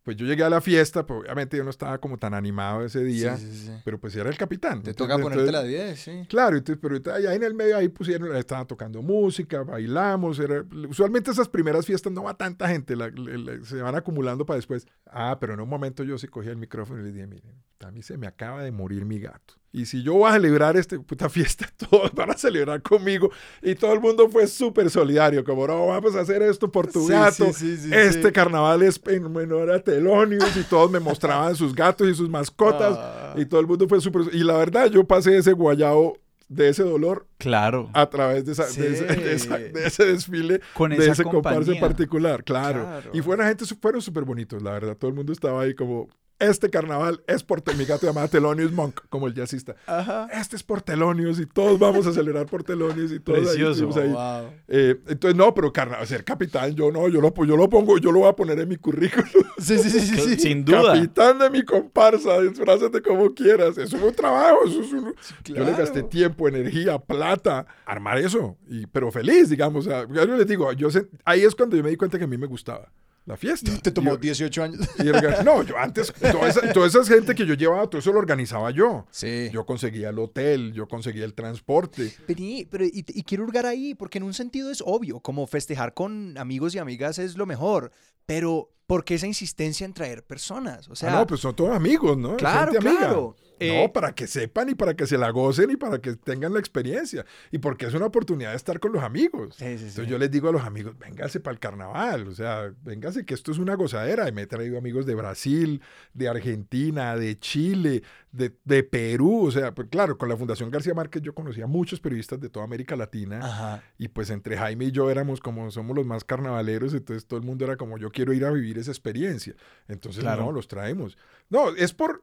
pues 0.03 0.17
yo 0.17 0.25
llegué 0.25 0.45
a 0.45 0.49
la 0.51 0.61
fiesta, 0.61 1.05
pues 1.05 1.21
obviamente 1.23 1.57
yo 1.57 1.65
no 1.65 1.71
estaba 1.71 1.99
como 1.99 2.17
tan 2.17 2.33
animado 2.33 2.85
ese 2.85 3.03
día, 3.03 3.37
Sí, 3.37 3.51
sí, 3.51 3.67
sí. 3.67 3.73
pero 3.85 3.99
pues 3.99 4.15
era 4.15 4.31
el 4.31 4.37
capitán. 4.37 4.81
Te 4.83 4.91
Entonces- 4.91 5.17
toca 5.17 5.21
ponerte 5.21 5.51
la 5.51 5.65
10, 5.65 5.99
sí. 5.99 6.27
Claro, 6.29 6.57
entonces, 6.57 6.79
pero 6.81 7.13
ahí 7.13 7.27
en 7.35 7.43
el 7.43 7.55
medio 7.55 7.77
ahí 7.77 7.89
pusieron, 7.89 8.37
estaban 8.37 8.69
tocando 8.69 9.03
música, 9.03 9.65
bailamos. 9.65 10.39
Era, 10.39 10.65
usualmente 10.89 11.33
esas 11.33 11.49
primeras 11.49 11.85
fiestas 11.87 12.13
no 12.13 12.23
va 12.23 12.35
tanta 12.37 12.69
gente, 12.69 12.95
la- 12.95 13.09
la- 13.11 13.37
la- 13.57 13.65
se 13.65 13.83
van 13.83 13.97
acumulando 13.97 14.47
para 14.47 14.59
después. 14.59 14.87
Ah, 15.07 15.39
pero 15.41 15.55
en 15.55 15.61
un 15.61 15.69
momento 15.69 16.05
yo 16.05 16.17
sí 16.19 16.29
cogí 16.29 16.51
el 16.51 16.57
micrófono 16.57 17.01
y 17.01 17.05
le 17.07 17.11
dije, 17.13 17.27
miren, 17.27 17.55
a 17.85 17.91
mí 17.91 18.03
se 18.03 18.17
me 18.17 18.27
acaba 18.27 18.63
de 18.63 18.73
morir 18.73 19.05
mi 19.05 19.19
gato. 19.19 19.55
Y 19.73 19.85
si 19.85 20.03
yo 20.03 20.15
voy 20.15 20.31
a 20.31 20.33
celebrar 20.33 20.77
esta 20.79 20.99
puta 20.99 21.29
fiesta, 21.29 21.69
todos 21.91 22.11
van 22.15 22.31
a 22.31 22.35
celebrar 22.39 22.81
conmigo. 22.81 23.31
Y 23.63 23.75
todo 23.75 23.93
el 23.93 24.01
mundo 24.01 24.29
fue 24.31 24.47
súper 24.47 24.89
solidario, 24.89 25.45
como, 25.45 25.67
no, 25.67 25.89
vamos 25.89 26.15
a 26.17 26.21
hacer 26.21 26.41
esto 26.43 26.73
por 26.73 26.91
tu 26.91 27.07
Sí, 27.07 27.13
gato. 27.13 27.53
sí, 27.53 27.77
sí, 27.77 27.77
sí, 27.77 27.91
este 27.93 28.29
sí. 28.29 28.33
carnaval 28.33 28.83
es 28.83 28.99
en 29.07 29.31
menor 29.31 29.71
a 29.71 29.81
Telonius 29.81 30.57
y 30.57 30.63
todos 30.63 30.91
me 30.91 30.99
mostraban 31.01 31.55
sus 31.55 31.75
gatos 31.75 32.09
y 32.09 32.15
sus 32.15 32.31
mascotas. 32.31 32.97
Ah. 32.99 33.35
Y 33.37 33.45
todo 33.45 33.61
el 33.61 33.67
mundo 33.67 33.87
fue 33.87 34.01
súper... 34.01 34.23
Y 34.33 34.45
la 34.45 34.55
verdad, 34.57 34.87
yo 34.91 35.05
pasé 35.07 35.37
ese 35.37 35.53
guayao 35.53 36.17
de 36.49 36.69
ese 36.71 36.85
dolor 36.85 37.27
Claro. 37.39 37.91
a 37.93 38.09
través 38.09 38.47
de, 38.47 38.53
esa- 38.53 38.65
de 38.67 38.71
ese, 38.95 39.05
de 39.05 39.35
esa- 39.35 39.57
Sí. 39.59 39.63
de 39.65 39.87
ese 39.87 40.05
desfile, 40.07 40.61
Con 40.73 40.91
de 40.93 41.07
ese 41.11 41.23
compañía. 41.25 41.79
particular, 41.81 42.45
claro. 42.45 42.83
Claro. 42.85 43.11
Y 43.13 43.21
fueron 43.21 43.47
gente, 43.47 43.65
fueron 43.67 44.01
súper 44.01 44.25
bonitos, 44.25 44.63
la 44.63 44.71
verdad. 44.71 44.97
Todo 44.97 45.09
el 45.11 45.17
mundo 45.17 45.33
estaba 45.33 45.61
ahí 45.63 45.75
como, 45.75 46.09
este 46.39 46.71
carnaval 46.71 47.23
es 47.27 47.43
por 47.43 47.63
mi 47.77 47.85
gato 47.85 48.07
llamaba 48.07 48.29
Telonius 48.29 48.73
Monk, 48.73 49.01
como 49.09 49.27
el 49.27 49.35
jazzista. 49.35 49.75
Ajá. 49.87 50.29
Este 50.33 50.57
es 50.57 50.63
por 50.63 50.83
Telonius 50.83 51.41
y 51.41 51.47
todos 51.47 51.79
vamos 51.79 52.07
a 52.07 52.13
celebrar 52.13 52.47
por 52.47 52.63
Telonius 52.63 53.13
y 53.13 53.21
todos 53.21 53.39
ahí 53.39 53.45
Precioso. 53.45 53.89
estuvimos 53.89 53.97
ahí. 53.97 54.43
Wow. 54.43 54.53
Eh, 54.69 55.01
entonces, 55.09 55.37
no, 55.37 55.55
pero 55.55 55.73
carnaval, 55.73 56.07
ser 56.07 56.25
capitán, 56.25 56.75
yo 56.75 56.91
no, 56.93 57.09
yo 57.09 57.21
lo, 57.21 57.33
yo 57.45 57.57
lo 57.57 57.69
pongo, 57.69 57.99
yo 57.99 58.13
lo 58.13 58.21
voy 58.21 58.29
a 58.29 58.33
poner 58.35 58.59
en 58.61 58.69
mi 58.69 58.77
currículum. 58.77 59.27
Sí, 59.59 59.79
sí, 59.79 59.89
sí, 59.91 60.01
sí, 60.01 60.17
sí. 60.19 60.39
Sin 60.39 60.65
duda. 60.65 60.93
Capitán 60.95 61.39
de 61.39 61.49
mi 61.51 61.65
comparsa, 61.65 62.41
disfrázate 62.43 63.01
como 63.01 63.33
quieras. 63.35 63.79
Eso 63.79 63.97
es 63.97 64.03
un 64.03 64.13
trabajo, 64.15 64.59
eso 64.67 64.83
es 64.83 64.93
un... 64.93 65.15
Yo 65.45 65.55
le 65.55 65.61
claro. 65.63 65.79
gasté 65.79 66.03
tiempo, 66.03 66.47
energía, 66.47 66.99
plata, 66.99 67.67
armar 67.87 68.19
eso. 68.19 68.57
Y, 68.69 68.87
pero 68.87 69.11
feliz, 69.11 69.49
digamos. 69.49 69.87
O 69.87 69.91
sea, 69.91 70.07
yo 70.07 70.25
les 70.27 70.47
digo, 70.47 70.71
yo 70.75 70.91
sé- 70.91 71.09
ahí 71.25 71.41
es 71.43 71.55
cuando 71.55 71.75
yo 71.77 71.83
me 71.83 71.89
di 71.91 71.97
cuenta 71.97 72.19
que 72.19 72.25
a 72.25 72.29
mí 72.29 72.37
me 72.37 72.47
gustaba. 72.47 72.93
La 73.27 73.37
fiesta. 73.37 73.71
Te 73.83 73.91
tomó 73.91 74.13
Yo- 74.13 74.17
18 74.17 74.63
años. 74.63 74.89
y 74.99 75.45
no, 75.45 75.63
yo 75.63 75.77
antes, 75.77 76.13
toda 76.13 76.49
esa, 76.49 76.73
toda 76.73 76.87
esa 76.87 77.05
gente 77.05 77.35
que 77.35 77.45
yo 77.45 77.55
llevaba, 77.55 77.89
todo 77.91 77.99
eso 77.99 78.13
lo 78.13 78.19
organizaba 78.19 78.71
yo. 78.71 79.05
Sí. 79.11 79.51
Yo 79.53 79.67
conseguía 79.67 80.09
el 80.11 80.19
hotel, 80.19 80.73
yo 80.73 80.89
conseguía 80.89 81.25
el 81.25 81.35
transporte. 81.35 82.15
Vení, 82.27 82.67
pero 82.71 82.85
y, 82.85 83.05
y 83.07 83.23
quiero 83.25 83.45
hurgar 83.45 83.67
ahí, 83.67 83.95
porque 83.95 84.19
en 84.19 84.25
un 84.25 84.33
sentido 84.35 84.71
es 84.71 84.83
obvio, 84.87 85.21
como 85.21 85.47
festejar 85.47 85.93
con 85.93 86.39
amigos 86.39 86.75
y 86.75 86.79
amigas 86.79 87.19
es 87.19 87.37
lo 87.37 87.47
mejor, 87.47 87.91
pero 88.27 88.71
¿por 88.87 89.05
qué 89.05 89.17
esa 89.17 89.27
insistencia 89.27 89.85
en 89.85 89.93
traer 89.93 90.25
personas? 90.25 90.89
O 90.89 90.95
sea, 90.95 91.11
ah, 91.17 91.21
no, 91.21 91.27
pues 91.27 91.41
son 91.41 91.55
todos 91.57 91.75
amigos, 91.75 92.17
¿no? 92.17 92.37
claro, 92.37 92.73
Gente 92.73 92.89
amiga. 92.89 93.17
No, 93.59 93.67
Eh, 93.67 93.91
para 93.93 94.15
que 94.15 94.27
sepan 94.27 94.69
y 94.69 94.75
para 94.75 94.95
que 94.95 95.07
se 95.07 95.17
la 95.19 95.31
gocen 95.31 95.71
y 95.71 95.77
para 95.77 95.99
que 96.01 96.15
tengan 96.17 96.53
la 96.53 96.59
experiencia. 96.59 97.25
Y 97.51 97.59
porque 97.59 97.87
es 97.87 97.95
una 97.95 98.07
oportunidad 98.07 98.51
de 98.51 98.57
estar 98.57 98.79
con 98.81 98.93
los 98.93 99.03
amigos. 99.03 99.55
Sí, 99.57 99.65
sí, 99.65 99.79
sí. 99.79 99.85
Entonces 99.87 100.09
yo 100.09 100.19
les 100.19 100.31
digo 100.31 100.49
a 100.49 100.53
los 100.53 100.63
amigos, 100.63 100.99
véngase 100.99 101.41
para 101.41 101.53
el 101.55 101.59
carnaval, 101.61 102.29
o 102.29 102.35
sea, 102.35 102.73
véngase 102.83 103.25
que 103.25 103.35
esto 103.35 103.53
es 103.53 103.59
una 103.59 103.75
gozadera. 103.75 104.29
Y 104.29 104.33
me 104.33 104.43
he 104.43 104.47
traído 104.47 104.77
amigos 104.79 105.07
de 105.07 105.15
Brasil, 105.15 105.81
de 106.15 106.29
Argentina, 106.29 107.17
de 107.17 107.39
Chile, 107.39 108.03
de, 108.33 108.53
de 108.65 108.83
Perú. 108.83 109.47
O 109.47 109.51
sea, 109.51 109.75
pues 109.75 109.89
claro, 109.91 110.19
con 110.19 110.29
la 110.29 110.37
Fundación 110.37 110.71
García 110.71 110.95
Márquez 110.95 111.23
yo 111.23 111.35
conocía 111.35 111.65
a 111.65 111.69
muchos 111.69 112.01
periodistas 112.01 112.41
de 112.41 112.49
toda 112.51 112.65
América 112.65 112.97
Latina. 112.97 113.41
Ajá. 113.43 113.83
Y 113.99 114.09
pues 114.09 114.31
entre 114.31 114.57
Jaime 114.57 114.87
y 114.87 114.91
yo 114.93 115.11
éramos 115.11 115.41
como 115.41 115.71
somos 115.71 115.97
los 115.97 116.05
más 116.07 116.25
carnavaleros, 116.25 116.93
entonces 116.95 117.27
todo 117.27 117.39
el 117.39 117.45
mundo 117.47 117.65
era 117.65 117.77
como 117.77 117.99
yo 117.99 118.11
quiero 118.11 118.33
ir 118.33 118.45
a 118.45 118.51
vivir 118.51 118.79
esa 118.79 118.91
experiencia. 118.91 119.55
Entonces 119.89 120.23
Claro. 120.23 120.45
no, 120.45 120.53
los 120.53 120.69
traemos. 120.69 121.17
No, 121.49 121.71
es 121.75 121.93
por, 121.93 122.23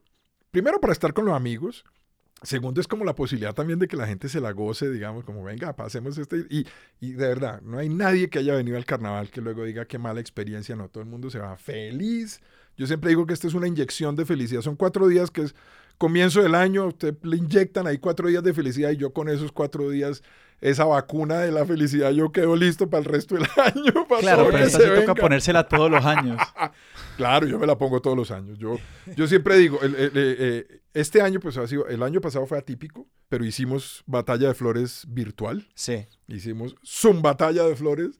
primero 0.53 0.79
para 0.79 0.93
estar 0.93 1.13
con 1.13 1.25
los 1.25 1.35
amigos. 1.35 1.83
Segundo 2.43 2.79
es 2.79 2.87
como 2.87 3.05
la 3.05 3.15
posibilidad 3.15 3.55
también 3.55 3.79
de 3.79 3.87
que 3.87 3.97
la 3.97 4.05
gente 4.05 4.29
se 4.29 4.39
la 4.39 4.51
goce, 4.51 4.91
digamos, 4.91 5.23
como 5.23 5.43
venga, 5.43 5.75
pasemos 5.75 6.17
este. 6.17 6.45
Y, 6.49 6.67
y 6.99 7.13
de 7.13 7.27
verdad, 7.27 7.61
no 7.61 7.79
hay 7.79 7.89
nadie 7.89 8.29
que 8.29 8.39
haya 8.39 8.53
venido 8.53 8.77
al 8.77 8.85
carnaval 8.85 9.29
que 9.31 9.41
luego 9.41 9.63
diga 9.63 9.85
qué 9.85 9.97
mala 9.97 10.19
experiencia, 10.19 10.75
no, 10.75 10.89
todo 10.89 11.03
el 11.03 11.09
mundo 11.09 11.29
se 11.29 11.39
va 11.39 11.57
feliz. 11.57 12.39
Yo 12.77 12.85
siempre 12.85 13.09
digo 13.09 13.25
que 13.25 13.33
esto 13.33 13.47
es 13.47 13.55
una 13.55 13.67
inyección 13.67 14.15
de 14.15 14.25
felicidad. 14.25 14.61
Son 14.61 14.75
cuatro 14.75 15.07
días 15.07 15.31
que 15.31 15.41
es 15.41 15.55
comienzo 15.97 16.43
del 16.43 16.53
año, 16.53 16.85
usted 16.87 17.15
le 17.23 17.37
inyectan 17.37 17.87
ahí 17.87 17.97
cuatro 17.97 18.27
días 18.27 18.43
de 18.43 18.53
felicidad 18.53 18.91
y 18.91 18.97
yo 18.97 19.11
con 19.11 19.29
esos 19.29 19.51
cuatro 19.51 19.89
días, 19.89 20.21
esa 20.63 20.85
vacuna 20.85 21.39
de 21.39 21.51
la 21.51 21.65
felicidad, 21.65 22.11
yo 22.11 22.31
quedo 22.31 22.55
listo 22.55 22.89
para 22.89 22.99
el 22.99 23.05
resto 23.05 23.35
del 23.35 23.45
año. 23.57 24.07
Para 24.07 24.21
Claro, 24.21 24.45
pero 24.51 24.57
esta 24.59 24.77
se 24.79 24.83
sí 24.85 24.89
toca 24.89 24.99
venga. 25.01 25.15
ponérsela 25.15 25.67
todos 25.67 25.91
los 25.91 26.03
años. 26.05 26.41
Claro, 27.15 27.45
yo 27.45 27.59
me 27.59 27.67
la 27.67 27.77
pongo 27.77 28.01
todos 28.01 28.17
los 28.17 28.31
años. 28.31 28.57
Yo, 28.57 28.77
yo 29.15 29.27
siempre 29.27 29.55
digo, 29.57 29.79
el- 29.83 29.93
el- 29.93 30.11
eh, 30.15 30.35
eh, 30.39 30.79
este 30.93 31.21
año, 31.21 31.39
pues 31.39 31.57
ha 31.57 31.65
sido, 31.67 31.87
el 31.87 32.03
año 32.03 32.21
pasado 32.21 32.45
fue 32.45 32.57
atípico, 32.57 33.07
pero 33.29 33.45
hicimos 33.45 34.03
batalla 34.05 34.47
de 34.47 34.53
flores 34.53 35.05
virtual. 35.07 35.67
Sí. 35.75 36.05
Hicimos 36.27 36.75
Zoom 36.85 37.21
batalla 37.21 37.63
de 37.63 37.75
flores 37.75 38.19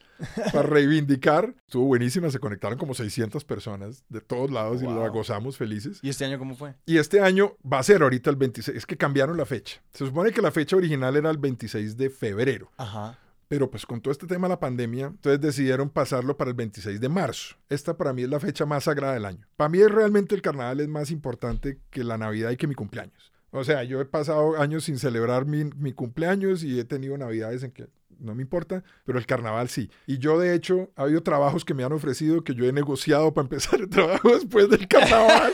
para 0.51 0.63
reivindicar. 0.63 1.55
Estuvo 1.67 1.85
buenísima, 1.85 2.29
se 2.31 2.39
conectaron 2.39 2.77
como 2.77 2.93
600 2.93 3.43
personas 3.45 4.03
de 4.09 4.21
todos 4.21 4.51
lados 4.51 4.81
y 4.81 4.85
la 4.85 4.93
Wow. 4.93 5.11
gozamos 5.11 5.57
felices. 5.57 5.99
¿Y 6.01 6.09
este 6.09 6.25
año 6.25 6.37
cómo 6.39 6.55
fue? 6.55 6.75
Y 6.85 6.97
este 6.97 7.19
año 7.21 7.55
va 7.71 7.79
a 7.79 7.83
ser 7.83 8.01
ahorita 8.01 8.29
el 8.29 8.35
26, 8.35 8.77
es 8.77 8.85
que 8.85 8.97
cambiaron 8.97 9.37
la 9.37 9.45
fecha. 9.45 9.81
Se 9.93 10.05
supone 10.05 10.31
que 10.31 10.41
la 10.41 10.51
fecha 10.51 10.75
original 10.75 11.15
era 11.15 11.29
el 11.29 11.37
26 11.37 11.97
de 11.97 12.09
febrero, 12.09 12.71
Ajá. 12.77 13.19
Pero 13.47 13.69
pues 13.69 13.85
con 13.85 14.01
todo 14.01 14.11
este 14.11 14.27
tema 14.27 14.47
de 14.47 14.53
la 14.53 14.59
pandemia, 14.59 15.07
entonces 15.07 15.39
decidieron 15.39 15.89
pasarlo 15.89 16.37
para 16.37 16.49
el 16.49 16.55
26 16.55 16.99
de 16.99 17.09
marzo. 17.09 17.55
Esta 17.69 17.97
para 17.97 18.13
mí 18.13 18.23
es 18.23 18.29
la 18.29 18.39
fecha 18.39 18.65
más 18.65 18.85
sagrada 18.85 19.13
del 19.13 19.25
año. 19.25 19.47
Para 19.55 19.69
mí 19.69 19.79
es 19.79 19.91
realmente 19.91 20.35
el 20.35 20.41
carnaval 20.41 20.79
es 20.79 20.87
más 20.87 21.11
importante 21.11 21.79
que 21.89 22.03
la 22.03 22.17
Navidad 22.17 22.51
y 22.51 22.57
que 22.57 22.67
mi 22.67 22.75
cumpleaños. 22.75 23.31
O 23.51 23.63
sea, 23.63 23.83
yo 23.83 24.01
he 24.01 24.05
pasado 24.05 24.59
años 24.59 24.85
sin 24.85 24.97
celebrar 24.97 25.45
mi, 25.45 25.65
mi 25.65 25.93
cumpleaños 25.93 26.63
y 26.63 26.79
he 26.79 26.85
tenido 26.85 27.17
Navidades 27.17 27.63
en 27.63 27.71
que 27.71 27.87
no 28.19 28.35
me 28.35 28.41
importa, 28.41 28.83
pero 29.05 29.19
el 29.19 29.25
carnaval 29.25 29.69
sí. 29.69 29.89
Y 30.07 30.17
yo, 30.17 30.39
de 30.39 30.55
hecho, 30.55 30.91
ha 30.95 31.03
habido 31.03 31.21
trabajos 31.21 31.65
que 31.65 31.73
me 31.73 31.83
han 31.83 31.91
ofrecido 31.91 32.43
que 32.43 32.55
yo 32.55 32.65
he 32.65 32.71
negociado 32.71 33.33
para 33.33 33.45
empezar 33.45 33.79
el 33.79 33.89
trabajo 33.89 34.29
después 34.33 34.69
del 34.69 34.87
carnaval, 34.87 35.53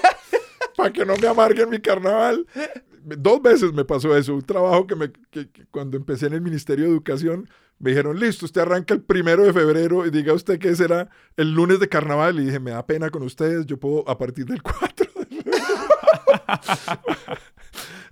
para 0.79 0.93
que 0.93 1.05
no 1.05 1.15
me 1.17 1.27
amarguen 1.27 1.69
mi 1.69 1.79
carnaval. 1.79 2.47
Dos 3.03 3.41
veces 3.41 3.73
me 3.73 3.83
pasó 3.83 4.15
eso, 4.15 4.33
un 4.33 4.41
trabajo 4.41 4.87
que, 4.87 4.95
me, 4.95 5.11
que- 5.29 5.49
cuando 5.71 5.97
empecé 5.97 6.27
en 6.27 6.33
el 6.33 6.41
Ministerio 6.41 6.85
de 6.85 6.91
Educación, 6.91 7.49
me 7.79 7.91
dijeron, 7.91 8.17
listo, 8.19 8.45
usted 8.45 8.61
arranca 8.61 8.93
el 8.93 9.01
primero 9.01 9.43
de 9.43 9.51
febrero 9.51 10.05
y 10.05 10.09
diga 10.09 10.33
usted 10.33 10.57
que 10.57 10.73
será 10.75 11.09
el 11.37 11.53
lunes 11.53 11.79
de 11.79 11.89
carnaval. 11.89 12.39
Y 12.39 12.45
dije, 12.45 12.59
me 12.59 12.71
da 12.71 12.85
pena 12.85 13.09
con 13.09 13.23
ustedes, 13.23 13.65
yo 13.65 13.77
puedo 13.77 14.07
a 14.09 14.17
partir 14.17 14.45
del 14.45 14.61
4 14.61 15.11
de 15.15 15.25
febrero. 15.25 15.65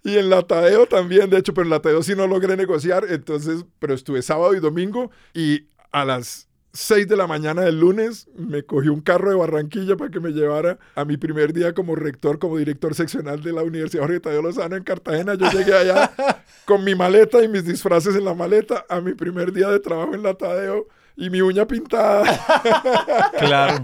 Y 0.03 0.17
en 0.17 0.29
la 0.29 0.41
Tadeo 0.41 0.85
también, 0.87 1.29
de 1.29 1.37
hecho, 1.37 1.53
pero 1.53 1.65
en 1.65 1.69
la 1.71 1.81
Tadeo 1.81 2.01
sí 2.03 2.15
no 2.15 2.27
logré 2.27 2.55
negociar, 2.55 3.05
entonces, 3.09 3.65
pero 3.79 3.93
estuve 3.93 4.21
sábado 4.21 4.53
y 4.55 4.59
domingo 4.59 5.11
y 5.33 5.67
a 5.91 6.05
las 6.05 6.46
6 6.77 7.07
de 7.07 7.17
la 7.17 7.25
mañana 7.25 7.63
del 7.63 7.79
lunes 7.79 8.27
me 8.35 8.61
cogí 8.61 8.89
un 8.89 9.01
carro 9.01 9.31
de 9.31 9.35
Barranquilla 9.35 9.97
para 9.97 10.11
que 10.11 10.19
me 10.19 10.29
llevara 10.29 10.77
a 10.93 11.05
mi 11.05 11.17
primer 11.17 11.51
día 11.51 11.73
como 11.73 11.95
rector, 11.95 12.37
como 12.37 12.55
director 12.55 12.93
seccional 12.93 13.41
de 13.41 13.51
la 13.51 13.63
Universidad 13.63 14.03
Jorge 14.03 14.19
Tadeo 14.19 14.43
Lozano 14.43 14.75
en 14.75 14.83
Cartagena. 14.83 15.33
Yo 15.33 15.49
llegué 15.49 15.73
allá 15.73 16.13
con 16.65 16.83
mi 16.83 16.93
maleta 16.93 17.43
y 17.43 17.47
mis 17.47 17.65
disfraces 17.65 18.15
en 18.15 18.25
la 18.25 18.35
maleta 18.35 18.85
a 18.89 19.01
mi 19.01 19.15
primer 19.15 19.51
día 19.53 19.69
de 19.69 19.79
trabajo 19.79 20.13
en 20.13 20.21
la 20.21 20.35
Tadeo 20.35 20.87
y 21.17 21.29
mi 21.29 21.41
uña 21.41 21.65
pintada. 21.67 22.23
Claro. 23.37 23.83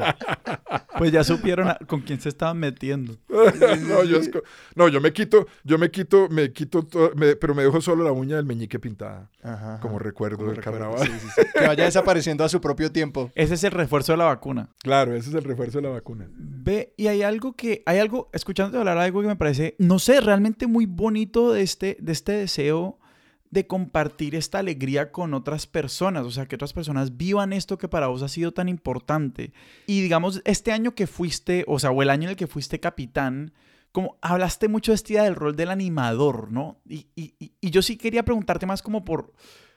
Pues 0.98 1.12
ya 1.12 1.24
supieron 1.24 1.68
a- 1.70 1.78
con 1.88 2.02
quién 2.02 2.20
se 2.20 2.30
estaban 2.30 2.58
metiendo. 2.58 3.18
no, 3.30 4.04
yo 4.04 4.20
esco- 4.20 4.44
no, 4.76 4.88
yo 4.88 5.02
me 5.02 5.12
quito, 5.14 5.48
yo 5.64 5.78
me 5.78 5.90
quito, 5.92 6.28
me 6.30 6.52
quito, 6.52 6.84
to- 6.84 7.12
me- 7.16 7.36
pero 7.36 7.54
me 7.56 7.64
dejo 7.64 7.82
solo 7.82 8.04
la 8.04 8.12
uña 8.12 8.36
del 8.38 8.46
meñique 8.46 8.80
pintada. 8.80 9.30
Ajá. 9.42 9.80
Como 9.82 10.00
recuerdo 10.00 10.38
Como 10.38 10.50
del 10.52 10.58
recuerdo, 10.58 10.80
carnaval. 10.92 11.08
sí, 11.08 11.14
sí, 11.20 11.28
sí. 11.36 11.42
Que 11.54 11.68
vaya 11.68 11.84
desapareciendo 11.86 12.44
a 12.44 12.50
su 12.50 12.62
propio 12.62 12.92
tiempo. 12.92 13.32
Ese 13.36 13.56
es 13.56 13.64
el 13.64 13.72
refuerzo 13.72 14.14
de 14.14 14.18
la 14.18 14.26
vacuna. 14.26 14.70
Claro, 14.82 15.14
ese 15.16 15.30
es 15.30 15.36
el 15.36 15.44
refuerzo 15.44 15.80
de 15.80 15.84
la 15.88 15.90
vacuna. 15.94 16.28
Ve, 16.36 16.94
y 16.98 17.08
hay 17.08 17.24
algo 17.24 17.54
que, 17.54 17.84
hay 17.86 18.00
algo, 18.00 18.30
escuchándote 18.34 18.78
hablar, 18.80 18.98
algo 18.98 19.22
que 19.22 19.28
me 19.28 19.36
parece, 19.36 19.76
no 19.80 20.00
sé, 20.00 20.22
realmente 20.22 20.68
muy 20.68 20.86
bonito 20.86 21.52
de 21.54 21.62
este, 21.62 21.98
de 22.00 22.12
este 22.12 22.32
deseo 22.34 23.00
de 23.54 23.68
compartir 23.68 24.36
esta 24.36 24.60
alegría 24.60 25.12
con 25.12 25.34
otras 25.34 25.68
personas, 25.68 26.26
o 26.26 26.32
sea, 26.32 26.48
que 26.48 26.56
otras 26.56 26.74
personas 26.74 27.16
vivan 27.18 27.54
esto 27.54 27.78
que 27.78 27.88
para 27.88 28.08
vos 28.08 28.22
ha 28.24 28.28
sido 28.28 28.52
tan 28.52 28.68
importante. 28.68 29.54
Y 29.88 30.02
digamos, 30.02 30.42
este 30.46 30.72
año 30.72 30.96
que 30.96 31.08
fuiste, 31.08 31.64
o 31.68 31.80
sea, 31.80 31.92
o 31.92 32.02
el 32.02 32.10
año 32.10 32.24
en 32.24 32.32
el 32.32 32.36
que 32.36 32.48
fuiste 32.48 32.80
capitán, 32.80 33.54
como 33.92 34.18
hablaste 34.22 34.68
mucho 34.68 34.92
de 34.92 34.96
este 34.96 35.14
día 35.14 35.24
del 35.24 35.36
rol 35.36 35.56
del 35.56 35.70
animador, 35.70 36.52
¿no? 36.52 36.82
Y, 36.90 37.08
y- 37.16 37.36
y- 37.40 37.70
yo 37.70 37.82
sí 37.84 37.96
quería 37.96 38.24
preguntarte 38.26 38.66
más 38.66 38.82
como 38.82 39.06
por, 39.06 39.34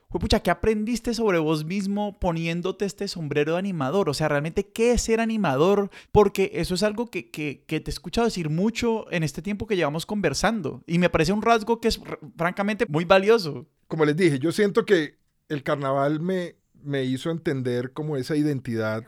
pucha, 0.09 0.41
¿qué 0.41 0.51
aprendiste 0.51 1.13
sobre 1.15 1.39
vos 1.39 1.65
mismo 1.65 2.19
poniéndote 2.19 2.85
este 2.85 3.09
sombrero 3.09 3.53
de 3.53 3.59
animador? 3.59 4.09
O 4.09 4.15
sea, 4.15 4.29
realmente, 4.29 4.67
¿qué 4.69 4.93
es 4.93 5.03
ser 5.03 5.21
animador? 5.21 5.91
Porque 6.13 6.51
eso 6.55 6.75
es 6.75 6.83
algo 6.83 7.07
que, 7.11 7.31
que- 7.31 7.65
que 7.67 7.81
te 7.81 7.91
he 7.91 7.93
escuchado 7.93 8.27
decir 8.27 8.49
mucho 8.49 9.11
en 9.13 9.23
este 9.23 9.43
tiempo 9.43 9.67
que 9.67 9.77
llevamos 9.77 10.07
conversando. 10.07 10.83
Y 10.87 10.99
me 10.99 11.11
parece 11.11 11.33
un 11.33 11.43
rasgo 11.43 11.81
que 11.81 11.89
es 11.89 12.01
francamente 12.37 12.87
muy 12.89 13.05
valioso. 13.05 13.67
Como 13.89 14.05
les 14.05 14.17
dije, 14.17 14.39
yo 14.39 14.53
siento 14.53 14.87
que 14.87 15.19
el 15.49 15.63
carnaval 15.63 16.21
me, 16.21 16.57
me 16.83 17.05
hizo 17.05 17.31
entender 17.31 17.93
como 17.93 18.17
esa 18.17 18.37
identidad 18.37 19.05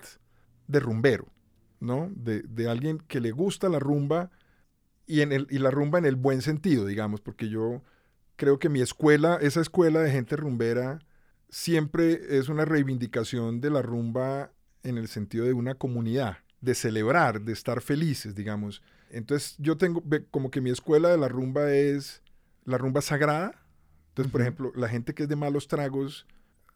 de 0.66 0.80
rumbero, 0.80 1.26
¿no? 1.80 2.10
De, 2.14 2.42
de 2.42 2.68
alguien 2.68 2.98
que 2.98 3.20
le 3.20 3.30
gusta 3.30 3.68
la 3.68 3.78
rumba 3.78 4.30
y, 5.06 5.22
en 5.22 5.32
el, 5.32 5.46
y 5.50 5.58
la 5.58 5.70
rumba 5.70 5.98
en 5.98 6.04
el 6.06 6.16
buen 6.16 6.42
sentido, 6.42 6.86
digamos, 6.86 7.20
porque 7.20 7.48
yo 7.48 7.82
creo 8.38 8.58
que 8.58 8.70
mi 8.70 8.80
escuela, 8.80 9.38
esa 9.42 9.60
escuela 9.60 10.00
de 10.00 10.12
gente 10.12 10.36
rumbera, 10.36 11.00
siempre 11.50 12.38
es 12.38 12.48
una 12.48 12.64
reivindicación 12.64 13.60
de 13.60 13.68
la 13.68 13.82
rumba 13.82 14.52
en 14.84 14.96
el 14.96 15.08
sentido 15.08 15.44
de 15.44 15.52
una 15.52 15.74
comunidad, 15.74 16.38
de 16.60 16.74
celebrar, 16.74 17.42
de 17.42 17.52
estar 17.52 17.82
felices, 17.82 18.34
digamos. 18.34 18.80
Entonces 19.10 19.56
yo 19.58 19.76
tengo 19.76 20.02
como 20.30 20.50
que 20.50 20.60
mi 20.60 20.70
escuela 20.70 21.08
de 21.10 21.18
la 21.18 21.28
rumba 21.28 21.72
es 21.72 22.22
la 22.64 22.78
rumba 22.78 23.02
sagrada. 23.02 23.60
Entonces, 24.10 24.30
por 24.30 24.40
ejemplo, 24.40 24.72
la 24.76 24.88
gente 24.88 25.14
que 25.14 25.24
es 25.24 25.28
de 25.28 25.36
malos 25.36 25.66
tragos, 25.66 26.26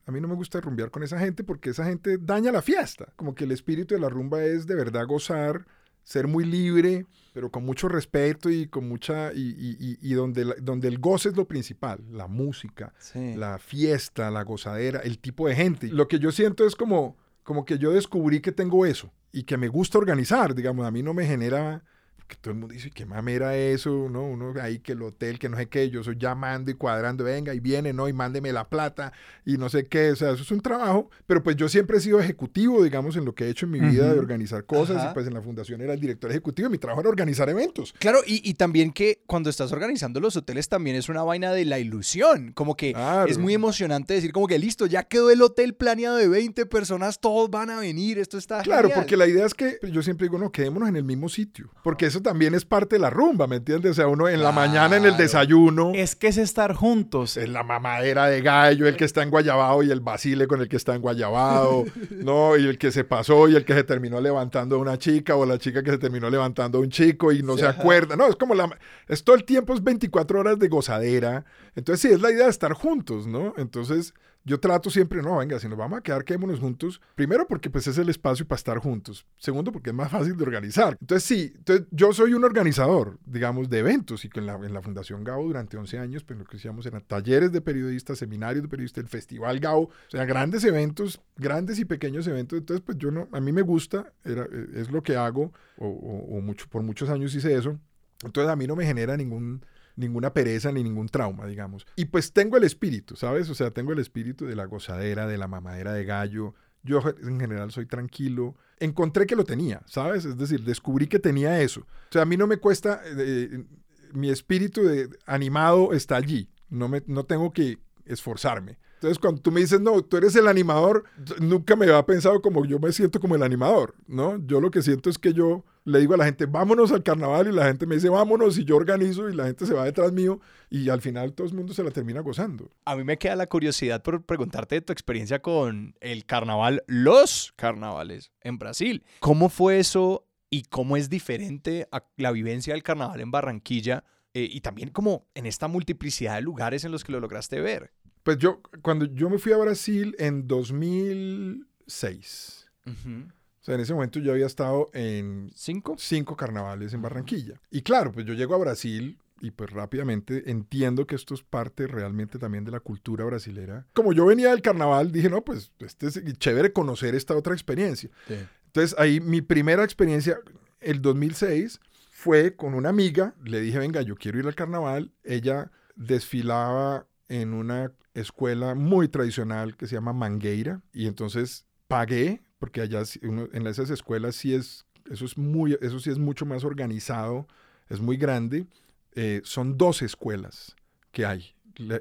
a 0.04 0.10
mí 0.10 0.20
no 0.20 0.26
me 0.26 0.34
gusta 0.34 0.60
rumbear 0.60 0.90
con 0.90 1.04
esa 1.04 1.18
gente 1.18 1.44
porque 1.44 1.70
esa 1.70 1.84
gente 1.84 2.18
daña 2.18 2.50
la 2.50 2.62
fiesta. 2.62 3.12
Como 3.14 3.36
que 3.36 3.44
el 3.44 3.52
espíritu 3.52 3.94
de 3.94 4.00
la 4.00 4.08
rumba 4.08 4.42
es 4.42 4.66
de 4.66 4.74
verdad 4.74 5.06
gozar, 5.06 5.64
ser 6.04 6.26
muy 6.28 6.44
libre, 6.44 7.06
pero 7.32 7.50
con 7.50 7.64
mucho 7.64 7.88
respeto 7.88 8.50
y 8.50 8.66
con 8.68 8.88
mucha... 8.88 9.32
y, 9.32 9.40
y- 9.40 9.98
y- 10.02 10.14
donde, 10.14 10.44
la- 10.44 10.54
donde 10.60 10.88
el 10.88 10.98
goce 10.98 11.30
es 11.30 11.36
lo 11.36 11.46
principal, 11.46 12.00
la 12.10 12.26
música, 12.26 12.92
Sí. 12.98 13.34
la 13.36 13.58
fiesta, 13.58 14.30
la 14.30 14.42
gozadera, 14.44 15.00
el 15.00 15.18
tipo 15.18 15.48
de 15.48 15.54
gente. 15.54 15.88
Lo 15.88 16.08
que 16.08 16.18
yo 16.18 16.30
siento 16.32 16.66
es 16.66 16.76
como, 16.76 17.16
como 17.42 17.64
que 17.64 17.78
yo 17.78 17.92
descubrí 17.92 18.40
que 18.40 18.52
tengo 18.52 18.84
eso 18.84 19.12
y 19.32 19.44
que 19.44 19.56
me 19.56 19.68
gusta 19.68 19.96
organizar, 19.98 20.54
digamos, 20.54 20.84
a 20.86 20.90
mí 20.90 21.02
no 21.02 21.14
me 21.14 21.24
genera 21.26 21.82
que 22.28 22.36
todo 22.36 22.52
el 22.52 22.58
mundo 22.60 22.72
dice, 22.74 22.90
qué 22.90 23.04
mamera 23.06 23.56
eso, 23.56 24.08
¿no? 24.10 24.22
Uno 24.24 24.54
ahí 24.60 24.78
que 24.78 24.92
el 24.92 25.02
hotel, 25.02 25.38
que 25.38 25.48
no 25.48 25.56
sé 25.56 25.66
qué, 25.68 25.90
yo 25.90 26.02
soy 26.02 26.16
llamando 26.18 26.70
y 26.70 26.74
cuadrando, 26.74 27.24
venga 27.24 27.54
y 27.54 27.60
viene, 27.60 27.92
¿no? 27.92 28.08
Y 28.08 28.12
mándeme 28.12 28.52
la 28.52 28.68
plata 28.68 29.12
y 29.44 29.58
no 29.58 29.68
sé 29.68 29.86
qué, 29.86 30.10
o 30.12 30.16
sea, 30.16 30.30
eso 30.32 30.42
es 30.42 30.50
un 30.50 30.60
trabajo, 30.60 31.10
pero 31.26 31.42
pues 31.42 31.56
yo 31.56 31.68
siempre 31.68 31.98
he 31.98 32.00
sido 32.00 32.20
ejecutivo, 32.20 32.82
digamos, 32.82 33.16
en 33.16 33.24
lo 33.24 33.34
que 33.34 33.44
he 33.44 33.48
hecho 33.50 33.66
en 33.66 33.72
mi 33.72 33.80
vida 33.80 34.12
de 34.12 34.18
organizar 34.18 34.64
cosas 34.64 34.96
Ajá. 34.98 35.10
y 35.10 35.14
pues 35.14 35.26
en 35.26 35.34
la 35.34 35.42
fundación 35.42 35.80
era 35.80 35.94
el 35.94 36.00
director 36.00 36.30
ejecutivo 36.30 36.68
y 36.68 36.72
mi 36.72 36.78
trabajo 36.78 37.00
era 37.00 37.10
organizar 37.10 37.48
eventos. 37.50 37.92
Claro, 37.98 38.20
y, 38.26 38.48
y 38.48 38.54
también 38.54 38.92
que 38.92 39.22
cuando 39.26 39.50
estás 39.50 39.72
organizando 39.72 40.20
los 40.20 40.36
hoteles 40.36 40.68
también 40.68 40.96
es 40.96 41.08
una 41.08 41.22
vaina 41.22 41.52
de 41.52 41.64
la 41.64 41.78
ilusión. 41.78 42.52
Como 42.52 42.76
que 42.76 42.92
Claro. 42.92 43.30
es 43.30 43.38
muy 43.38 43.54
emocionante 43.54 44.14
decir 44.14 44.32
como 44.32 44.46
que 44.46 44.58
listo, 44.58 44.86
ya 44.86 45.02
quedó 45.04 45.30
el 45.30 45.42
hotel 45.42 45.74
planeado 45.74 46.16
de 46.16 46.28
20 46.28 46.66
personas, 46.66 47.20
todos 47.20 47.50
van 47.50 47.70
a 47.70 47.78
venir, 47.80 48.18
esto 48.18 48.38
está 48.38 48.62
Claro, 48.62 48.82
genial. 48.88 49.00
porque 49.00 49.16
la 49.16 49.26
idea 49.26 49.46
es 49.46 49.54
que 49.54 49.78
yo 49.90 50.02
siempre 50.02 50.26
digo, 50.26 50.38
no, 50.38 50.50
quedémonos 50.52 50.88
en 50.88 50.96
el 50.96 51.04
mismo 51.04 51.28
sitio, 51.28 51.70
porque 51.82 52.06
eso 52.12 52.20
también 52.22 52.54
es 52.54 52.64
parte 52.64 52.96
de 52.96 53.00
la 53.00 53.08
rumba, 53.10 53.46
¿me 53.46 53.56
entiendes? 53.56 53.92
O 53.92 53.94
sea, 53.94 54.06
uno 54.06 54.28
en 54.28 54.42
la 54.42 54.52
mañana 54.52 54.96
en 54.96 55.06
el 55.06 55.16
desayuno, 55.16 55.92
Es 55.94 56.14
que 56.14 56.28
es 56.28 56.36
estar 56.36 56.74
juntos. 56.74 57.36
es 57.36 57.48
la 57.48 57.62
mamadera 57.62 58.26
de 58.26 58.42
gallo, 58.42 58.86
el 58.86 58.96
que 58.96 59.04
está 59.04 59.22
en 59.22 59.30
Guayabao 59.30 59.82
y 59.82 59.90
el 59.90 60.00
basile 60.00 60.46
con 60.46 60.60
el 60.60 60.68
que 60.68 60.76
está 60.76 60.94
en 60.94 61.00
Guayabao, 61.00 61.86
¿no? 62.10 62.56
Y 62.58 62.66
el 62.66 62.76
que 62.76 62.92
se 62.92 63.04
pasó 63.04 63.48
y 63.48 63.56
el 63.56 63.64
que 63.64 63.74
se 63.74 63.84
terminó 63.84 64.20
levantando 64.20 64.76
a 64.76 64.78
una 64.78 64.98
chica 64.98 65.36
o 65.36 65.46
la 65.46 65.56
chica 65.58 65.82
que 65.82 65.90
se 65.90 65.98
terminó 65.98 66.28
levantando 66.28 66.78
a 66.78 66.80
un 66.82 66.90
chico 66.90 67.32
y 67.32 67.42
no 67.42 67.56
se 67.56 67.66
acuerda. 67.66 68.14
No, 68.14 68.26
es 68.28 68.36
como 68.36 68.54
la... 68.54 68.68
Es 69.08 69.24
todo 69.24 69.34
el 69.34 69.44
tiempo, 69.44 69.72
es 69.72 69.82
24 69.82 70.40
horas 70.40 70.58
de 70.58 70.68
gozadera. 70.68 71.44
Entonces 71.74 72.02
sí, 72.02 72.14
es 72.14 72.20
la 72.20 72.30
idea 72.30 72.44
de 72.44 72.50
estar 72.50 72.74
juntos, 72.74 73.26
¿no? 73.26 73.54
Entonces 73.56 74.12
yo 74.44 74.58
trato 74.58 74.90
siempre, 74.90 75.22
no, 75.22 75.36
venga, 75.38 75.58
si 75.58 75.68
nos 75.68 75.78
vamos 75.78 75.98
a 75.98 76.02
quedar, 76.02 76.24
quedémonos 76.24 76.58
juntos. 76.60 77.00
Primero 77.14 77.46
porque 77.46 77.70
pues 77.70 77.86
es 77.86 77.98
el 77.98 78.08
espacio 78.08 78.46
para 78.46 78.56
estar 78.56 78.78
juntos. 78.78 79.26
Segundo 79.36 79.70
porque 79.72 79.90
es 79.90 79.96
más 79.96 80.10
fácil 80.10 80.36
de 80.36 80.42
organizar. 80.42 80.96
Entonces 81.00 81.24
sí, 81.24 81.52
entonces, 81.56 81.86
yo 81.90 82.12
soy 82.12 82.34
un 82.34 82.44
organizador, 82.44 83.18
digamos, 83.24 83.70
de 83.70 83.78
eventos 83.78 84.24
y 84.24 84.28
que 84.28 84.40
en 84.40 84.46
la, 84.46 84.54
en 84.54 84.74
la 84.74 84.82
Fundación 84.82 85.24
Gao 85.24 85.44
durante 85.44 85.76
11 85.76 85.98
años, 85.98 86.24
pues 86.24 86.38
lo 86.38 86.44
que 86.44 86.56
hacíamos 86.56 86.86
eran 86.86 87.02
talleres 87.02 87.52
de 87.52 87.60
periodistas, 87.60 88.18
seminarios 88.18 88.62
de 88.62 88.68
periodistas, 88.68 89.02
el 89.04 89.08
Festival 89.08 89.60
Gao, 89.60 89.80
o 89.82 89.90
sea, 90.08 90.24
grandes 90.24 90.64
eventos, 90.64 91.20
grandes 91.36 91.78
y 91.78 91.84
pequeños 91.84 92.26
eventos. 92.26 92.58
Entonces 92.58 92.82
pues 92.84 92.98
yo 92.98 93.10
no, 93.10 93.28
a 93.32 93.40
mí 93.40 93.52
me 93.52 93.62
gusta, 93.62 94.12
era, 94.24 94.42
eh, 94.44 94.66
es 94.74 94.90
lo 94.90 95.02
que 95.02 95.16
hago, 95.16 95.52
o, 95.76 95.86
o- 95.86 96.38
o 96.38 96.40
mucho, 96.40 96.66
por 96.68 96.82
muchos 96.82 97.08
años 97.10 97.34
hice 97.34 97.54
eso. 97.56 97.78
Entonces 98.24 98.50
a 98.52 98.56
mí 98.56 98.66
no 98.66 98.76
me 98.76 98.86
genera 98.86 99.16
ningún 99.16 99.64
ninguna 99.96 100.32
pereza 100.32 100.72
ni 100.72 100.82
ningún 100.82 101.08
trauma, 101.08 101.46
digamos. 101.46 101.86
Y 101.96 102.06
pues 102.06 102.32
tengo 102.32 102.56
el 102.56 102.64
espíritu, 102.64 103.16
¿sabes? 103.16 103.50
O 103.50 103.54
sea, 103.54 103.70
tengo 103.70 103.92
el 103.92 103.98
espíritu 103.98 104.46
de 104.46 104.56
la 104.56 104.64
gozadera, 104.64 105.26
de 105.26 105.38
la 105.38 105.48
mamadera 105.48 105.92
de 105.92 106.04
gallo. 106.04 106.54
Yo 106.82 107.00
en 107.22 107.38
general 107.40 107.70
soy 107.70 107.86
tranquilo. 107.86 108.56
Encontré 108.80 109.26
que 109.26 109.36
lo 109.36 109.44
tenía, 109.44 109.82
¿sabes? 109.86 110.24
Es 110.24 110.36
decir, 110.36 110.64
descubrí 110.64 111.06
que 111.06 111.18
tenía 111.18 111.60
eso. 111.60 111.80
O 111.80 112.12
sea, 112.12 112.22
a 112.22 112.26
mí 112.26 112.36
no 112.36 112.46
me 112.46 112.56
cuesta, 112.56 113.00
eh, 113.04 113.64
mi 114.12 114.30
espíritu 114.30 114.82
de, 114.82 115.08
animado 115.26 115.92
está 115.92 116.16
allí. 116.16 116.48
No, 116.68 116.88
me, 116.88 117.02
no 117.06 117.24
tengo 117.24 117.52
que 117.52 117.78
esforzarme. 118.06 118.78
Entonces, 119.02 119.18
cuando 119.18 119.42
tú 119.42 119.50
me 119.50 119.60
dices, 119.60 119.80
no, 119.80 120.00
tú 120.00 120.16
eres 120.16 120.36
el 120.36 120.46
animador, 120.46 121.02
nunca 121.40 121.74
me 121.74 121.86
había 121.86 122.06
pensado 122.06 122.40
como 122.40 122.64
yo 122.64 122.78
me 122.78 122.92
siento 122.92 123.18
como 123.18 123.34
el 123.34 123.42
animador, 123.42 123.96
¿no? 124.06 124.38
Yo 124.46 124.60
lo 124.60 124.70
que 124.70 124.80
siento 124.80 125.10
es 125.10 125.18
que 125.18 125.32
yo 125.32 125.64
le 125.84 125.98
digo 125.98 126.14
a 126.14 126.18
la 126.18 126.24
gente, 126.24 126.46
vámonos 126.46 126.92
al 126.92 127.02
carnaval, 127.02 127.48
y 127.48 127.52
la 127.52 127.64
gente 127.64 127.84
me 127.84 127.96
dice, 127.96 128.08
vámonos, 128.08 128.58
y 128.58 128.64
yo 128.64 128.76
organizo, 128.76 129.28
y 129.28 129.34
la 129.34 129.46
gente 129.46 129.66
se 129.66 129.74
va 129.74 129.86
detrás 129.86 130.12
mío, 130.12 130.38
y 130.70 130.88
al 130.88 131.00
final 131.00 131.32
todo 131.32 131.48
el 131.48 131.54
mundo 131.54 131.74
se 131.74 131.82
la 131.82 131.90
termina 131.90 132.20
gozando. 132.20 132.70
A 132.84 132.94
mí 132.94 133.02
me 133.02 133.18
queda 133.18 133.34
la 133.34 133.48
curiosidad 133.48 134.04
por 134.04 134.22
preguntarte 134.22 134.76
de 134.76 134.82
tu 134.82 134.92
experiencia 134.92 135.42
con 135.42 135.96
el 136.00 136.24
carnaval, 136.24 136.84
los 136.86 137.52
carnavales 137.56 138.30
en 138.42 138.58
Brasil. 138.58 139.02
¿Cómo 139.18 139.48
fue 139.48 139.80
eso 139.80 140.28
y 140.48 140.62
cómo 140.62 140.96
es 140.96 141.10
diferente 141.10 141.88
a 141.90 142.04
la 142.16 142.30
vivencia 142.30 142.72
del 142.72 142.84
carnaval 142.84 143.20
en 143.20 143.32
Barranquilla? 143.32 144.04
eh, 144.34 144.48
y 144.50 144.60
también 144.60 144.90
como 144.90 145.26
en 145.34 145.46
esta 145.46 145.68
multiplicidad 145.68 146.36
de 146.36 146.42
lugares 146.42 146.84
en 146.84 146.92
los 146.92 147.04
que 147.04 147.12
lo 147.12 147.20
lograste 147.20 147.60
ver. 147.60 147.92
Pues 148.22 148.38
yo, 148.38 148.60
cuando 148.82 149.06
yo 149.06 149.28
me 149.28 149.38
fui 149.38 149.52
a 149.52 149.56
Brasil 149.56 150.14
en 150.18 150.46
2006, 150.46 152.70
o 152.86 153.64
sea, 153.64 153.76
en 153.76 153.80
ese 153.80 153.94
momento 153.94 154.18
yo 154.18 154.32
había 154.32 154.46
estado 154.46 154.88
en 154.92 155.50
¿Cinco? 155.54 155.94
cinco 155.98 156.36
carnavales 156.36 156.92
en 156.94 157.02
Barranquilla. 157.02 157.60
Y 157.70 157.82
claro, 157.82 158.12
pues 158.12 158.26
yo 158.26 158.34
llego 158.34 158.54
a 158.54 158.58
Brasil 158.58 159.18
y 159.40 159.50
pues 159.52 159.70
rápidamente 159.70 160.50
entiendo 160.50 161.06
que 161.06 161.14
esto 161.14 161.34
es 161.34 161.42
parte 161.42 161.86
realmente 161.86 162.38
también 162.38 162.64
de 162.64 162.72
la 162.72 162.80
cultura 162.80 163.24
brasilera. 163.24 163.86
Como 163.92 164.12
yo 164.12 164.26
venía 164.26 164.50
del 164.50 164.62
carnaval, 164.62 165.12
dije, 165.12 165.28
no, 165.28 165.44
pues 165.44 165.72
este 165.80 166.08
es 166.08 166.22
chévere 166.38 166.72
conocer 166.72 167.14
esta 167.14 167.36
otra 167.36 167.54
experiencia. 167.54 168.10
Sí. 168.26 168.34
Entonces 168.66 168.98
ahí 168.98 169.20
mi 169.20 169.42
primera 169.42 169.84
experiencia, 169.84 170.38
el 170.80 171.02
2006, 171.02 171.80
fue 172.10 172.54
con 172.54 172.74
una 172.74 172.88
amiga. 172.88 173.34
Le 173.44 173.60
dije, 173.60 173.78
venga, 173.78 174.02
yo 174.02 174.16
quiero 174.16 174.38
ir 174.38 174.46
al 174.46 174.54
carnaval. 174.54 175.10
Ella 175.24 175.70
desfilaba 175.96 177.06
en 177.40 177.54
una 177.54 177.92
escuela 178.14 178.74
muy 178.74 179.08
tradicional 179.08 179.76
que 179.76 179.86
se 179.86 179.94
llama 179.94 180.12
Mangueira. 180.12 180.82
Y 180.92 181.06
entonces 181.06 181.64
pagué, 181.88 182.42
porque 182.58 182.80
allá 182.82 183.02
uno- 183.22 183.48
en 183.52 183.66
esas 183.66 183.88
escuelas 183.90 184.36
sí 184.36 184.54
es, 184.54 184.84
eso 185.10 185.24
es 185.24 185.38
muy, 185.38 185.78
eso 185.80 185.98
sí 185.98 186.10
es 186.10 186.18
mucho 186.18 186.44
más 186.46 186.62
organizado, 186.64 187.46
es 187.88 188.00
muy 188.00 188.16
grande. 188.16 188.66
Eh, 189.14 189.40
son 189.44 189.76
dos 189.78 190.02
escuelas 190.02 190.76
que 191.10 191.24
hay. 191.26 191.54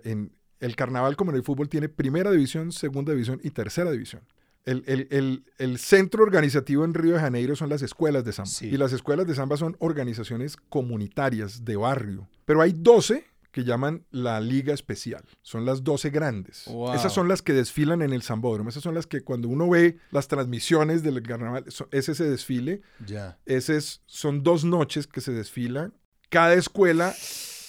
En, 0.03 0.31
el 0.59 0.75
carnaval, 0.75 1.15
como 1.15 1.31
en 1.31 1.37
el 1.37 1.43
fútbol, 1.43 1.69
tiene 1.69 1.89
primera 1.89 2.29
división, 2.29 2.71
segunda 2.71 3.13
división 3.13 3.39
y 3.43 3.49
tercera 3.51 3.89
división. 3.89 4.21
El, 4.63 4.83
el- 4.85 5.07
el- 5.09 5.43
el 5.57 5.77
centro 5.79 6.21
organizativo 6.23 6.85
en 6.85 6.93
Río 6.93 7.13
de 7.13 7.19
Janeiro 7.19 7.55
son 7.55 7.69
las 7.69 7.81
escuelas 7.81 8.23
de 8.25 8.31
samba. 8.31 8.51
Sí. 8.51 8.67
Y 8.67 8.77
las 8.77 8.93
escuelas 8.93 9.25
de 9.25 9.33
samba 9.33 9.57
son 9.57 9.75
organizaciones 9.79 10.55
comunitarias 10.57 11.65
de 11.65 11.77
barrio. 11.77 12.27
Pero 12.45 12.61
hay 12.61 12.73
12 12.77 13.25
que 13.51 13.63
llaman 13.63 14.05
la 14.11 14.39
Liga 14.39 14.73
Especial. 14.73 15.23
Son 15.41 15.65
las 15.65 15.83
12 15.83 16.09
grandes. 16.09 16.63
Wow. 16.65 16.93
Esas 16.93 17.13
son 17.13 17.27
las 17.27 17.41
que 17.41 17.53
desfilan 17.53 18.01
en 18.01 18.13
el 18.13 18.23
Zambódromo. 18.23 18.69
Esas 18.69 18.83
son 18.83 18.95
las 18.95 19.07
que 19.07 19.21
cuando 19.21 19.47
uno 19.49 19.69
ve 19.69 19.97
las 20.11 20.27
transmisiones 20.27 21.03
del 21.03 21.21
carnaval, 21.21 21.65
es 21.91 22.09
ese 22.09 22.23
desfile. 22.29 22.81
Ya. 23.05 23.37
Ese 23.45 23.77
es, 23.77 24.01
son 24.05 24.43
dos 24.43 24.63
noches 24.63 25.07
que 25.07 25.21
se 25.21 25.31
desfilan. 25.31 25.93
Cada 26.29 26.53
escuela 26.53 27.13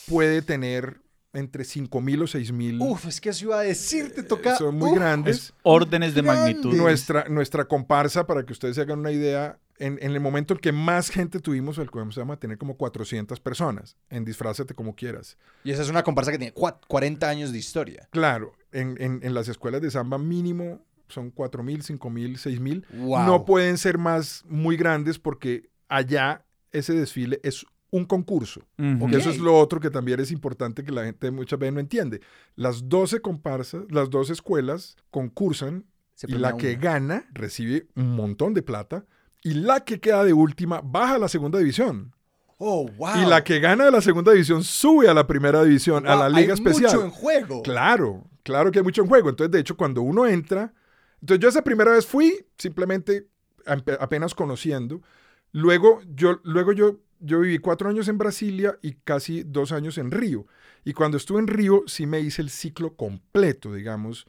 puede 0.09 0.43
tener 0.43 1.01
entre 1.35 1.65
5.000 1.65 2.23
o 2.23 2.25
6.000. 2.27 2.79
Uf, 2.81 3.07
es 3.07 3.21
que 3.21 3.31
eso 3.31 3.47
iba 3.47 3.59
a 3.59 3.63
decir, 3.63 4.15
te 4.15 4.23
toca. 4.23 4.57
Son 4.57 4.77
muy 4.77 4.91
uf, 4.91 4.97
grandes. 4.97 5.37
Es 5.37 5.55
órdenes 5.63 6.15
de 6.15 6.23
Grandes. 6.23 6.55
magnitud. 6.57 6.75
Nuestra, 6.77 7.25
nuestra 7.29 7.65
comparsa, 7.65 8.27
para 8.27 8.45
que 8.45 8.53
ustedes 8.53 8.77
se 8.77 8.83
hagan 8.83 8.99
una 9.01 9.13
idea, 9.13 9.59
en, 9.79 9.99
en 10.03 10.13
el 10.13 10.21
momento 10.21 10.55
en 10.55 10.61
que 10.61 10.73
más 10.73 11.09
gente 11.11 11.41
tuvimos, 11.41 11.79
el 11.79 11.89
vamos 11.93 12.19
a 12.19 12.37
tener 12.37 12.59
como 12.59 12.77
400 12.77 13.41
personas 13.41 13.97
en 14.11 14.25
Disfrázate 14.25 14.75
como 14.75 14.95
quieras. 14.95 15.37
Y 15.65 15.71
esa 15.73 15.83
es 15.83 15.89
una 15.89 16.03
comparsa 16.03 16.31
que 16.31 16.39
tiene 16.39 16.55
cua- 16.55 16.79
40 16.89 17.29
años 17.29 17.53
de 17.53 17.59
historia. 17.59 18.09
Claro, 18.11 18.53
en, 18.71 18.97
en- 19.01 19.21
en 19.23 19.35
las 19.35 19.49
escuelas 19.49 19.81
de 19.81 19.91
samba 19.91 20.19
mínimo 20.19 20.85
son 21.09 21.35
4.000, 21.35 21.99
5.000, 21.99 22.39
6.000. 22.39 22.85
Wow. 23.05 23.27
No 23.27 23.45
pueden 23.45 23.77
ser 23.79 23.99
más 23.99 24.45
muy 24.49 24.77
grandes 24.77 25.19
porque 25.19 25.69
allá 25.89 26.45
ese 26.71 26.95
desfile 26.95 27.39
es 27.43 27.67
un 27.91 28.07
concurso. 28.07 28.63
Ujú. 28.79 29.09
Que 29.11 29.17
eso 29.19 29.29
Ok. 29.29 29.35
es 29.35 29.41
lo 29.43 29.59
otro 29.59 29.79
que 29.79 29.91
también 29.91 30.19
es 30.21 30.31
importante 30.31 30.83
que 30.83 30.93
la 30.93 31.05
gente 31.05 31.31
muchas 31.31 31.59
veces 31.59 31.75
no 31.75 31.81
entiende. 31.81 32.21
Las 32.57 32.89
12 32.89 33.21
comparsas, 33.21 33.83
las 33.91 34.09
12 34.09 34.33
escuelas 34.33 34.97
concursan 35.11 35.85
y 36.27 36.33
la 36.35 36.57
que 36.57 36.73
una. 36.73 36.81
gana 36.81 37.25
recibe 37.33 37.89
un 37.97 38.15
montón 38.17 38.55
de 38.55 38.63
plata 38.63 39.05
y 39.43 39.55
la 39.55 39.81
que 39.85 40.01
queda 40.01 40.25
de 40.25 40.33
última 40.33 40.81
baja 40.83 41.17
a 41.17 41.19
la 41.19 41.29
segunda 41.29 41.59
división. 41.59 42.15
Oh, 42.59 42.87
wow. 42.97 43.17
Y 43.17 43.27
la 43.27 43.43
que 43.43 43.59
gana 43.59 43.87
de 43.87 43.91
la 43.91 44.01
segunda 44.01 44.31
división 44.31 44.63
sube 44.63 45.09
a 45.09 45.15
la 45.15 45.27
primera 45.27 45.65
división, 45.65 46.07
a 46.07 46.15
la 46.15 46.29
liga 46.29 46.55
hay 46.55 46.61
especial. 46.61 46.93
mucho 46.93 47.05
en 47.05 47.11
juego. 47.11 47.63
Claro, 47.63 48.25
claro 48.45 48.71
que 48.71 48.79
hay 48.79 48.85
mucho 48.85 49.03
en 49.03 49.09
juego. 49.09 49.31
Entonces, 49.31 49.51
de 49.51 49.59
hecho, 49.59 49.77
cuando 49.77 50.03
uno 50.03 50.27
entra, 50.27 50.73
entonces 51.21 51.43
yo 51.43 51.49
esa 51.49 51.65
primera 51.65 51.91
vez 51.91 52.07
fui 52.07 52.47
simplemente 52.57 53.27
apenas 53.67 54.35
conociendo. 54.35 55.03
Luego 55.51 56.01
yo, 56.15 56.41
luego 56.45 56.73
yo, 56.73 57.01
yo 57.19 57.41
viví 57.41 57.59
cuatro 57.59 57.89
años 57.89 58.07
en 58.07 58.19
Brasilia 58.19 58.79
y 58.81 58.93
casi 58.93 59.43
dos 59.43 59.73
años 59.73 59.99
en 59.99 60.13
Río. 60.13 60.47
Y 60.85 60.93
cuando 60.93 61.17
estuve 61.17 61.41
en 61.41 61.49
Río 61.49 61.83
sí 61.87 62.07
me 62.07 62.21
hice 62.21 62.43
el 62.43 62.51
ciclo 62.51 62.95
completo, 62.95 63.75
digamos, 63.75 64.27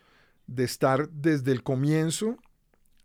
de 0.48 0.64
estar 0.64 1.10
desde 1.10 1.52
el 1.52 1.62
comienzo 1.62 2.38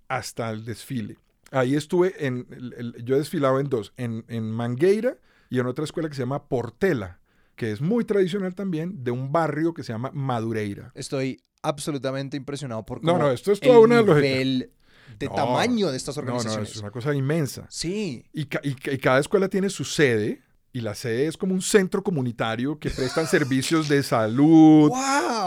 hasta 0.09 0.51
el 0.51 0.65
desfile. 0.65 1.19
Ahí 1.51 1.74
estuve 1.76 2.26
en, 2.26 2.46
el- 2.51 2.74
el- 2.76 3.05
yo 3.05 3.14
he 3.14 3.18
desfilado 3.18 3.59
en 3.61 3.68
dos, 3.68 3.92
en, 3.96 4.24
en 4.28 4.51
Mangueira 4.51 5.16
y 5.51 5.59
en 5.61 5.66
otra 5.66 5.84
escuela 5.84 6.09
que 6.09 6.14
se 6.14 6.22
llama 6.22 6.49
Portela, 6.49 7.20
que 7.57 7.72
es 7.72 7.80
muy 7.80 8.05
tradicional 8.05 8.55
también, 8.55 9.03
de 9.03 9.11
un 9.11 9.32
barrio 9.32 9.72
que 9.74 9.82
se 9.82 9.92
llama 9.92 10.11
Madureira. 10.12 10.92
Estoy 10.94 11.40
absolutamente 11.62 12.36
impresionado 12.36 12.84
por 12.84 13.03
No, 13.03 13.12
cómo 13.14 13.24
no, 13.24 13.30
esto 13.32 13.51
es 13.53 13.61
el 13.62 13.68
toda 13.68 13.80
una 13.80 13.96
lógica. 14.03 14.14
nivel 14.20 14.70
de 15.18 15.26
No, 15.26 15.34
tamaño 15.34 15.90
de 15.90 15.96
estas 15.96 16.16
No, 16.18 16.22
no, 16.22 16.28
organizaciones. 16.32 16.70
es 16.70 16.76
una 16.76 16.90
cosa 16.90 17.14
inmensa. 17.14 17.66
Sí. 17.70 18.24
Y, 18.32 18.44
ca- 18.44 18.61
y 18.62 18.74
ca- 18.74 18.92
y 18.92 18.99
cada 18.99 19.18
escuela 19.18 19.49
tiene 19.49 19.70
su 19.70 19.84
sede, 19.84 20.42
y 20.73 20.81
la 20.83 20.95
sede 20.95 21.27
es 21.27 21.37
como 21.37 21.55
un 21.55 21.62
centro 21.62 22.03
comunitario 22.03 22.79
que 22.79 22.91
prestan 22.91 23.27
servicios 23.27 23.89
de 23.89 24.03
salud, 24.03 24.93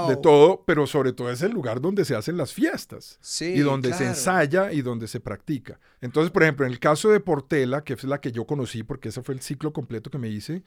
de 0.08 0.18
todo, 0.18 0.64
pero 0.66 0.88
sobre 0.88 1.14
todo 1.14 1.30
es 1.30 1.42
el 1.42 1.52
lugar 1.52 1.80
donde 1.80 2.06
se 2.06 2.16
hacen 2.16 2.38
las 2.38 2.54
fiestas 2.54 3.20
Sí, 3.22 3.46
y 3.46 3.60
donde 3.60 3.94
se 3.94 4.06
ensaya 4.06 4.72
y 4.72 4.82
donde 4.82 5.08
se 5.08 5.20
practica. 5.20 5.80
Entonces, 6.02 6.32
por 6.32 6.44
ejemplo, 6.44 6.66
en 6.66 6.72
el 6.72 6.80
caso 6.80 7.10
de 7.10 7.20
Portela, 7.20 7.84
que 7.84 7.94
es 7.94 8.04
la 8.04 8.20
que 8.20 8.32
yo 8.32 8.46
conocí, 8.46 8.84
porque 8.84 9.10
ese 9.10 9.22
fue 9.22 9.36
el 9.36 9.42
ciclo 9.42 9.74
completo 9.74 10.10
que 10.10 10.18
me 10.18 10.30
hice, 10.30 10.64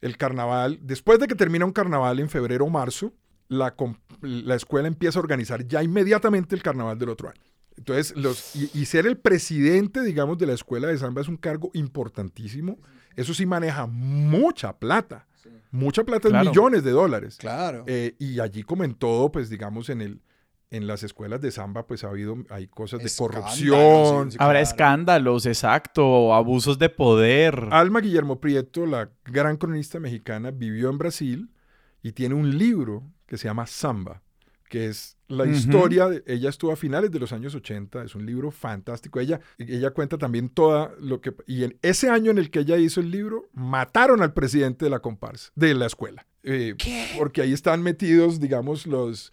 el 0.00 0.16
carnaval, 0.16 0.78
después 0.82 1.18
de 1.18 1.26
que 1.26 1.34
termina 1.34 1.66
un 1.66 1.72
carnaval 1.72 2.20
en 2.20 2.30
febrero 2.30 2.64
o 2.64 2.70
marzo, 2.70 3.12
la, 3.48 3.74
la 4.22 4.54
escuela 4.54 4.88
empieza 4.88 5.18
a 5.18 5.22
organizar 5.22 5.66
ya 5.66 5.82
inmediatamente 5.82 6.54
el 6.54 6.62
carnaval 6.62 6.98
del 6.98 7.10
otro 7.10 7.28
año. 7.28 7.42
Entonces, 7.76 8.16
los, 8.16 8.56
y, 8.56 8.70
y 8.74 8.86
ser 8.86 9.06
el 9.06 9.18
presidente, 9.18 10.02
digamos, 10.02 10.38
de 10.38 10.46
la 10.46 10.54
escuela 10.54 10.88
de 10.88 10.98
samba 10.98 11.20
es 11.20 11.28
un 11.28 11.36
cargo 11.36 11.70
importantísimo. 11.74 12.78
Eso 13.16 13.34
sí 13.34 13.46
maneja 13.46 13.86
mucha 13.86 14.78
plata. 14.78 15.26
Mucha 15.72 16.02
plata 16.04 16.28
es 16.28 16.32
Claro. 16.32 16.50
millones 16.50 16.82
de 16.84 16.90
dólares. 16.90 17.36
Claro. 17.38 17.84
Eh, 17.86 18.16
y 18.18 18.40
allí 18.40 18.62
como 18.64 18.82
en 18.84 18.94
todo, 18.94 19.30
pues 19.30 19.48
digamos 19.50 19.88
en 19.88 20.00
el 20.02 20.20
en 20.72 20.86
las 20.86 21.02
escuelas 21.02 21.40
de 21.40 21.50
samba, 21.50 21.84
pues 21.84 22.04
ha 22.04 22.10
habido, 22.10 22.36
hay 22.48 22.68
cosas 22.68 23.00
de 23.00 23.06
Escándalos, 23.06 23.42
corrupción. 23.44 24.30
sí, 24.30 24.36
sí. 24.36 24.36
Habrá 24.40 24.60
Claro. 24.60 24.62
escándalos, 24.62 25.46
exacto, 25.46 26.32
abusos 26.32 26.78
de 26.78 26.88
poder. 26.88 27.66
Alma 27.72 28.00
Guillermo 28.00 28.38
Prieto, 28.40 28.86
la 28.86 29.10
gran 29.24 29.56
cronista 29.56 29.98
mexicana, 29.98 30.52
vivió 30.52 30.88
en 30.90 30.98
Brasil 30.98 31.50
y 32.04 32.12
tiene 32.12 32.36
un 32.36 32.56
libro 32.56 33.02
que 33.26 33.36
se 33.36 33.48
llama 33.48 33.66
Samba, 33.66 34.22
que 34.70 34.86
es 34.86 35.16
la 35.26 35.44
historia, 35.46 36.08
de, 36.08 36.22
ella 36.26 36.48
estuvo 36.48 36.70
a 36.72 36.76
finales 36.76 37.10
de 37.10 37.18
los 37.18 37.32
años 37.32 37.54
80, 37.56 38.04
es 38.04 38.14
un 38.14 38.24
libro 38.24 38.50
fantástico. 38.52 39.18
Ella, 39.20 39.40
ella 39.58 39.90
cuenta 39.90 40.16
también 40.16 40.48
toda 40.48 40.94
lo 41.00 41.20
que... 41.20 41.34
Y 41.46 41.64
en 41.64 41.76
ese 41.82 42.08
año 42.08 42.30
en 42.30 42.38
el 42.38 42.50
que 42.50 42.60
ella 42.60 42.76
hizo 42.78 43.00
el 43.00 43.10
libro, 43.10 43.48
mataron 43.52 44.22
al 44.22 44.32
presidente 44.32 44.84
de 44.86 44.90
la 44.90 45.00
comparsa, 45.00 45.50
de 45.56 45.74
la 45.74 45.86
escuela. 45.86 46.24
Eh, 46.44 46.74
Porque 47.18 47.42
ahí 47.42 47.52
están 47.52 47.82
metidos, 47.82 48.40
digamos, 48.40 48.86
los... 48.86 49.32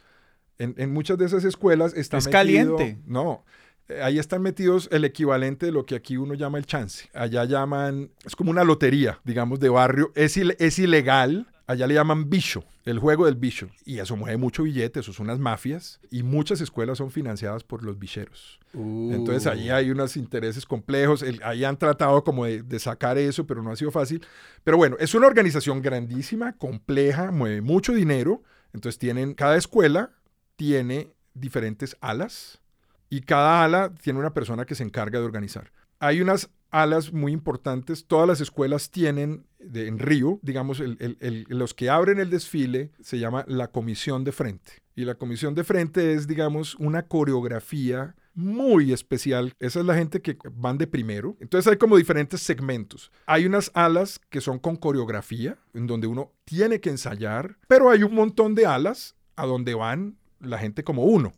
En, 0.57 0.73
en 0.77 0.91
muchas 0.91 1.19
de 1.19 1.25
esas 1.25 1.43
escuelas 1.45 1.93
está 1.93 2.17
Es 2.17 2.25
metido- 2.25 2.31
caliente. 2.77 2.97
No, 3.05 3.45
eh, 3.87 4.01
ahí 4.01 4.17
están 4.17 4.41
metidos 4.41 4.89
el 4.91 5.05
equivalente 5.05 5.67
de 5.67 5.71
lo 5.71 5.85
que 5.85 5.93
aquí 5.95 6.17
uno 6.17 6.33
llama 6.33 6.57
el 6.57 6.65
chance. 6.65 7.09
Allá 7.13 7.45
llaman, 7.45 8.09
es 8.25 8.35
como 8.35 8.49
una 8.49 8.63
lotería, 8.63 9.19
digamos, 9.23 9.59
de 9.59 9.69
barrio. 9.69 10.11
Es, 10.15 10.35
es 10.35 10.79
ilegal. 10.79 11.45
Allá 11.67 11.85
le 11.85 11.95
llaman 11.95 12.29
bicho, 12.29 12.63
el 12.85 12.97
juego 12.97 13.25
del 13.25 13.35
bicho. 13.35 13.69
Y 13.85 13.99
eso 13.99 14.15
mueve 14.15 14.37
mucho 14.37 14.63
billete, 14.63 15.01
eso 15.01 15.11
son 15.11 15.25
unas 15.25 15.37
mafias. 15.37 15.99
Y 16.09 16.23
muchas 16.23 16.61
escuelas 16.61 16.97
son 16.97 17.11
financiadas 17.11 17.63
por 17.65 17.83
los 17.83 17.99
bicheros. 17.99 18.59
Entonces 18.73 19.45
Uh. 19.45 19.49
ahí 19.49 19.69
hay 19.69 19.91
unos 19.91 20.15
intereses 20.15 20.65
complejos. 20.65 21.21
El- 21.23 21.41
ahí 21.43 21.65
han 21.65 21.77
tratado 21.77 22.23
como 22.23 22.45
de, 22.45 22.63
de 22.63 22.79
sacar 22.79 23.17
eso, 23.17 23.45
pero 23.45 23.61
no 23.61 23.71
ha 23.71 23.75
sido 23.75 23.91
fácil. 23.91 24.25
Pero 24.63 24.77
bueno, 24.77 24.95
es 24.99 25.13
una 25.13 25.27
organización 25.27 25.81
grandísima, 25.81 26.53
compleja, 26.53 27.31
mueve 27.31 27.61
mucho 27.61 27.93
dinero. 27.93 28.41
Entonces 28.73 28.97
tienen, 28.97 29.33
cada 29.33 29.57
escuela 29.57 30.11
tiene 30.55 31.13
diferentes 31.33 31.97
alas 31.99 32.61
y 33.09 33.21
cada 33.21 33.63
ala 33.63 33.93
tiene 34.01 34.19
una 34.19 34.33
persona 34.33 34.65
que 34.65 34.75
se 34.75 34.83
encarga 34.83 35.19
de 35.19 35.25
organizar. 35.25 35.71
Hay 35.99 36.21
unas 36.21 36.49
alas 36.71 37.13
muy 37.13 37.31
importantes. 37.31 38.05
Todas 38.05 38.27
las 38.27 38.41
escuelas 38.41 38.89
tienen 38.89 39.45
en 39.59 39.99
Río, 39.99 40.39
digamos, 40.41 40.81
los 40.81 41.73
que 41.73 41.89
abren 41.89 42.19
el 42.19 42.29
desfile 42.29 42.91
se 43.01 43.19
llama 43.19 43.45
la 43.47 43.67
comisión 43.67 44.23
de 44.23 44.31
frente. 44.31 44.73
Y 44.95 45.05
la 45.05 45.15
comisión 45.15 45.53
de 45.53 45.63
frente 45.63 46.13
es, 46.13 46.27
digamos, 46.27 46.75
una 46.75 47.03
coreografía 47.03 48.15
muy 48.33 48.93
especial. 48.93 49.53
Esa 49.59 49.79
es 49.79 49.85
la 49.85 49.95
gente 49.95 50.21
que 50.21 50.37
van 50.51 50.77
de 50.77 50.87
primero. 50.87 51.35
Entonces 51.39 51.71
hay 51.71 51.77
como 51.77 51.97
diferentes 51.97 52.41
segmentos. 52.41 53.11
Hay 53.25 53.45
unas 53.45 53.71
alas 53.73 54.19
que 54.29 54.41
son 54.41 54.59
con 54.59 54.75
coreografía, 54.75 55.57
en 55.73 55.87
donde 55.87 56.07
uno 56.07 56.31
tiene 56.45 56.79
que 56.79 56.89
ensayar, 56.89 57.57
pero 57.67 57.89
hay 57.89 58.03
un 58.03 58.13
montón 58.13 58.55
de 58.55 58.65
alas 58.65 59.15
a 59.35 59.45
donde 59.45 59.73
van 59.73 60.17
la 60.39 60.59
gente 60.59 60.83
como 60.83 61.03
uno, 61.03 61.33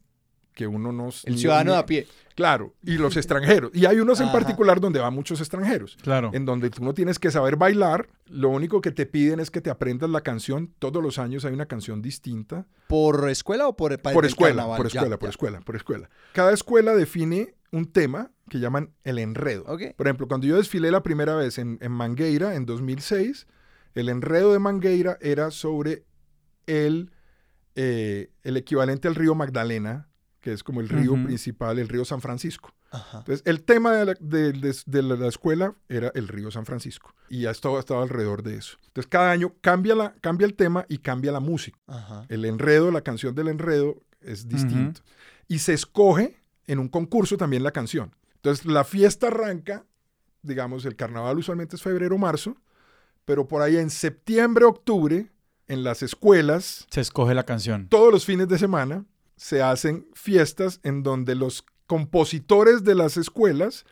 que 0.59 0.67
uno 0.67 0.91
no... 0.91 1.07
El 1.23 1.37
ciudadano 1.37 1.71
de 1.71 1.77
a 1.77 1.85
pie. 1.85 2.05
Claro, 2.35 2.73
y 2.83 2.97
los 2.97 3.15
extranjeros. 3.15 3.71
Y 3.73 3.85
hay 3.85 3.99
unos 4.01 4.19
en 4.19 4.29
particular 4.29 4.81
donde 4.81 4.99
van 4.99 5.13
muchos 5.13 5.39
extranjeros, 5.39 5.95
Claro. 6.01 6.31
en 6.33 6.43
donde 6.45 6.69
tú 6.69 6.83
no 6.83 6.93
tienes 6.93 7.17
que 7.17 7.31
saber 7.31 7.55
bailar, 7.55 8.09
lo 8.27 8.49
único 8.49 8.81
que 8.81 8.91
te 8.91 9.05
piden 9.05 9.39
es 9.39 9.51
que 9.51 9.61
te 9.61 9.69
aprendas 9.69 10.09
la 10.09 10.19
canción. 10.19 10.73
Todos 10.79 11.01
los 11.01 11.17
años 11.17 11.45
hay 11.45 11.53
una 11.53 11.65
canción 11.65 12.01
distinta. 12.01 12.65
¿Por 12.87 13.29
escuela 13.29 13.69
o 13.69 13.75
por 13.77 13.97
Por 14.01 14.25
escuela, 14.25 14.55
carnaval? 14.63 14.77
por 14.77 14.87
Ya, 14.89 14.99
escuela, 14.99 15.17
por 15.17 15.27
ya. 15.27 15.31
escuela, 15.31 15.59
por 15.61 15.75
escuela. 15.77 16.09
Cada 16.33 16.53
escuela 16.53 16.93
define 16.93 17.55
un 17.71 17.85
tema 17.89 18.31
que 18.49 18.59
llaman 18.59 18.91
el 19.05 19.17
enredo. 19.19 19.63
Ok. 19.67 19.83
Por 19.95 20.07
ejemplo, 20.07 20.27
cuando 20.27 20.45
yo 20.45 20.57
desfilé 20.57 20.91
la 20.91 21.03
primera 21.03 21.35
vez 21.35 21.57
en, 21.57 21.77
en 21.81 21.91
Mangueira 21.93 22.55
en 22.55 22.65
2006, 22.65 23.47
el 23.95 24.09
enredo 24.09 24.51
de 24.51 24.59
Mangueira 24.59 25.17
era 25.21 25.51
sobre 25.51 26.03
el, 26.67 27.11
eh, 27.75 28.29
el 28.43 28.57
equivalente 28.57 29.07
al 29.07 29.15
río 29.15 29.35
Magdalena, 29.35 30.08
que 30.41 30.53
es 30.53 30.63
como 30.63 30.79
el 30.81 30.87
río 30.89 31.13
principal, 31.25 31.79
el 31.79 31.89
río 31.89 32.05
San 32.05 32.21
Francisco. 32.21 32.73
Ajá. 32.91 33.19
Entonces, 33.19 33.43
el 33.45 33.63
tema 33.63 33.93
de 33.93 34.05
la, 34.05 34.13
de- 34.19 34.53
de- 34.53 34.75
de 34.85 35.03
la- 35.03 35.15
la 35.15 35.27
escuela 35.27 35.75
era 35.89 36.11
el 36.15 36.27
río 36.27 36.49
San 36.49 36.65
Francisco. 36.65 37.13
Y 37.29 37.41
ya 37.41 37.51
estaba, 37.51 37.79
estaba 37.79 38.01
alrededor 38.03 38.41
de 38.43 38.55
eso. 38.55 38.77
Entonces, 38.87 39.09
cada 39.09 39.31
año 39.31 39.53
cambia, 39.61 39.95
la, 39.95 40.13
cambia 40.21 40.45
el 40.45 40.53
tema 40.55 40.85
y 40.87 40.99
cambia 40.99 41.31
la 41.31 41.39
música. 41.39 41.77
Ajá. 41.87 42.25
El 42.29 42.45
enredo, 42.45 42.89
la 42.91 43.01
canción 43.01 43.35
del 43.35 43.49
enredo 43.49 44.01
es 44.21 44.47
distinto. 44.47 45.01
Y 45.47 45.59
se 45.59 45.73
escoge 45.73 46.37
en 46.67 46.79
un 46.79 46.87
concurso 46.87 47.35
también 47.37 47.63
la 47.63 47.71
canción. 47.71 48.15
Entonces, 48.35 48.65
la 48.65 48.83
fiesta 48.85 49.27
arranca, 49.27 49.85
digamos, 50.41 50.85
el 50.85 50.95
carnaval 50.95 51.37
usualmente 51.37 51.75
es 51.75 51.81
febrero 51.81 52.15
o 52.15 52.17
marzo, 52.17 52.55
pero 53.25 53.47
por 53.47 53.61
ahí 53.61 53.75
en 53.77 53.89
septiembre, 53.89 54.65
octubre, 54.65 55.29
en 55.67 55.83
las 55.83 56.01
escuelas, 56.01 56.87
Se 56.89 57.01
escoge 57.01 57.35
la 57.35 57.43
canción. 57.45 57.87
todos 57.89 58.11
los 58.11 58.25
fines 58.25 58.47
de 58.47 58.57
semana 58.57 59.05
se 59.39 59.61
hacen 59.63 60.05
fiestas 60.13 60.81
en 60.83 61.01
donde 61.01 61.33
los 61.33 61.63
compositores 61.87 62.83
de 62.83 62.93
las 62.93 63.15
escuelas 63.15 63.85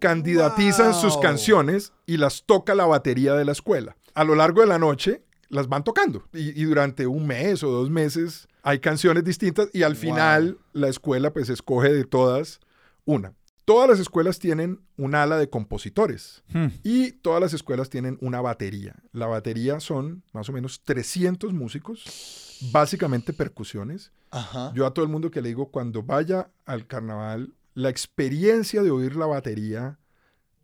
candidatizan 0.00 0.94
sus 0.94 1.18
canciones 1.18 1.92
y 2.06 2.16
las 2.16 2.44
toca 2.44 2.74
la 2.74 2.86
batería 2.86 3.34
de 3.34 3.44
la 3.44 3.52
escuela. 3.52 3.96
A 4.14 4.24
lo 4.24 4.34
largo 4.34 4.62
de 4.62 4.66
la 4.66 4.78
noche 4.78 5.22
las 5.48 5.68
van 5.68 5.84
tocando 5.84 6.24
y, 6.32 6.60
y 6.60 6.64
durante 6.64 7.06
un 7.06 7.26
mes 7.26 7.62
o 7.62 7.70
dos 7.70 7.90
meses 7.90 8.48
hay 8.62 8.80
canciones 8.80 9.22
distintas 9.24 9.68
y 9.72 9.82
al 9.84 9.92
Wow. 9.92 10.00
final 10.00 10.58
la 10.72 10.88
escuela 10.88 11.32
pues 11.32 11.48
escoge 11.50 11.92
de 11.92 12.04
todas 12.04 12.60
una. 13.04 13.32
Todas 13.66 13.90
las 13.90 13.98
escuelas 13.98 14.38
tienen 14.38 14.80
un 14.96 15.14
ala 15.16 15.36
de 15.36 15.50
compositores 15.50 16.44
Hmm. 16.54 16.68
y 16.84 17.12
todas 17.12 17.40
las 17.40 17.52
escuelas 17.52 17.90
tienen 17.90 18.16
una 18.20 18.40
batería. 18.40 18.94
La 19.12 19.26
batería 19.26 19.80
son 19.80 20.22
más 20.32 20.48
o 20.48 20.52
menos 20.52 20.82
300 20.84 21.52
músicos, 21.52 22.58
básicamente 22.72 23.32
percusiones. 23.32 24.12
Ajá. 24.30 24.72
Yo 24.74 24.86
a 24.86 24.94
todo 24.94 25.04
el 25.04 25.10
mundo 25.10 25.30
que 25.32 25.42
le 25.42 25.48
digo, 25.48 25.70
cuando 25.72 26.02
vaya 26.04 26.48
al 26.64 26.86
carnaval, 26.86 27.54
la 27.74 27.90
experiencia 27.90 28.82
de 28.84 28.90
oír 28.92 29.16
la 29.16 29.26
batería 29.26 29.98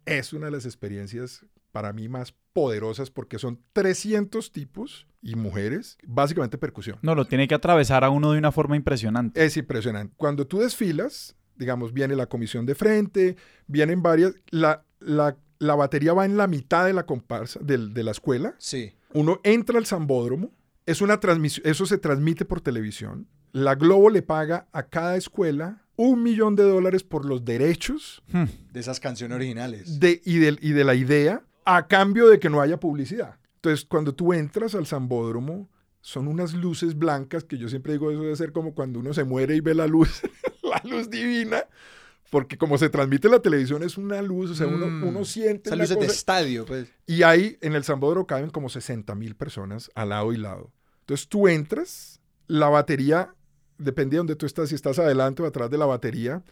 es 0.07 0.33
una 0.33 0.47
de 0.47 0.53
las 0.53 0.65
experiencias 0.65 1.45
para 1.73 1.93
mí 1.93 2.09
más 2.09 2.35
poderosas 2.53 3.11
porque 3.11 3.39
son 3.41 3.59
300 3.73 4.53
tipos 4.53 5.07
y 5.23 5.35
mujeres, 5.35 5.99
básicamente 6.07 6.57
percusión. 6.57 6.99
No, 7.03 7.15
lo 7.17 7.25
tiene 7.25 7.49
que 7.49 7.55
atravesar 7.57 8.05
a 8.05 8.11
uno 8.11 8.31
de 8.33 8.39
una 8.39 8.53
forma 8.53 8.77
impresionante. 8.77 9.45
Es 9.45 9.57
impresionante. 9.57 10.15
Cuando 10.17 10.47
tú 10.47 10.59
desfilas, 10.61 11.35
digamos, 11.57 11.93
viene 11.93 12.17
la 12.17 12.27
comisión 12.27 12.67
de 12.67 12.75
frente, 12.75 13.37
vienen 13.67 14.03
varias, 14.03 14.35
la, 14.51 14.85
la, 15.01 15.37
la 15.59 15.75
batería 15.75 16.13
va 16.13 16.25
en 16.25 16.37
la 16.37 16.47
mitad 16.47 16.87
de 16.87 16.93
la 16.93 17.07
comparsa, 17.07 17.61
del- 17.63 17.95
de 17.95 18.03
la 18.03 18.11
escuela, 18.11 18.55
Sí. 18.59 18.93
uno 19.15 19.41
entra 19.45 19.79
al 19.79 19.87
Zambódromo, 19.87 20.51
es 20.87 21.01
una 21.01 21.21
transmisión, 21.21 21.67
eso 21.67 21.87
se 21.87 21.99
transmite 21.99 22.45
por 22.45 22.61
televisión. 22.61 23.27
La 23.53 23.75
Globo 23.75 24.11
le 24.11 24.23
paga 24.23 24.67
a 24.73 24.85
cada 24.85 25.17
escuela 25.17 25.83
un 25.95 26.23
millón 26.23 26.57
de 26.57 26.63
dólares 26.65 27.05
por 27.05 27.25
los 27.27 27.45
derechos 27.45 28.23
Hmm. 28.33 28.45
De 28.73 28.81
esas 28.81 28.99
canciones 28.99 29.37
originales. 29.37 30.01
de, 30.01 30.21
y, 30.25 30.39
del- 30.39 30.59
y 30.63 30.71
de 30.73 30.85
la 30.85 30.95
idea 30.95 31.45
a 31.65 31.87
cambio 31.87 32.29
de 32.29 32.41
que 32.41 32.49
no 32.51 32.61
haya 32.61 32.81
publicidad. 32.81 33.37
Entonces, 33.57 33.85
cuando 33.85 34.13
tú 34.15 34.33
entras 34.33 34.75
al 34.75 34.87
Zambódromo, 34.87 35.69
son 36.01 36.27
unas 36.27 36.55
luces 36.55 36.99
blancas 36.99 37.45
que 37.45 37.59
yo 37.59 37.69
siempre 37.69 37.93
digo, 37.93 38.11
eso 38.11 38.23
debe 38.23 38.35
ser 38.35 38.51
como 38.51 38.75
cuando 38.75 38.99
uno 38.99 39.15
se 39.15 39.23
muere 39.23 39.55
y 39.55 39.61
ve 39.61 39.75
la 39.75 39.87
luz, 39.87 40.23
la 40.85 40.91
luz 40.91 41.11
divina, 41.11 41.65
porque 42.31 42.57
como 42.57 42.79
se 42.79 42.89
transmite 42.89 43.29
la 43.29 43.41
televisión 43.41 43.83
es 43.83 43.99
una 43.99 44.23
luz, 44.23 44.51
o 44.51 44.55
sea, 44.55 44.67
uno, 44.67 44.87
Mm. 44.87 45.05
uno 45.05 45.25
siente 45.25 45.71
la 45.71 45.77
luces 45.77 45.99
de 45.99 46.07
estadio, 46.07 46.65
pues. 46.65 46.89
Y 47.07 47.23
ahí 47.23 47.59
en 47.61 47.75
el 47.75 47.85
Zambódromo 47.85 48.27
caben 48.27 48.51
como 48.51 48.69
60 48.69 49.15
mil 49.15 49.37
personas 49.37 49.91
al 49.95 50.09
lado 50.11 50.33
y 50.33 50.39
lado. 50.39 50.73
Entonces 51.01 51.29
tú 51.29 51.49
entras, 51.49 52.21
la 52.47 52.69
batería, 52.69 53.35
depende 53.79 54.15
de 54.15 54.19
donde 54.19 54.37
tú 54.37 54.47
estás, 54.47 54.69
si 54.71 54.75
estás 54.75 54.99
adelante 54.99 55.43
o 55.43 55.47
atrás 55.47 55.69
de 55.71 55.79
la 55.79 55.87
batería, 55.87 56.43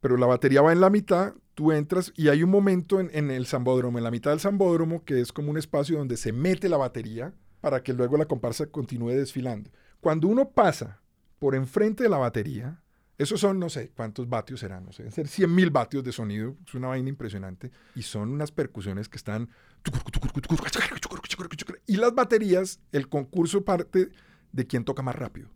pero 0.00 0.16
la 0.16 0.26
batería 0.26 0.62
va 0.62 0.72
en 0.72 0.80
la 0.80 0.90
mitad, 0.90 1.34
tú 1.54 1.72
entras 1.72 2.12
y 2.16 2.28
hay 2.28 2.42
un 2.42 2.50
momento 2.50 3.00
en, 3.00 3.10
en 3.12 3.30
el 3.30 3.46
Zambódromo, 3.46 3.98
en 3.98 4.04
la 4.04 4.10
mitad 4.10 4.30
del 4.30 4.40
Zambódromo, 4.40 5.04
que 5.04 5.20
es 5.20 5.32
como 5.32 5.50
un 5.50 5.58
espacio 5.58 5.98
donde 5.98 6.16
se 6.16 6.32
mete 6.32 6.68
la 6.68 6.78
batería 6.78 7.32
para 7.60 7.82
que 7.82 7.92
luego 7.92 8.16
la 8.16 8.24
comparsa 8.26 8.66
continúe 8.66 9.10
desfilando. 9.10 9.70
Cuando 10.00 10.26
uno 10.28 10.50
pasa 10.50 11.00
por 11.38 11.54
enfrente 11.54 12.02
de 12.02 12.08
la 12.08 12.16
batería, 12.16 12.82
esos 13.20 13.38
son, 13.38 13.58
no 13.58 13.68
sé, 13.68 13.90
cuántos 13.94 14.28
vatios 14.28 14.60
serán, 14.60 14.86
no 14.86 14.92
sé, 14.92 15.02
deben 15.02 15.12
ser 15.12 15.28
100 15.28 15.54
mil 15.54 15.70
vatios 15.70 16.02
de 16.02 16.10
sonido, 16.10 16.56
es 16.66 16.74
una 16.74 16.88
vaina 16.88 17.10
impresionante, 17.10 17.70
y 17.94 18.02
son 18.02 18.30
unas 18.30 18.50
percusiones 18.50 19.10
que 19.10 19.18
están... 19.18 19.50
Y 21.86 21.96
las 21.96 22.14
baterías, 22.14 22.80
el 22.92 23.08
concurso 23.08 23.62
parte 23.62 24.08
de 24.52 24.66
quién 24.66 24.84
toca 24.84 25.02
más 25.02 25.14
rápido. 25.14 25.48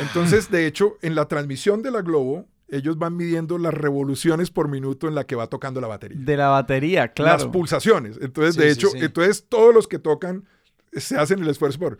Entonces, 0.00 0.50
de 0.50 0.66
hecho, 0.66 0.96
en 1.02 1.14
la 1.14 1.26
transmisión 1.28 1.82
de 1.82 1.90
la 1.90 2.00
Globo, 2.00 2.48
ellos 2.68 2.98
van 2.98 3.16
midiendo 3.16 3.58
las 3.58 3.74
revoluciones 3.74 4.50
por 4.50 4.68
minuto 4.68 5.08
en 5.08 5.14
la 5.14 5.24
que 5.24 5.36
va 5.36 5.46
tocando 5.46 5.80
la 5.80 5.88
batería. 5.88 6.18
De 6.20 6.36
la 6.36 6.48
batería, 6.48 7.08
claro. 7.08 7.44
Las 7.44 7.46
pulsaciones. 7.52 8.18
Entonces, 8.20 8.54
Sí, 8.54 8.60
de 8.60 8.74
sí, 8.74 8.80
hecho, 8.80 8.88
sí. 8.88 8.98
entonces 9.00 9.44
todos 9.48 9.74
los 9.74 9.88
que 9.88 9.98
tocan 9.98 10.44
se 10.92 11.18
hacen 11.18 11.40
el 11.40 11.48
esfuerzo 11.48 11.78
por... 11.78 11.98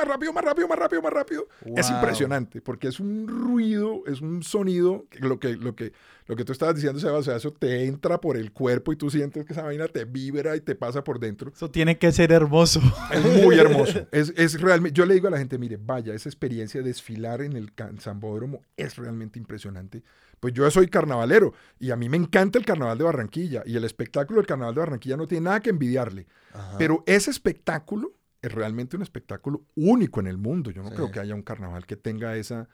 Más 0.00 0.08
rápido, 0.08 0.32
más 0.32 0.44
rápido, 0.44 0.66
más 0.66 0.78
rápido, 0.78 1.02
más 1.02 1.12
rápido. 1.12 1.48
Es 1.76 1.90
impresionante 1.90 2.62
porque 2.62 2.88
es 2.88 3.00
un 3.00 3.28
ruido, 3.28 4.02
es 4.06 4.22
un 4.22 4.42
sonido, 4.42 5.04
que 5.10 5.18
lo 5.18 5.38
que, 5.38 5.56
lo 5.56 5.76
que, 5.76 5.92
lo 6.26 6.36
que 6.36 6.44
tú 6.46 6.52
estabas 6.52 6.74
diciendo, 6.74 6.98
Seba, 6.98 7.18
o 7.18 7.22
sea, 7.22 7.36
eso 7.36 7.52
te 7.52 7.84
entra 7.84 8.18
por 8.18 8.38
el 8.38 8.50
cuerpo 8.50 8.92
y 8.92 8.96
tú 8.96 9.10
sientes 9.10 9.44
que 9.44 9.52
esa 9.52 9.62
vaina 9.62 9.88
te 9.88 10.06
vibra 10.06 10.56
y 10.56 10.62
te 10.62 10.74
pasa 10.74 11.04
por 11.04 11.20
dentro. 11.20 11.52
Eso 11.54 11.70
tiene 11.70 11.98
que 11.98 12.12
ser 12.12 12.32
hermoso. 12.32 12.80
Es 13.12 13.44
muy 13.44 13.58
hermoso. 13.58 14.06
Es, 14.12 14.32
es 14.36 14.58
realmente, 14.58 14.96
yo 14.96 15.04
le 15.04 15.12
digo 15.12 15.28
a 15.28 15.30
la 15.30 15.38
gente, 15.38 15.58
mire, 15.58 15.76
vaya, 15.76 16.14
esa 16.14 16.30
experiencia 16.30 16.80
de 16.80 16.88
desfilar 16.88 17.42
en 17.42 17.52
el 17.52 17.70
Zambódromo 17.98 18.62
es 18.78 18.96
realmente 18.96 19.38
impresionante. 19.38 20.02
Pues 20.40 20.54
yo 20.54 20.70
soy 20.70 20.88
carnavalero 20.88 21.52
y 21.78 21.90
a 21.90 21.96
mí 21.96 22.08
me 22.08 22.16
encanta 22.16 22.58
el 22.58 22.64
carnaval 22.64 22.96
de 22.96 23.04
Barranquilla 23.04 23.62
y 23.66 23.76
el 23.76 23.84
espectáculo 23.84 24.38
del 24.38 24.46
carnaval 24.46 24.74
de 24.74 24.80
Barranquilla 24.80 25.18
no 25.18 25.26
tiene 25.26 25.44
nada 25.44 25.60
que 25.60 25.68
envidiarle. 25.68 26.26
Ajá. 26.54 26.78
Pero 26.78 27.04
ese 27.06 27.30
espectáculo 27.30 28.14
es 28.42 28.52
realmente 28.52 28.96
un 28.96 29.02
espectáculo 29.02 29.62
único 29.76 30.20
en 30.20 30.26
el 30.26 30.38
mundo. 30.38 30.70
Yo 30.70 30.82
no 30.82 30.88
Sí. 30.90 30.94
creo 30.96 31.10
que 31.10 31.20
haya 31.20 31.34
un 31.34 31.42
carnaval 31.42 31.84
que 31.86 31.96
tenga 31.96 32.36
esa, 32.36 32.68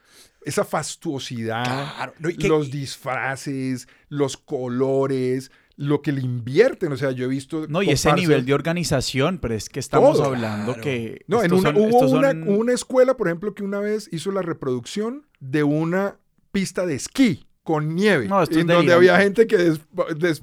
esa 0.45 0.63
fastuosidad, 0.63 1.63
Claro, 1.63 2.13
no, 2.19 2.29
y 2.29 2.37
que- 2.37 2.47
los 2.47 2.71
disfraces, 2.71 3.87
los 4.09 4.37
colores, 4.37 5.51
lo 5.75 6.01
que 6.01 6.11
le 6.11 6.21
invierten. 6.21 6.91
O 6.91 6.97
sea, 6.97 7.11
yo 7.11 7.25
he 7.25 7.27
visto... 7.27 7.67
No, 7.67 7.83
y 7.83 7.89
ese 7.89 8.11
nivel 8.13 8.45
de 8.45 8.53
organización, 8.53 9.37
pero 9.39 9.53
es 9.53 9.69
que 9.69 9.79
estamos 9.79 10.17
Todo. 10.17 10.27
hablando 10.27 10.73
Claro. 10.73 10.81
que. 10.81 11.23
No, 11.27 11.43
en 11.43 11.53
una, 11.53 11.71
son- 11.73 11.77
hubo 11.77 11.99
una, 12.09 12.31
son- 12.31 12.49
una 12.49 12.73
escuela, 12.73 13.15
por 13.17 13.27
ejemplo, 13.27 13.53
que 13.53 13.63
una 13.63 13.79
vez 13.79 14.09
hizo 14.11 14.31
la 14.31 14.41
reproducción 14.41 15.27
de 15.39 15.63
una 15.63 16.17
pista 16.51 16.85
de 16.85 16.95
esquí 16.95 17.45
con 17.63 17.93
nieve, 17.95 18.27
No, 18.29 18.41
esto 18.41 18.55
es 18.55 18.61
en 18.61 18.67
donde 18.67 18.93
había 18.93 19.19
gente 19.19 19.45
que 19.45 19.57
des- 19.57 19.81
des- 20.17 20.41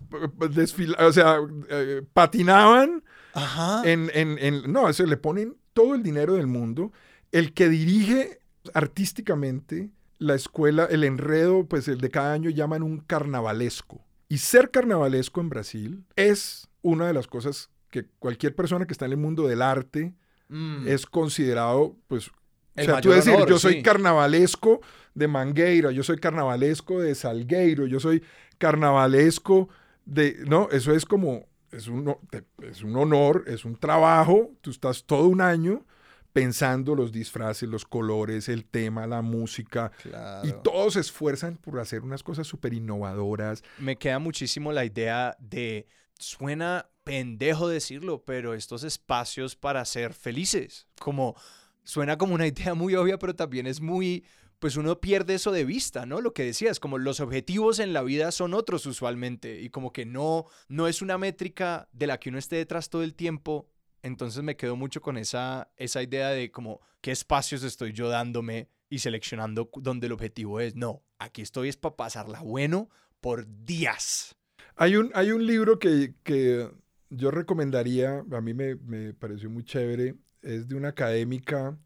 desfila- 0.50 0.98
o 1.04 1.12
sea, 1.12 1.38
eh, 1.70 2.02
patinaban 2.12 3.02
Ajá. 3.35 3.82
en, 3.85 4.11
en- 4.14 4.39
en- 4.39 4.72
no, 4.72 4.89
eso 4.89 5.05
le 5.07 5.16
ponen 5.16 5.57
todo 5.72 5.95
el 5.95 6.03
dinero 6.03 6.35
del 6.35 6.47
mundo. 6.47 6.93
El 7.32 7.53
que 7.53 7.68
dirige 7.68 8.39
artísticamente 8.74 9.91
la 10.18 10.35
escuela, 10.35 10.85
el 10.91 11.05
enredo, 11.05 11.66
pues 11.66 11.89
el 11.89 12.01
de 12.01 12.11
cada 12.11 12.32
año 12.32 12.49
llaman 12.51 12.82
un 12.82 12.99
carnavalesco. 12.99 14.01
Y 14.28 14.39
ser 14.39 14.70
carnavalesco 14.70 15.41
en 15.41 15.49
Brasil 15.49 16.05
es 16.16 16.68
una 16.82 17.07
de 17.07 17.12
las 17.12 17.26
cosas 17.26 17.70
que 17.91 18.07
cualquier 18.18 18.55
persona 18.55 18.87
que 18.87 18.93
está 18.93 19.07
en 19.07 19.12
el 19.12 19.18
mundo 19.18 19.47
del 19.49 19.62
arte 19.62 20.14
Mm. 20.49 20.87
es 20.87 21.07
considerado, 21.07 21.97
pues, 22.07 22.28
o 22.28 22.32
El 22.76 22.85
sea, 22.87 23.01
tú 23.01 23.11
decir, 23.11 23.35
honor, 23.35 23.49
yo 23.49 23.59
soy 23.59 23.74
sí. 23.74 23.82
carnavalesco 23.82 24.80
de 25.14 25.26
Mangueira, 25.26 25.91
yo 25.91 26.03
soy 26.03 26.18
carnavalesco 26.18 27.01
de 27.01 27.14
Salgueiro, 27.14 27.87
yo 27.87 27.99
soy 27.99 28.22
carnavalesco 28.59 29.68
de, 30.05 30.37
no, 30.47 30.68
eso 30.70 30.93
es 30.93 31.07
como, 31.07 31.47
es 31.76 31.88
un, 31.88 32.16
te- 32.30 32.44
es 32.68 32.82
un 32.82 32.96
honor, 32.96 33.44
es 33.46 33.64
un 33.64 33.76
trabajo, 33.76 34.50
tú 34.60 34.70
estás 34.70 35.04
todo 35.04 35.26
un 35.28 35.40
año 35.40 35.84
pensando 36.32 36.96
los 36.96 37.12
disfraces, 37.12 37.68
los 37.68 37.84
colores, 37.84 38.48
el 38.48 38.64
tema, 38.64 39.06
la 39.06 39.22
música, 39.22 39.92
Claro. 40.02 40.48
y 40.48 40.52
todos 40.64 40.94
se 40.94 41.00
esfuerzan 41.00 41.56
por 41.56 41.78
hacer 41.78 42.02
unas 42.02 42.22
cosas 42.24 42.46
súper 42.46 42.74
innovadoras. 42.74 43.62
me 43.78 43.96
queda 43.96 44.18
muchísimo 44.18 44.72
la 44.72 44.84
idea 44.84 45.36
de, 45.38 45.86
suena 46.18 46.88
pendejo 47.04 47.68
decirlo, 47.68 48.24
pero 48.24 48.54
estos 48.54 48.82
espacios 48.82 49.54
para 49.56 49.84
ser 49.84 50.12
felices, 50.14 50.88
como 50.98 51.36
suena 51.84 52.16
como 52.18 52.34
una 52.34 52.46
idea 52.46 52.74
muy 52.74 52.94
obvia, 52.96 53.18
pero 53.18 53.34
también 53.36 53.66
es 53.66 53.80
muy, 53.80 54.24
pues 54.59 54.76
uno 54.76 55.00
pierde 55.00 55.34
eso 55.34 55.52
de 55.52 55.64
vista, 55.64 56.07
¿no? 56.07 56.20
Lo 56.20 56.32
que 56.32 56.44
decías, 56.44 56.80
como 56.80 56.98
los 56.98 57.20
objetivos 57.20 57.78
en 57.78 57.92
la 57.92 58.02
vida 58.02 58.32
son 58.32 58.55
otros 58.55 58.86
usualmente 58.86 59.61
y 59.61 59.70
como 59.70 59.92
que 59.92 60.07
no, 60.07 60.46
no 60.68 60.88
es 60.88 61.02
una 61.02 61.18
métrica 61.18 61.88
de 61.92 62.07
la 62.07 62.18
que 62.18 62.30
uno 62.30 62.38
esté 62.38 62.57
detrás 62.57 62.90
todo 62.90 63.02
el 63.02 63.14
tiempo. 63.14 63.68
Entonces 64.02 64.42
me 64.42 64.57
quedo 64.57 64.76
mucho 64.76 65.00
con 65.00 65.16
esa, 65.16 65.70
esa 65.76 66.02
idea 66.02 66.30
de 66.30 66.50
como 66.50 66.80
qué 67.00 67.11
espacios 67.11 67.62
estoy 67.62 67.92
yo 67.92 68.09
dándome 68.09 68.68
y 68.88 68.98
seleccionando 68.98 69.70
donde 69.76 70.07
el 70.07 70.12
objetivo 70.12 70.61
es, 70.61 70.76
no, 70.76 71.02
aquí 71.18 71.42
estoy 71.42 71.68
es 71.68 71.76
para 71.76 71.96
pasarla 71.96 72.40
bueno 72.42 72.90
por 73.20 73.46
días. 73.64 74.36
Hay 74.76 74.96
un, 74.96 75.11
hay 75.14 75.30
un 75.30 75.46
libro 75.46 75.78
que, 75.78 76.14
que 76.22 76.70
yo 77.11 77.30
recomendaría, 77.30 78.24
a 78.30 78.40
mí 78.40 78.55
me, 78.55 78.76
me 78.76 79.14
pareció 79.14 79.48
muy 79.50 79.64
chévere, 79.64 80.16
es 80.42 80.68
de 80.68 80.74
una 80.74 80.88
académica 80.88 81.78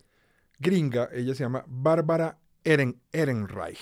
gringa, 0.59 1.09
ella 1.13 1.35
se 1.35 1.45
llama 1.45 1.65
Bárbara 1.69 2.39
Eren, 2.73 3.01
Ehrenreich. 3.13 3.79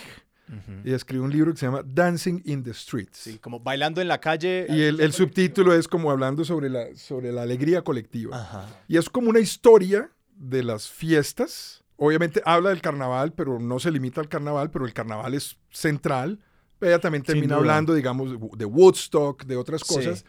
Y 0.84 0.92
escribe 0.92 1.24
un 1.24 1.32
libro 1.32 1.52
que 1.52 1.58
se 1.58 1.66
llama 1.66 1.82
Dancing 1.84 2.40
in 2.44 2.62
the 2.62 2.72
Streets. 2.72 3.18
Sí, 3.18 3.38
como 3.40 3.58
bailando 3.58 4.00
en 4.00 4.06
la 4.06 4.20
calle. 4.20 4.66
Y 4.68 4.82
el, 4.82 5.00
el 5.00 5.12
subtítulo 5.12 5.74
es 5.74 5.88
como 5.88 6.08
hablando 6.12 6.44
sobre 6.44 6.68
la, 6.70 6.94
sobre 6.94 7.32
la 7.32 7.42
alegría 7.42 7.82
colectiva. 7.82 8.40
Ajá. 8.40 8.66
Y 8.86 8.96
es 8.96 9.10
como 9.10 9.28
una 9.30 9.40
historia 9.40 10.08
de 10.36 10.62
las 10.62 10.88
fiestas. 10.88 11.82
Obviamente 11.96 12.42
habla 12.44 12.68
del 12.70 12.80
carnaval, 12.80 13.32
pero 13.32 13.58
no 13.58 13.80
se 13.80 13.90
limita 13.90 14.20
al 14.20 14.28
carnaval, 14.28 14.70
pero 14.70 14.86
el 14.86 14.92
carnaval 14.92 15.34
es 15.34 15.58
central. 15.70 16.38
Ella 16.80 17.00
también 17.00 17.24
termina 17.24 17.56
hablando, 17.56 17.92
digamos, 17.92 18.30
de 18.56 18.64
Woodstock, 18.66 19.44
de 19.46 19.56
otras 19.56 19.80
Sí. 19.84 19.94
cosas. 19.96 20.24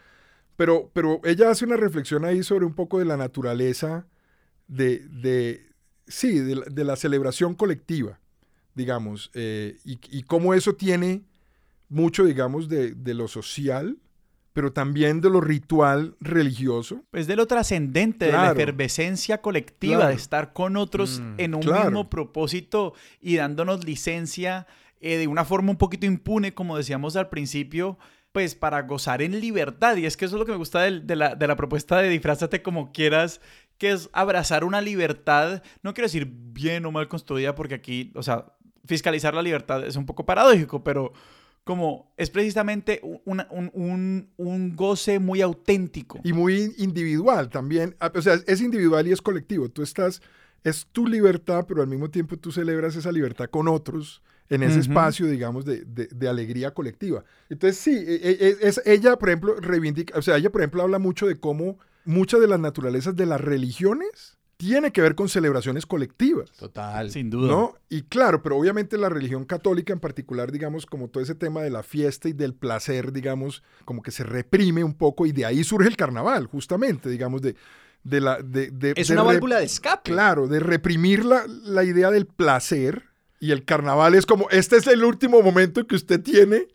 Pero, 0.56 0.90
pero 0.92 1.20
ella 1.22 1.50
hace 1.50 1.64
una 1.64 1.76
reflexión 1.76 2.24
ahí 2.24 2.42
sobre 2.42 2.64
un 2.64 2.74
poco 2.74 2.98
de 2.98 3.04
la 3.04 3.16
naturaleza 3.16 4.08
de, 4.66 5.06
de 5.10 5.64
sí, 6.08 6.40
de 6.40 6.56
de 6.68 6.84
la 6.84 6.96
celebración 6.96 7.54
colectiva, 7.54 8.18
digamos, 8.78 9.30
eh, 9.34 9.76
y, 9.84 9.98
y 10.10 10.22
cómo 10.22 10.54
eso 10.54 10.72
tiene 10.74 11.20
mucho, 11.90 12.24
digamos, 12.24 12.68
de, 12.70 12.92
de 12.94 13.12
lo 13.14 13.28
social, 13.28 13.98
pero 14.54 14.72
también 14.72 15.20
de 15.20 15.28
lo 15.30 15.40
ritual 15.40 16.16
religioso. 16.20 17.02
Pues 17.10 17.26
de 17.26 17.36
lo 17.36 17.46
trascendente, 17.46 18.26
de 18.26 18.32
la 18.32 18.50
efervescencia 18.52 19.40
colectiva, 19.42 19.96
Claro. 19.96 20.08
de 20.10 20.14
estar 20.16 20.52
con 20.52 20.76
otros 20.76 21.20
Mm, 21.20 21.34
en 21.40 21.54
un 21.54 21.60
claro. 21.62 21.84
mismo 21.84 22.08
propósito 22.10 22.94
y 23.20 23.36
dándonos 23.36 23.84
licencia 23.84 24.66
eh, 25.00 25.16
de 25.16 25.28
una 25.28 25.44
forma 25.44 25.70
un 25.70 25.76
poquito 25.78 26.06
impune, 26.06 26.54
como 26.54 26.76
decíamos 26.76 27.14
al 27.14 27.28
principio, 27.28 27.98
pues 28.32 28.54
para 28.56 28.82
gozar 28.82 29.22
en 29.22 29.38
libertad. 29.40 29.96
Y 29.96 30.06
es 30.06 30.16
que 30.16 30.24
eso 30.24 30.34
es 30.36 30.40
lo 30.40 30.44
que 30.46 30.52
me 30.52 30.58
gusta 30.58 30.82
de, 30.82 31.14
la, 31.16 31.34
de 31.36 31.46
la 31.46 31.54
propuesta 31.56 31.98
de 31.98 32.08
disfrázate 32.08 32.62
como 32.62 32.90
quieras, 32.90 33.40
que 33.78 33.92
es 33.92 34.10
abrazar 34.12 34.64
una 34.64 34.80
libertad, 34.80 35.62
no 35.84 35.94
quiero 35.94 36.06
decir 36.06 36.26
bien 36.28 36.84
o 36.84 36.90
mal 36.90 37.06
construida, 37.06 37.54
porque 37.54 37.74
aquí, 37.76 38.10
o 38.16 38.24
sea, 38.24 38.46
fiscalizar 38.88 39.34
la 39.34 39.42
libertad 39.42 39.86
es 39.86 39.94
un 39.96 40.06
poco 40.06 40.24
paradójico, 40.26 40.82
pero 40.82 41.12
como 41.62 42.10
es 42.16 42.30
precisamente 42.30 43.00
un, 43.02 43.42
un- 43.50 43.70
un- 43.74 44.30
un 44.38 44.74
goce 44.74 45.18
muy 45.18 45.42
auténtico. 45.42 46.18
Y 46.24 46.32
muy 46.32 46.74
individual 46.78 47.50
también. 47.50 47.94
Ah, 48.00 48.10
O 48.14 48.22
sea, 48.22 48.38
es 48.46 48.60
individual 48.62 49.06
y 49.06 49.12
es 49.12 49.20
colectivo. 49.20 49.68
Tú 49.68 49.82
estás, 49.82 50.22
es 50.64 50.86
tu 50.90 51.06
libertad, 51.06 51.66
pero 51.68 51.82
al 51.82 51.88
mismo 51.88 52.10
tiempo 52.10 52.38
tú 52.38 52.50
celebras 52.50 52.96
esa 52.96 53.12
libertad 53.12 53.50
con 53.50 53.68
otros 53.68 54.22
en 54.50 54.62
ese 54.62 54.80
espacio, 54.80 55.26
digamos, 55.26 55.66
de, 55.66 55.84
de- 55.84 56.06
de 56.06 56.26
alegría 56.28 56.72
colectiva. 56.72 57.22
Entonces, 57.50 57.76
sí, 57.78 57.90
e- 57.94 58.14
e- 58.40 58.56
es, 58.66 58.80
ella, 58.86 59.16
por 59.18 59.28
ejemplo, 59.28 59.54
reivindica, 59.60 60.18
o 60.18 60.22
sea, 60.22 60.38
ella, 60.38 60.48
por 60.50 60.62
ejemplo, 60.62 60.80
habla 60.82 60.98
mucho 60.98 61.26
de 61.26 61.38
cómo 61.38 61.78
muchas 62.06 62.40
de 62.40 62.46
las 62.48 62.58
naturalezas 62.58 63.14
de 63.14 63.26
las 63.26 63.42
religiones 63.42 64.37
tiene 64.58 64.90
que 64.90 65.00
ver 65.00 65.14
con 65.14 65.28
celebraciones 65.28 65.86
colectivas. 65.86 66.50
Total. 66.58 67.10
Sin 67.12 67.30
duda. 67.30 67.46
¿No? 67.48 67.74
Y 67.88 68.02
claro, 68.02 68.42
pero 68.42 68.56
obviamente 68.58 68.98
la 68.98 69.08
religión 69.08 69.44
católica 69.44 69.92
en 69.92 70.00
particular, 70.00 70.50
digamos, 70.52 70.84
como 70.84 71.08
todo 71.08 71.22
ese 71.22 71.36
tema 71.36 71.62
de 71.62 71.70
la 71.70 71.82
fiesta 71.84 72.28
y 72.28 72.32
del 72.32 72.54
placer, 72.54 73.12
digamos, 73.12 73.62
como 73.84 74.02
que 74.02 74.10
se 74.10 74.24
reprime 74.24 74.82
un 74.82 74.94
poco 74.94 75.26
y 75.26 75.32
de 75.32 75.46
ahí 75.46 75.62
surge 75.62 75.88
el 75.88 75.96
carnaval, 75.96 76.46
justamente, 76.46 77.08
digamos, 77.08 77.40
de, 77.40 77.54
de 78.02 78.20
la... 78.20 78.42
De, 78.42 78.70
de- 78.72 78.94
Es 78.96 79.06
de 79.08 79.14
una 79.14 79.22
válvula 79.22 79.58
de 79.60 79.64
escape. 79.64 80.10
Claro, 80.10 80.48
de 80.48 80.58
reprimir 80.58 81.24
la, 81.24 81.44
la 81.46 81.84
idea 81.84 82.10
del 82.10 82.26
placer 82.26 83.04
y 83.38 83.52
el 83.52 83.64
carnaval 83.64 84.16
es 84.16 84.26
como, 84.26 84.50
este 84.50 84.76
es 84.76 84.88
el 84.88 85.04
último 85.04 85.40
momento 85.40 85.86
que 85.86 85.94
usted 85.94 86.20
tiene 86.20 86.66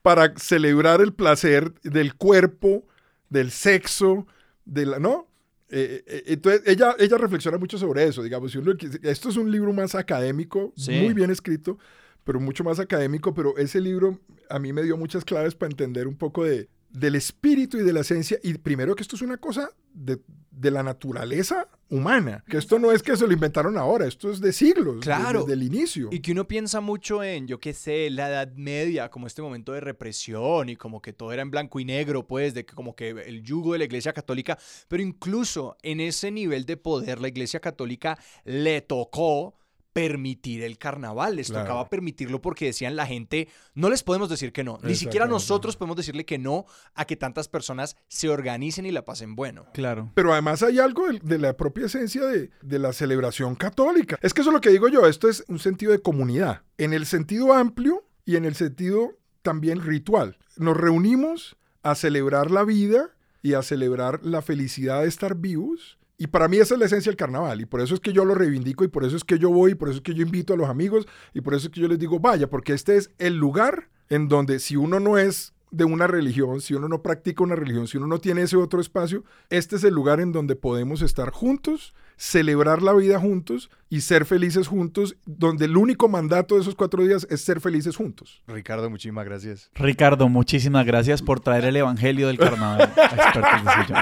para 0.00 0.32
celebrar 0.38 1.02
el 1.02 1.12
placer 1.12 1.74
del 1.82 2.14
cuerpo, 2.14 2.86
del 3.28 3.50
sexo, 3.50 4.26
de 4.64 4.86
la, 4.86 4.98
¿no? 5.00 5.25
Eh, 5.68 6.04
eh, 6.06 6.22
entonces, 6.26 6.62
ella, 6.66 6.94
ella 6.98 7.18
reflexiona 7.18 7.58
mucho 7.58 7.76
sobre 7.78 8.04
eso, 8.04 8.22
digamos, 8.22 8.52
si 8.52 8.58
uno 8.58 8.72
esto 9.02 9.28
es 9.28 9.36
un 9.36 9.50
libro 9.50 9.72
más 9.72 9.94
académico, 9.94 10.72
Sí. 10.76 10.92
muy 10.92 11.12
bien 11.12 11.30
escrito, 11.30 11.78
pero 12.24 12.38
mucho 12.40 12.62
más 12.64 12.78
académico, 12.78 13.34
pero 13.34 13.56
ese 13.56 13.80
libro 13.80 14.20
a 14.48 14.58
mí 14.58 14.72
me 14.72 14.82
dio 14.82 14.96
muchas 14.96 15.24
claves 15.24 15.54
para 15.54 15.70
entender 15.70 16.06
un 16.06 16.16
poco 16.16 16.44
de, 16.44 16.68
del 16.90 17.14
espíritu 17.16 17.78
y 17.78 17.82
de 17.82 17.92
la 17.92 18.00
esencia, 18.00 18.38
y 18.42 18.54
primero 18.54 18.94
que 18.94 19.02
esto 19.02 19.16
es 19.16 19.22
una 19.22 19.38
cosa 19.38 19.70
de, 19.92 20.20
de 20.52 20.70
la 20.70 20.82
naturaleza 20.82 21.68
humana. 21.88 22.44
Que 22.48 22.56
esto 22.58 22.78
no 22.78 22.90
es 22.92 23.02
que 23.02 23.16
se 23.16 23.26
lo 23.26 23.32
inventaron 23.32 23.76
ahora, 23.78 24.06
esto 24.06 24.30
es 24.30 24.40
de 24.40 24.52
siglos, 24.52 24.98
Claro. 25.00 25.40
desde 25.42 25.52
el 25.54 25.62
inicio. 25.62 26.08
Y 26.10 26.20
que 26.20 26.32
uno 26.32 26.46
piensa 26.48 26.80
mucho 26.80 27.22
en, 27.22 27.46
yo 27.46 27.60
qué 27.60 27.72
sé, 27.72 28.10
la 28.10 28.28
Edad 28.28 28.52
Media, 28.54 29.08
como 29.10 29.26
este 29.26 29.42
momento 29.42 29.72
de 29.72 29.80
represión 29.80 30.68
y 30.68 30.76
como 30.76 31.00
que 31.00 31.12
todo 31.12 31.32
era 31.32 31.42
en 31.42 31.50
blanco 31.50 31.78
y 31.80 31.84
negro, 31.84 32.26
pues, 32.26 32.54
de 32.54 32.64
que 32.66 32.74
como 32.74 32.94
que 32.96 33.10
el 33.10 33.42
yugo 33.42 33.72
de 33.72 33.78
la 33.78 33.84
Iglesia 33.84 34.12
Católica, 34.12 34.58
pero 34.88 35.02
incluso 35.02 35.76
en 35.82 36.00
ese 36.00 36.30
nivel 36.30 36.64
de 36.66 36.76
poder, 36.76 37.20
la 37.20 37.28
Iglesia 37.28 37.60
Católica 37.60 38.18
le 38.44 38.80
tocó 38.80 39.54
permitir 39.96 40.62
el 40.62 40.76
carnaval, 40.76 41.36
les 41.36 41.46
Claro. 41.46 41.64
tocaba 41.64 41.88
permitirlo 41.88 42.42
porque 42.42 42.66
decían 42.66 42.96
la 42.96 43.06
gente, 43.06 43.48
no 43.74 43.88
les 43.88 44.02
podemos 44.02 44.28
decir 44.28 44.52
que 44.52 44.62
no, 44.62 44.78
ni 44.82 44.94
siquiera 44.94 45.26
nosotros 45.26 45.74
podemos 45.74 45.96
decirle 45.96 46.26
que 46.26 46.36
no 46.36 46.66
a 46.94 47.06
que 47.06 47.16
tantas 47.16 47.48
personas 47.48 47.96
se 48.06 48.28
organicen 48.28 48.84
y 48.84 48.90
la 48.90 49.06
pasen 49.06 49.34
bueno. 49.34 49.64
Claro. 49.72 50.12
Pero 50.14 50.34
además 50.34 50.62
hay 50.62 50.80
algo 50.80 51.08
de, 51.10 51.18
de 51.20 51.38
la 51.38 51.56
propia 51.56 51.86
esencia 51.86 52.26
de, 52.26 52.50
de 52.60 52.78
la 52.78 52.92
celebración 52.92 53.54
católica. 53.54 54.18
Es 54.20 54.34
que 54.34 54.42
eso 54.42 54.50
es 54.50 54.54
lo 54.54 54.60
que 54.60 54.68
digo 54.68 54.88
yo, 54.88 55.06
esto 55.06 55.30
es 55.30 55.42
un 55.48 55.58
sentido 55.60 55.92
de 55.92 56.02
comunidad, 56.02 56.60
en 56.76 56.92
el 56.92 57.06
sentido 57.06 57.54
amplio 57.54 58.04
y 58.26 58.36
en 58.36 58.44
el 58.44 58.54
sentido 58.54 59.14
también 59.40 59.80
ritual. 59.80 60.36
Nos 60.58 60.76
reunimos 60.76 61.56
a 61.82 61.94
celebrar 61.94 62.50
la 62.50 62.64
vida 62.64 63.16
y 63.40 63.54
a 63.54 63.62
celebrar 63.62 64.20
la 64.22 64.42
felicidad 64.42 65.00
de 65.00 65.08
estar 65.08 65.36
vivos. 65.36 65.96
Y 66.18 66.28
para 66.28 66.48
mí 66.48 66.56
esa 66.56 66.74
es 66.74 66.80
la 66.80 66.86
esencia 66.86 67.10
del 67.10 67.16
carnaval. 67.16 67.60
Y 67.60 67.66
por 67.66 67.80
eso 67.80 67.94
es 67.94 68.00
que 68.00 68.12
yo 68.12 68.24
lo 68.24 68.34
reivindico 68.34 68.84
y 68.84 68.88
por 68.88 69.04
eso 69.04 69.16
es 69.16 69.24
que 69.24 69.38
yo 69.38 69.50
voy 69.50 69.72
y 69.72 69.74
por 69.74 69.88
eso 69.88 69.98
es 69.98 70.02
que 70.02 70.14
yo 70.14 70.22
invito 70.22 70.54
a 70.54 70.56
los 70.56 70.68
amigos 70.68 71.06
y 71.34 71.40
por 71.40 71.54
eso 71.54 71.66
es 71.66 71.72
que 71.72 71.80
yo 71.80 71.88
les 71.88 71.98
digo, 71.98 72.20
vaya, 72.20 72.48
porque 72.48 72.72
este 72.72 72.96
es 72.96 73.10
el 73.18 73.36
lugar 73.36 73.88
en 74.08 74.28
donde 74.28 74.58
si 74.58 74.76
uno 74.76 75.00
no 75.00 75.18
es 75.18 75.52
de 75.70 75.84
una 75.84 76.06
religión, 76.06 76.60
si 76.60 76.74
uno 76.74 76.88
no 76.88 77.02
practica 77.02 77.42
una 77.42 77.56
religión, 77.56 77.86
si 77.86 77.98
uno 77.98 78.06
no 78.06 78.18
tiene 78.18 78.42
ese 78.42 78.56
otro 78.56 78.80
espacio, 78.80 79.24
este 79.50 79.76
es 79.76 79.84
el 79.84 79.94
lugar 79.94 80.20
en 80.20 80.32
donde 80.32 80.56
podemos 80.56 81.02
estar 81.02 81.30
juntos, 81.30 81.94
celebrar 82.16 82.82
la 82.82 82.94
vida 82.94 83.20
juntos 83.20 83.70
y 83.90 84.00
ser 84.00 84.24
felices 84.24 84.68
juntos, 84.68 85.16
donde 85.26 85.66
el 85.66 85.76
único 85.76 86.08
mandato 86.08 86.54
de 86.54 86.62
esos 86.62 86.74
cuatro 86.74 87.04
días 87.04 87.26
es 87.30 87.42
ser 87.42 87.60
felices 87.60 87.96
juntos. 87.96 88.42
Ricardo, 88.46 88.88
muchísimas 88.88 89.24
gracias. 89.24 89.70
Ricardo, 89.74 90.28
muchísimas 90.28 90.86
gracias 90.86 91.20
por 91.20 91.40
traer 91.40 91.64
el 91.66 91.76
evangelio 91.76 92.28
del 92.28 92.38
carnaval 92.38 92.80
a 92.96 93.16
expertos 93.16 93.64
de 93.64 93.84
sillón. 93.84 93.98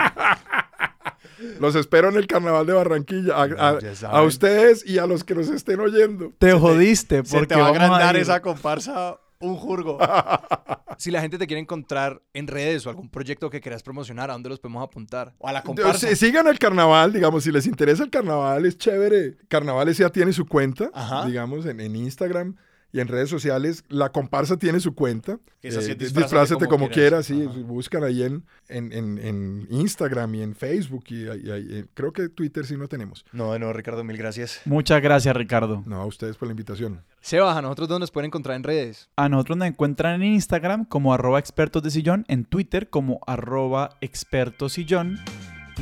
Los 1.60 1.74
espero 1.74 2.08
en 2.08 2.16
el 2.16 2.26
Carnaval 2.26 2.66
de 2.66 2.72
Barranquilla, 2.72 3.34
a, 3.34 4.22
ustedes 4.22 4.84
y 4.86 4.98
a 4.98 5.06
los 5.06 5.24
que 5.24 5.34
nos 5.34 5.48
estén 5.48 5.80
oyendo. 5.80 6.32
Te 6.38 6.52
jodiste 6.52 7.22
porque 7.22 7.46
te 7.46 7.54
va 7.54 7.68
a 7.68 7.72
vamos 7.72 7.80
a 7.80 7.84
agrandar 7.84 8.16
esa 8.16 8.40
comparsa 8.42 9.18
un 9.40 9.56
jurgo. 9.56 9.98
si 10.98 11.10
la 11.10 11.20
gente 11.20 11.38
te 11.38 11.46
quiere 11.46 11.60
encontrar 11.60 12.22
en 12.32 12.46
redes 12.46 12.86
o 12.86 12.90
algún 12.90 13.08
proyecto 13.08 13.50
que 13.50 13.60
quieras 13.60 13.82
promocionar, 13.82 14.30
¿a 14.30 14.32
dónde 14.32 14.48
los 14.48 14.58
podemos 14.58 14.82
apuntar? 14.82 15.34
O 15.38 15.48
a 15.48 15.52
la 15.52 15.62
comparsa. 15.62 16.08
Sí, 16.08 16.16
sigan 16.16 16.46
el 16.46 16.58
carnaval, 16.58 17.12
digamos, 17.12 17.44
si 17.44 17.52
les 17.52 17.66
interesa 17.66 18.02
el 18.02 18.10
carnaval, 18.10 18.64
es 18.66 18.78
chévere. 18.78 19.36
Carnaval 19.48 19.92
ya 19.92 20.08
tiene 20.10 20.32
su 20.32 20.46
cuenta, 20.46 20.90
Ajá. 20.94 21.26
digamos, 21.26 21.66
en, 21.66 21.80
en 21.80 21.96
Instagram 21.96 22.56
y 22.94 23.00
en 23.00 23.08
redes 23.08 23.28
sociales. 23.28 23.84
La 23.90 24.10
comparsa 24.10 24.56
tiene 24.56 24.78
su 24.80 24.94
cuenta. 24.94 25.38
Esa 25.62 25.80
sí 25.82 25.90
es 25.90 25.90
Eh, 25.90 25.94
disfrázate 25.96 26.22
disfrázate 26.22 26.66
como 26.66 26.84
como, 26.84 26.88
quieras, 26.90 27.26
quieras. 27.26 27.52
sí. 27.54 27.62
Buscan 27.62 28.04
ahí 28.04 28.22
en, 28.22 28.44
en, 28.68 28.92
en- 28.92 29.18
en 29.18 29.66
Instagram 29.68 30.34
y 30.36 30.42
en 30.42 30.54
Facebook. 30.54 31.04
Y, 31.08 31.24
y- 31.24 31.28
y- 31.28 31.78
y- 31.80 31.84
creo 31.94 32.12
que 32.12 32.28
Twitter 32.28 32.64
sí 32.64 32.76
no 32.76 32.86
tenemos. 32.88 33.26
No, 33.32 33.58
no, 33.58 33.72
Ricardo, 33.72 34.04
mil 34.04 34.16
gracias. 34.16 34.60
Muchas 34.64 35.02
gracias, 35.02 35.36
Ricardo. 35.36 35.82
No, 35.86 36.00
a 36.00 36.06
ustedes 36.06 36.36
por 36.36 36.46
la 36.48 36.52
invitación. 36.52 37.02
Sebas, 37.20 37.56
¿a 37.56 37.62
nosotros 37.62 37.88
dónde 37.88 38.00
nos 38.04 38.10
pueden 38.12 38.26
encontrar 38.28 38.54
en 38.56 38.62
redes? 38.62 39.08
A 39.16 39.28
nosotros 39.28 39.58
nos 39.58 39.66
encuentran 39.68 40.22
en 40.22 40.34
Instagram 40.34 40.84
como 40.84 41.12
arroba 41.12 41.40
expertos 41.40 41.82
de 41.82 41.90
sillón, 41.90 42.24
en 42.28 42.44
Twitter 42.44 42.88
como 42.90 43.18
arroba 43.26 43.96
expertos 44.00 44.74
sillón. 44.74 45.18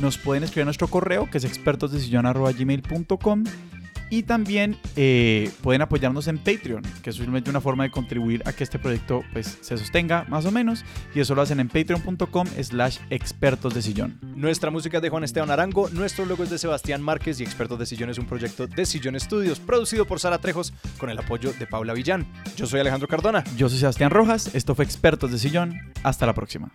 Nos 0.01 0.17
pueden 0.17 0.43
escribir 0.43 0.63
a 0.63 0.65
nuestro 0.65 0.87
correo 0.87 1.29
que 1.29 1.37
es 1.37 1.43
expertosdesillón 1.45 2.25
arroba 2.25 2.51
gmail.com 2.51 3.43
y 4.09 4.23
también 4.23 4.77
eh, 4.95 5.51
pueden 5.61 5.81
apoyarnos 5.81 6.27
en 6.27 6.37
Patreon, 6.37 6.83
que 7.01 7.09
es 7.09 7.15
simplemente 7.15 7.49
una 7.49 7.61
forma 7.61 7.83
de 7.83 7.91
contribuir 7.91 8.41
a 8.45 8.53
que 8.53 8.63
este 8.63 8.79
proyecto 8.79 9.23
pues, 9.33 9.57
se 9.61 9.77
sostenga 9.77 10.25
más 10.29 10.45
o 10.45 10.51
menos 10.51 10.83
y 11.13 11.19
eso 11.19 11.35
lo 11.35 11.41
hacen 11.41 11.59
en 11.59 11.67
patreon.com 11.67 12.47
slash 12.61 12.97
expertos 13.09 13.73
de 13.73 13.81
sillón. 13.81 14.19
Nuestra 14.35 14.71
música 14.71 14.97
es 14.97 15.03
de 15.03 15.09
Juan 15.09 15.23
Esteban 15.23 15.51
Arango, 15.51 15.89
nuestro 15.89 16.25
logo 16.25 16.43
es 16.43 16.49
de 16.49 16.57
Sebastián 16.57 17.01
Márquez 17.01 17.39
y 17.39 17.43
Expertos 17.43 17.79
de 17.79 17.85
Sillón 17.85 18.09
es 18.09 18.17
un 18.17 18.25
proyecto 18.25 18.67
de 18.67 18.85
Sillón 18.85 19.15
Estudios, 19.15 19.59
producido 19.59 20.05
por 20.05 20.19
Sara 20.19 20.37
Trejos 20.37 20.73
con 20.97 21.09
el 21.09 21.17
apoyo 21.17 21.53
de 21.53 21.67
Paula 21.67 21.93
Villán. 21.93 22.25
Yo 22.55 22.65
soy 22.65 22.79
Alejandro 22.79 23.07
Cardona. 23.07 23.43
Yo 23.57 23.69
soy 23.69 23.79
Sebastián 23.79 24.11
Rojas, 24.11 24.53
esto 24.55 24.75
fue 24.75 24.85
Expertos 24.85 25.31
de 25.31 25.37
Sillón, 25.37 25.79
hasta 26.03 26.25
la 26.25 26.33
próxima. 26.33 26.71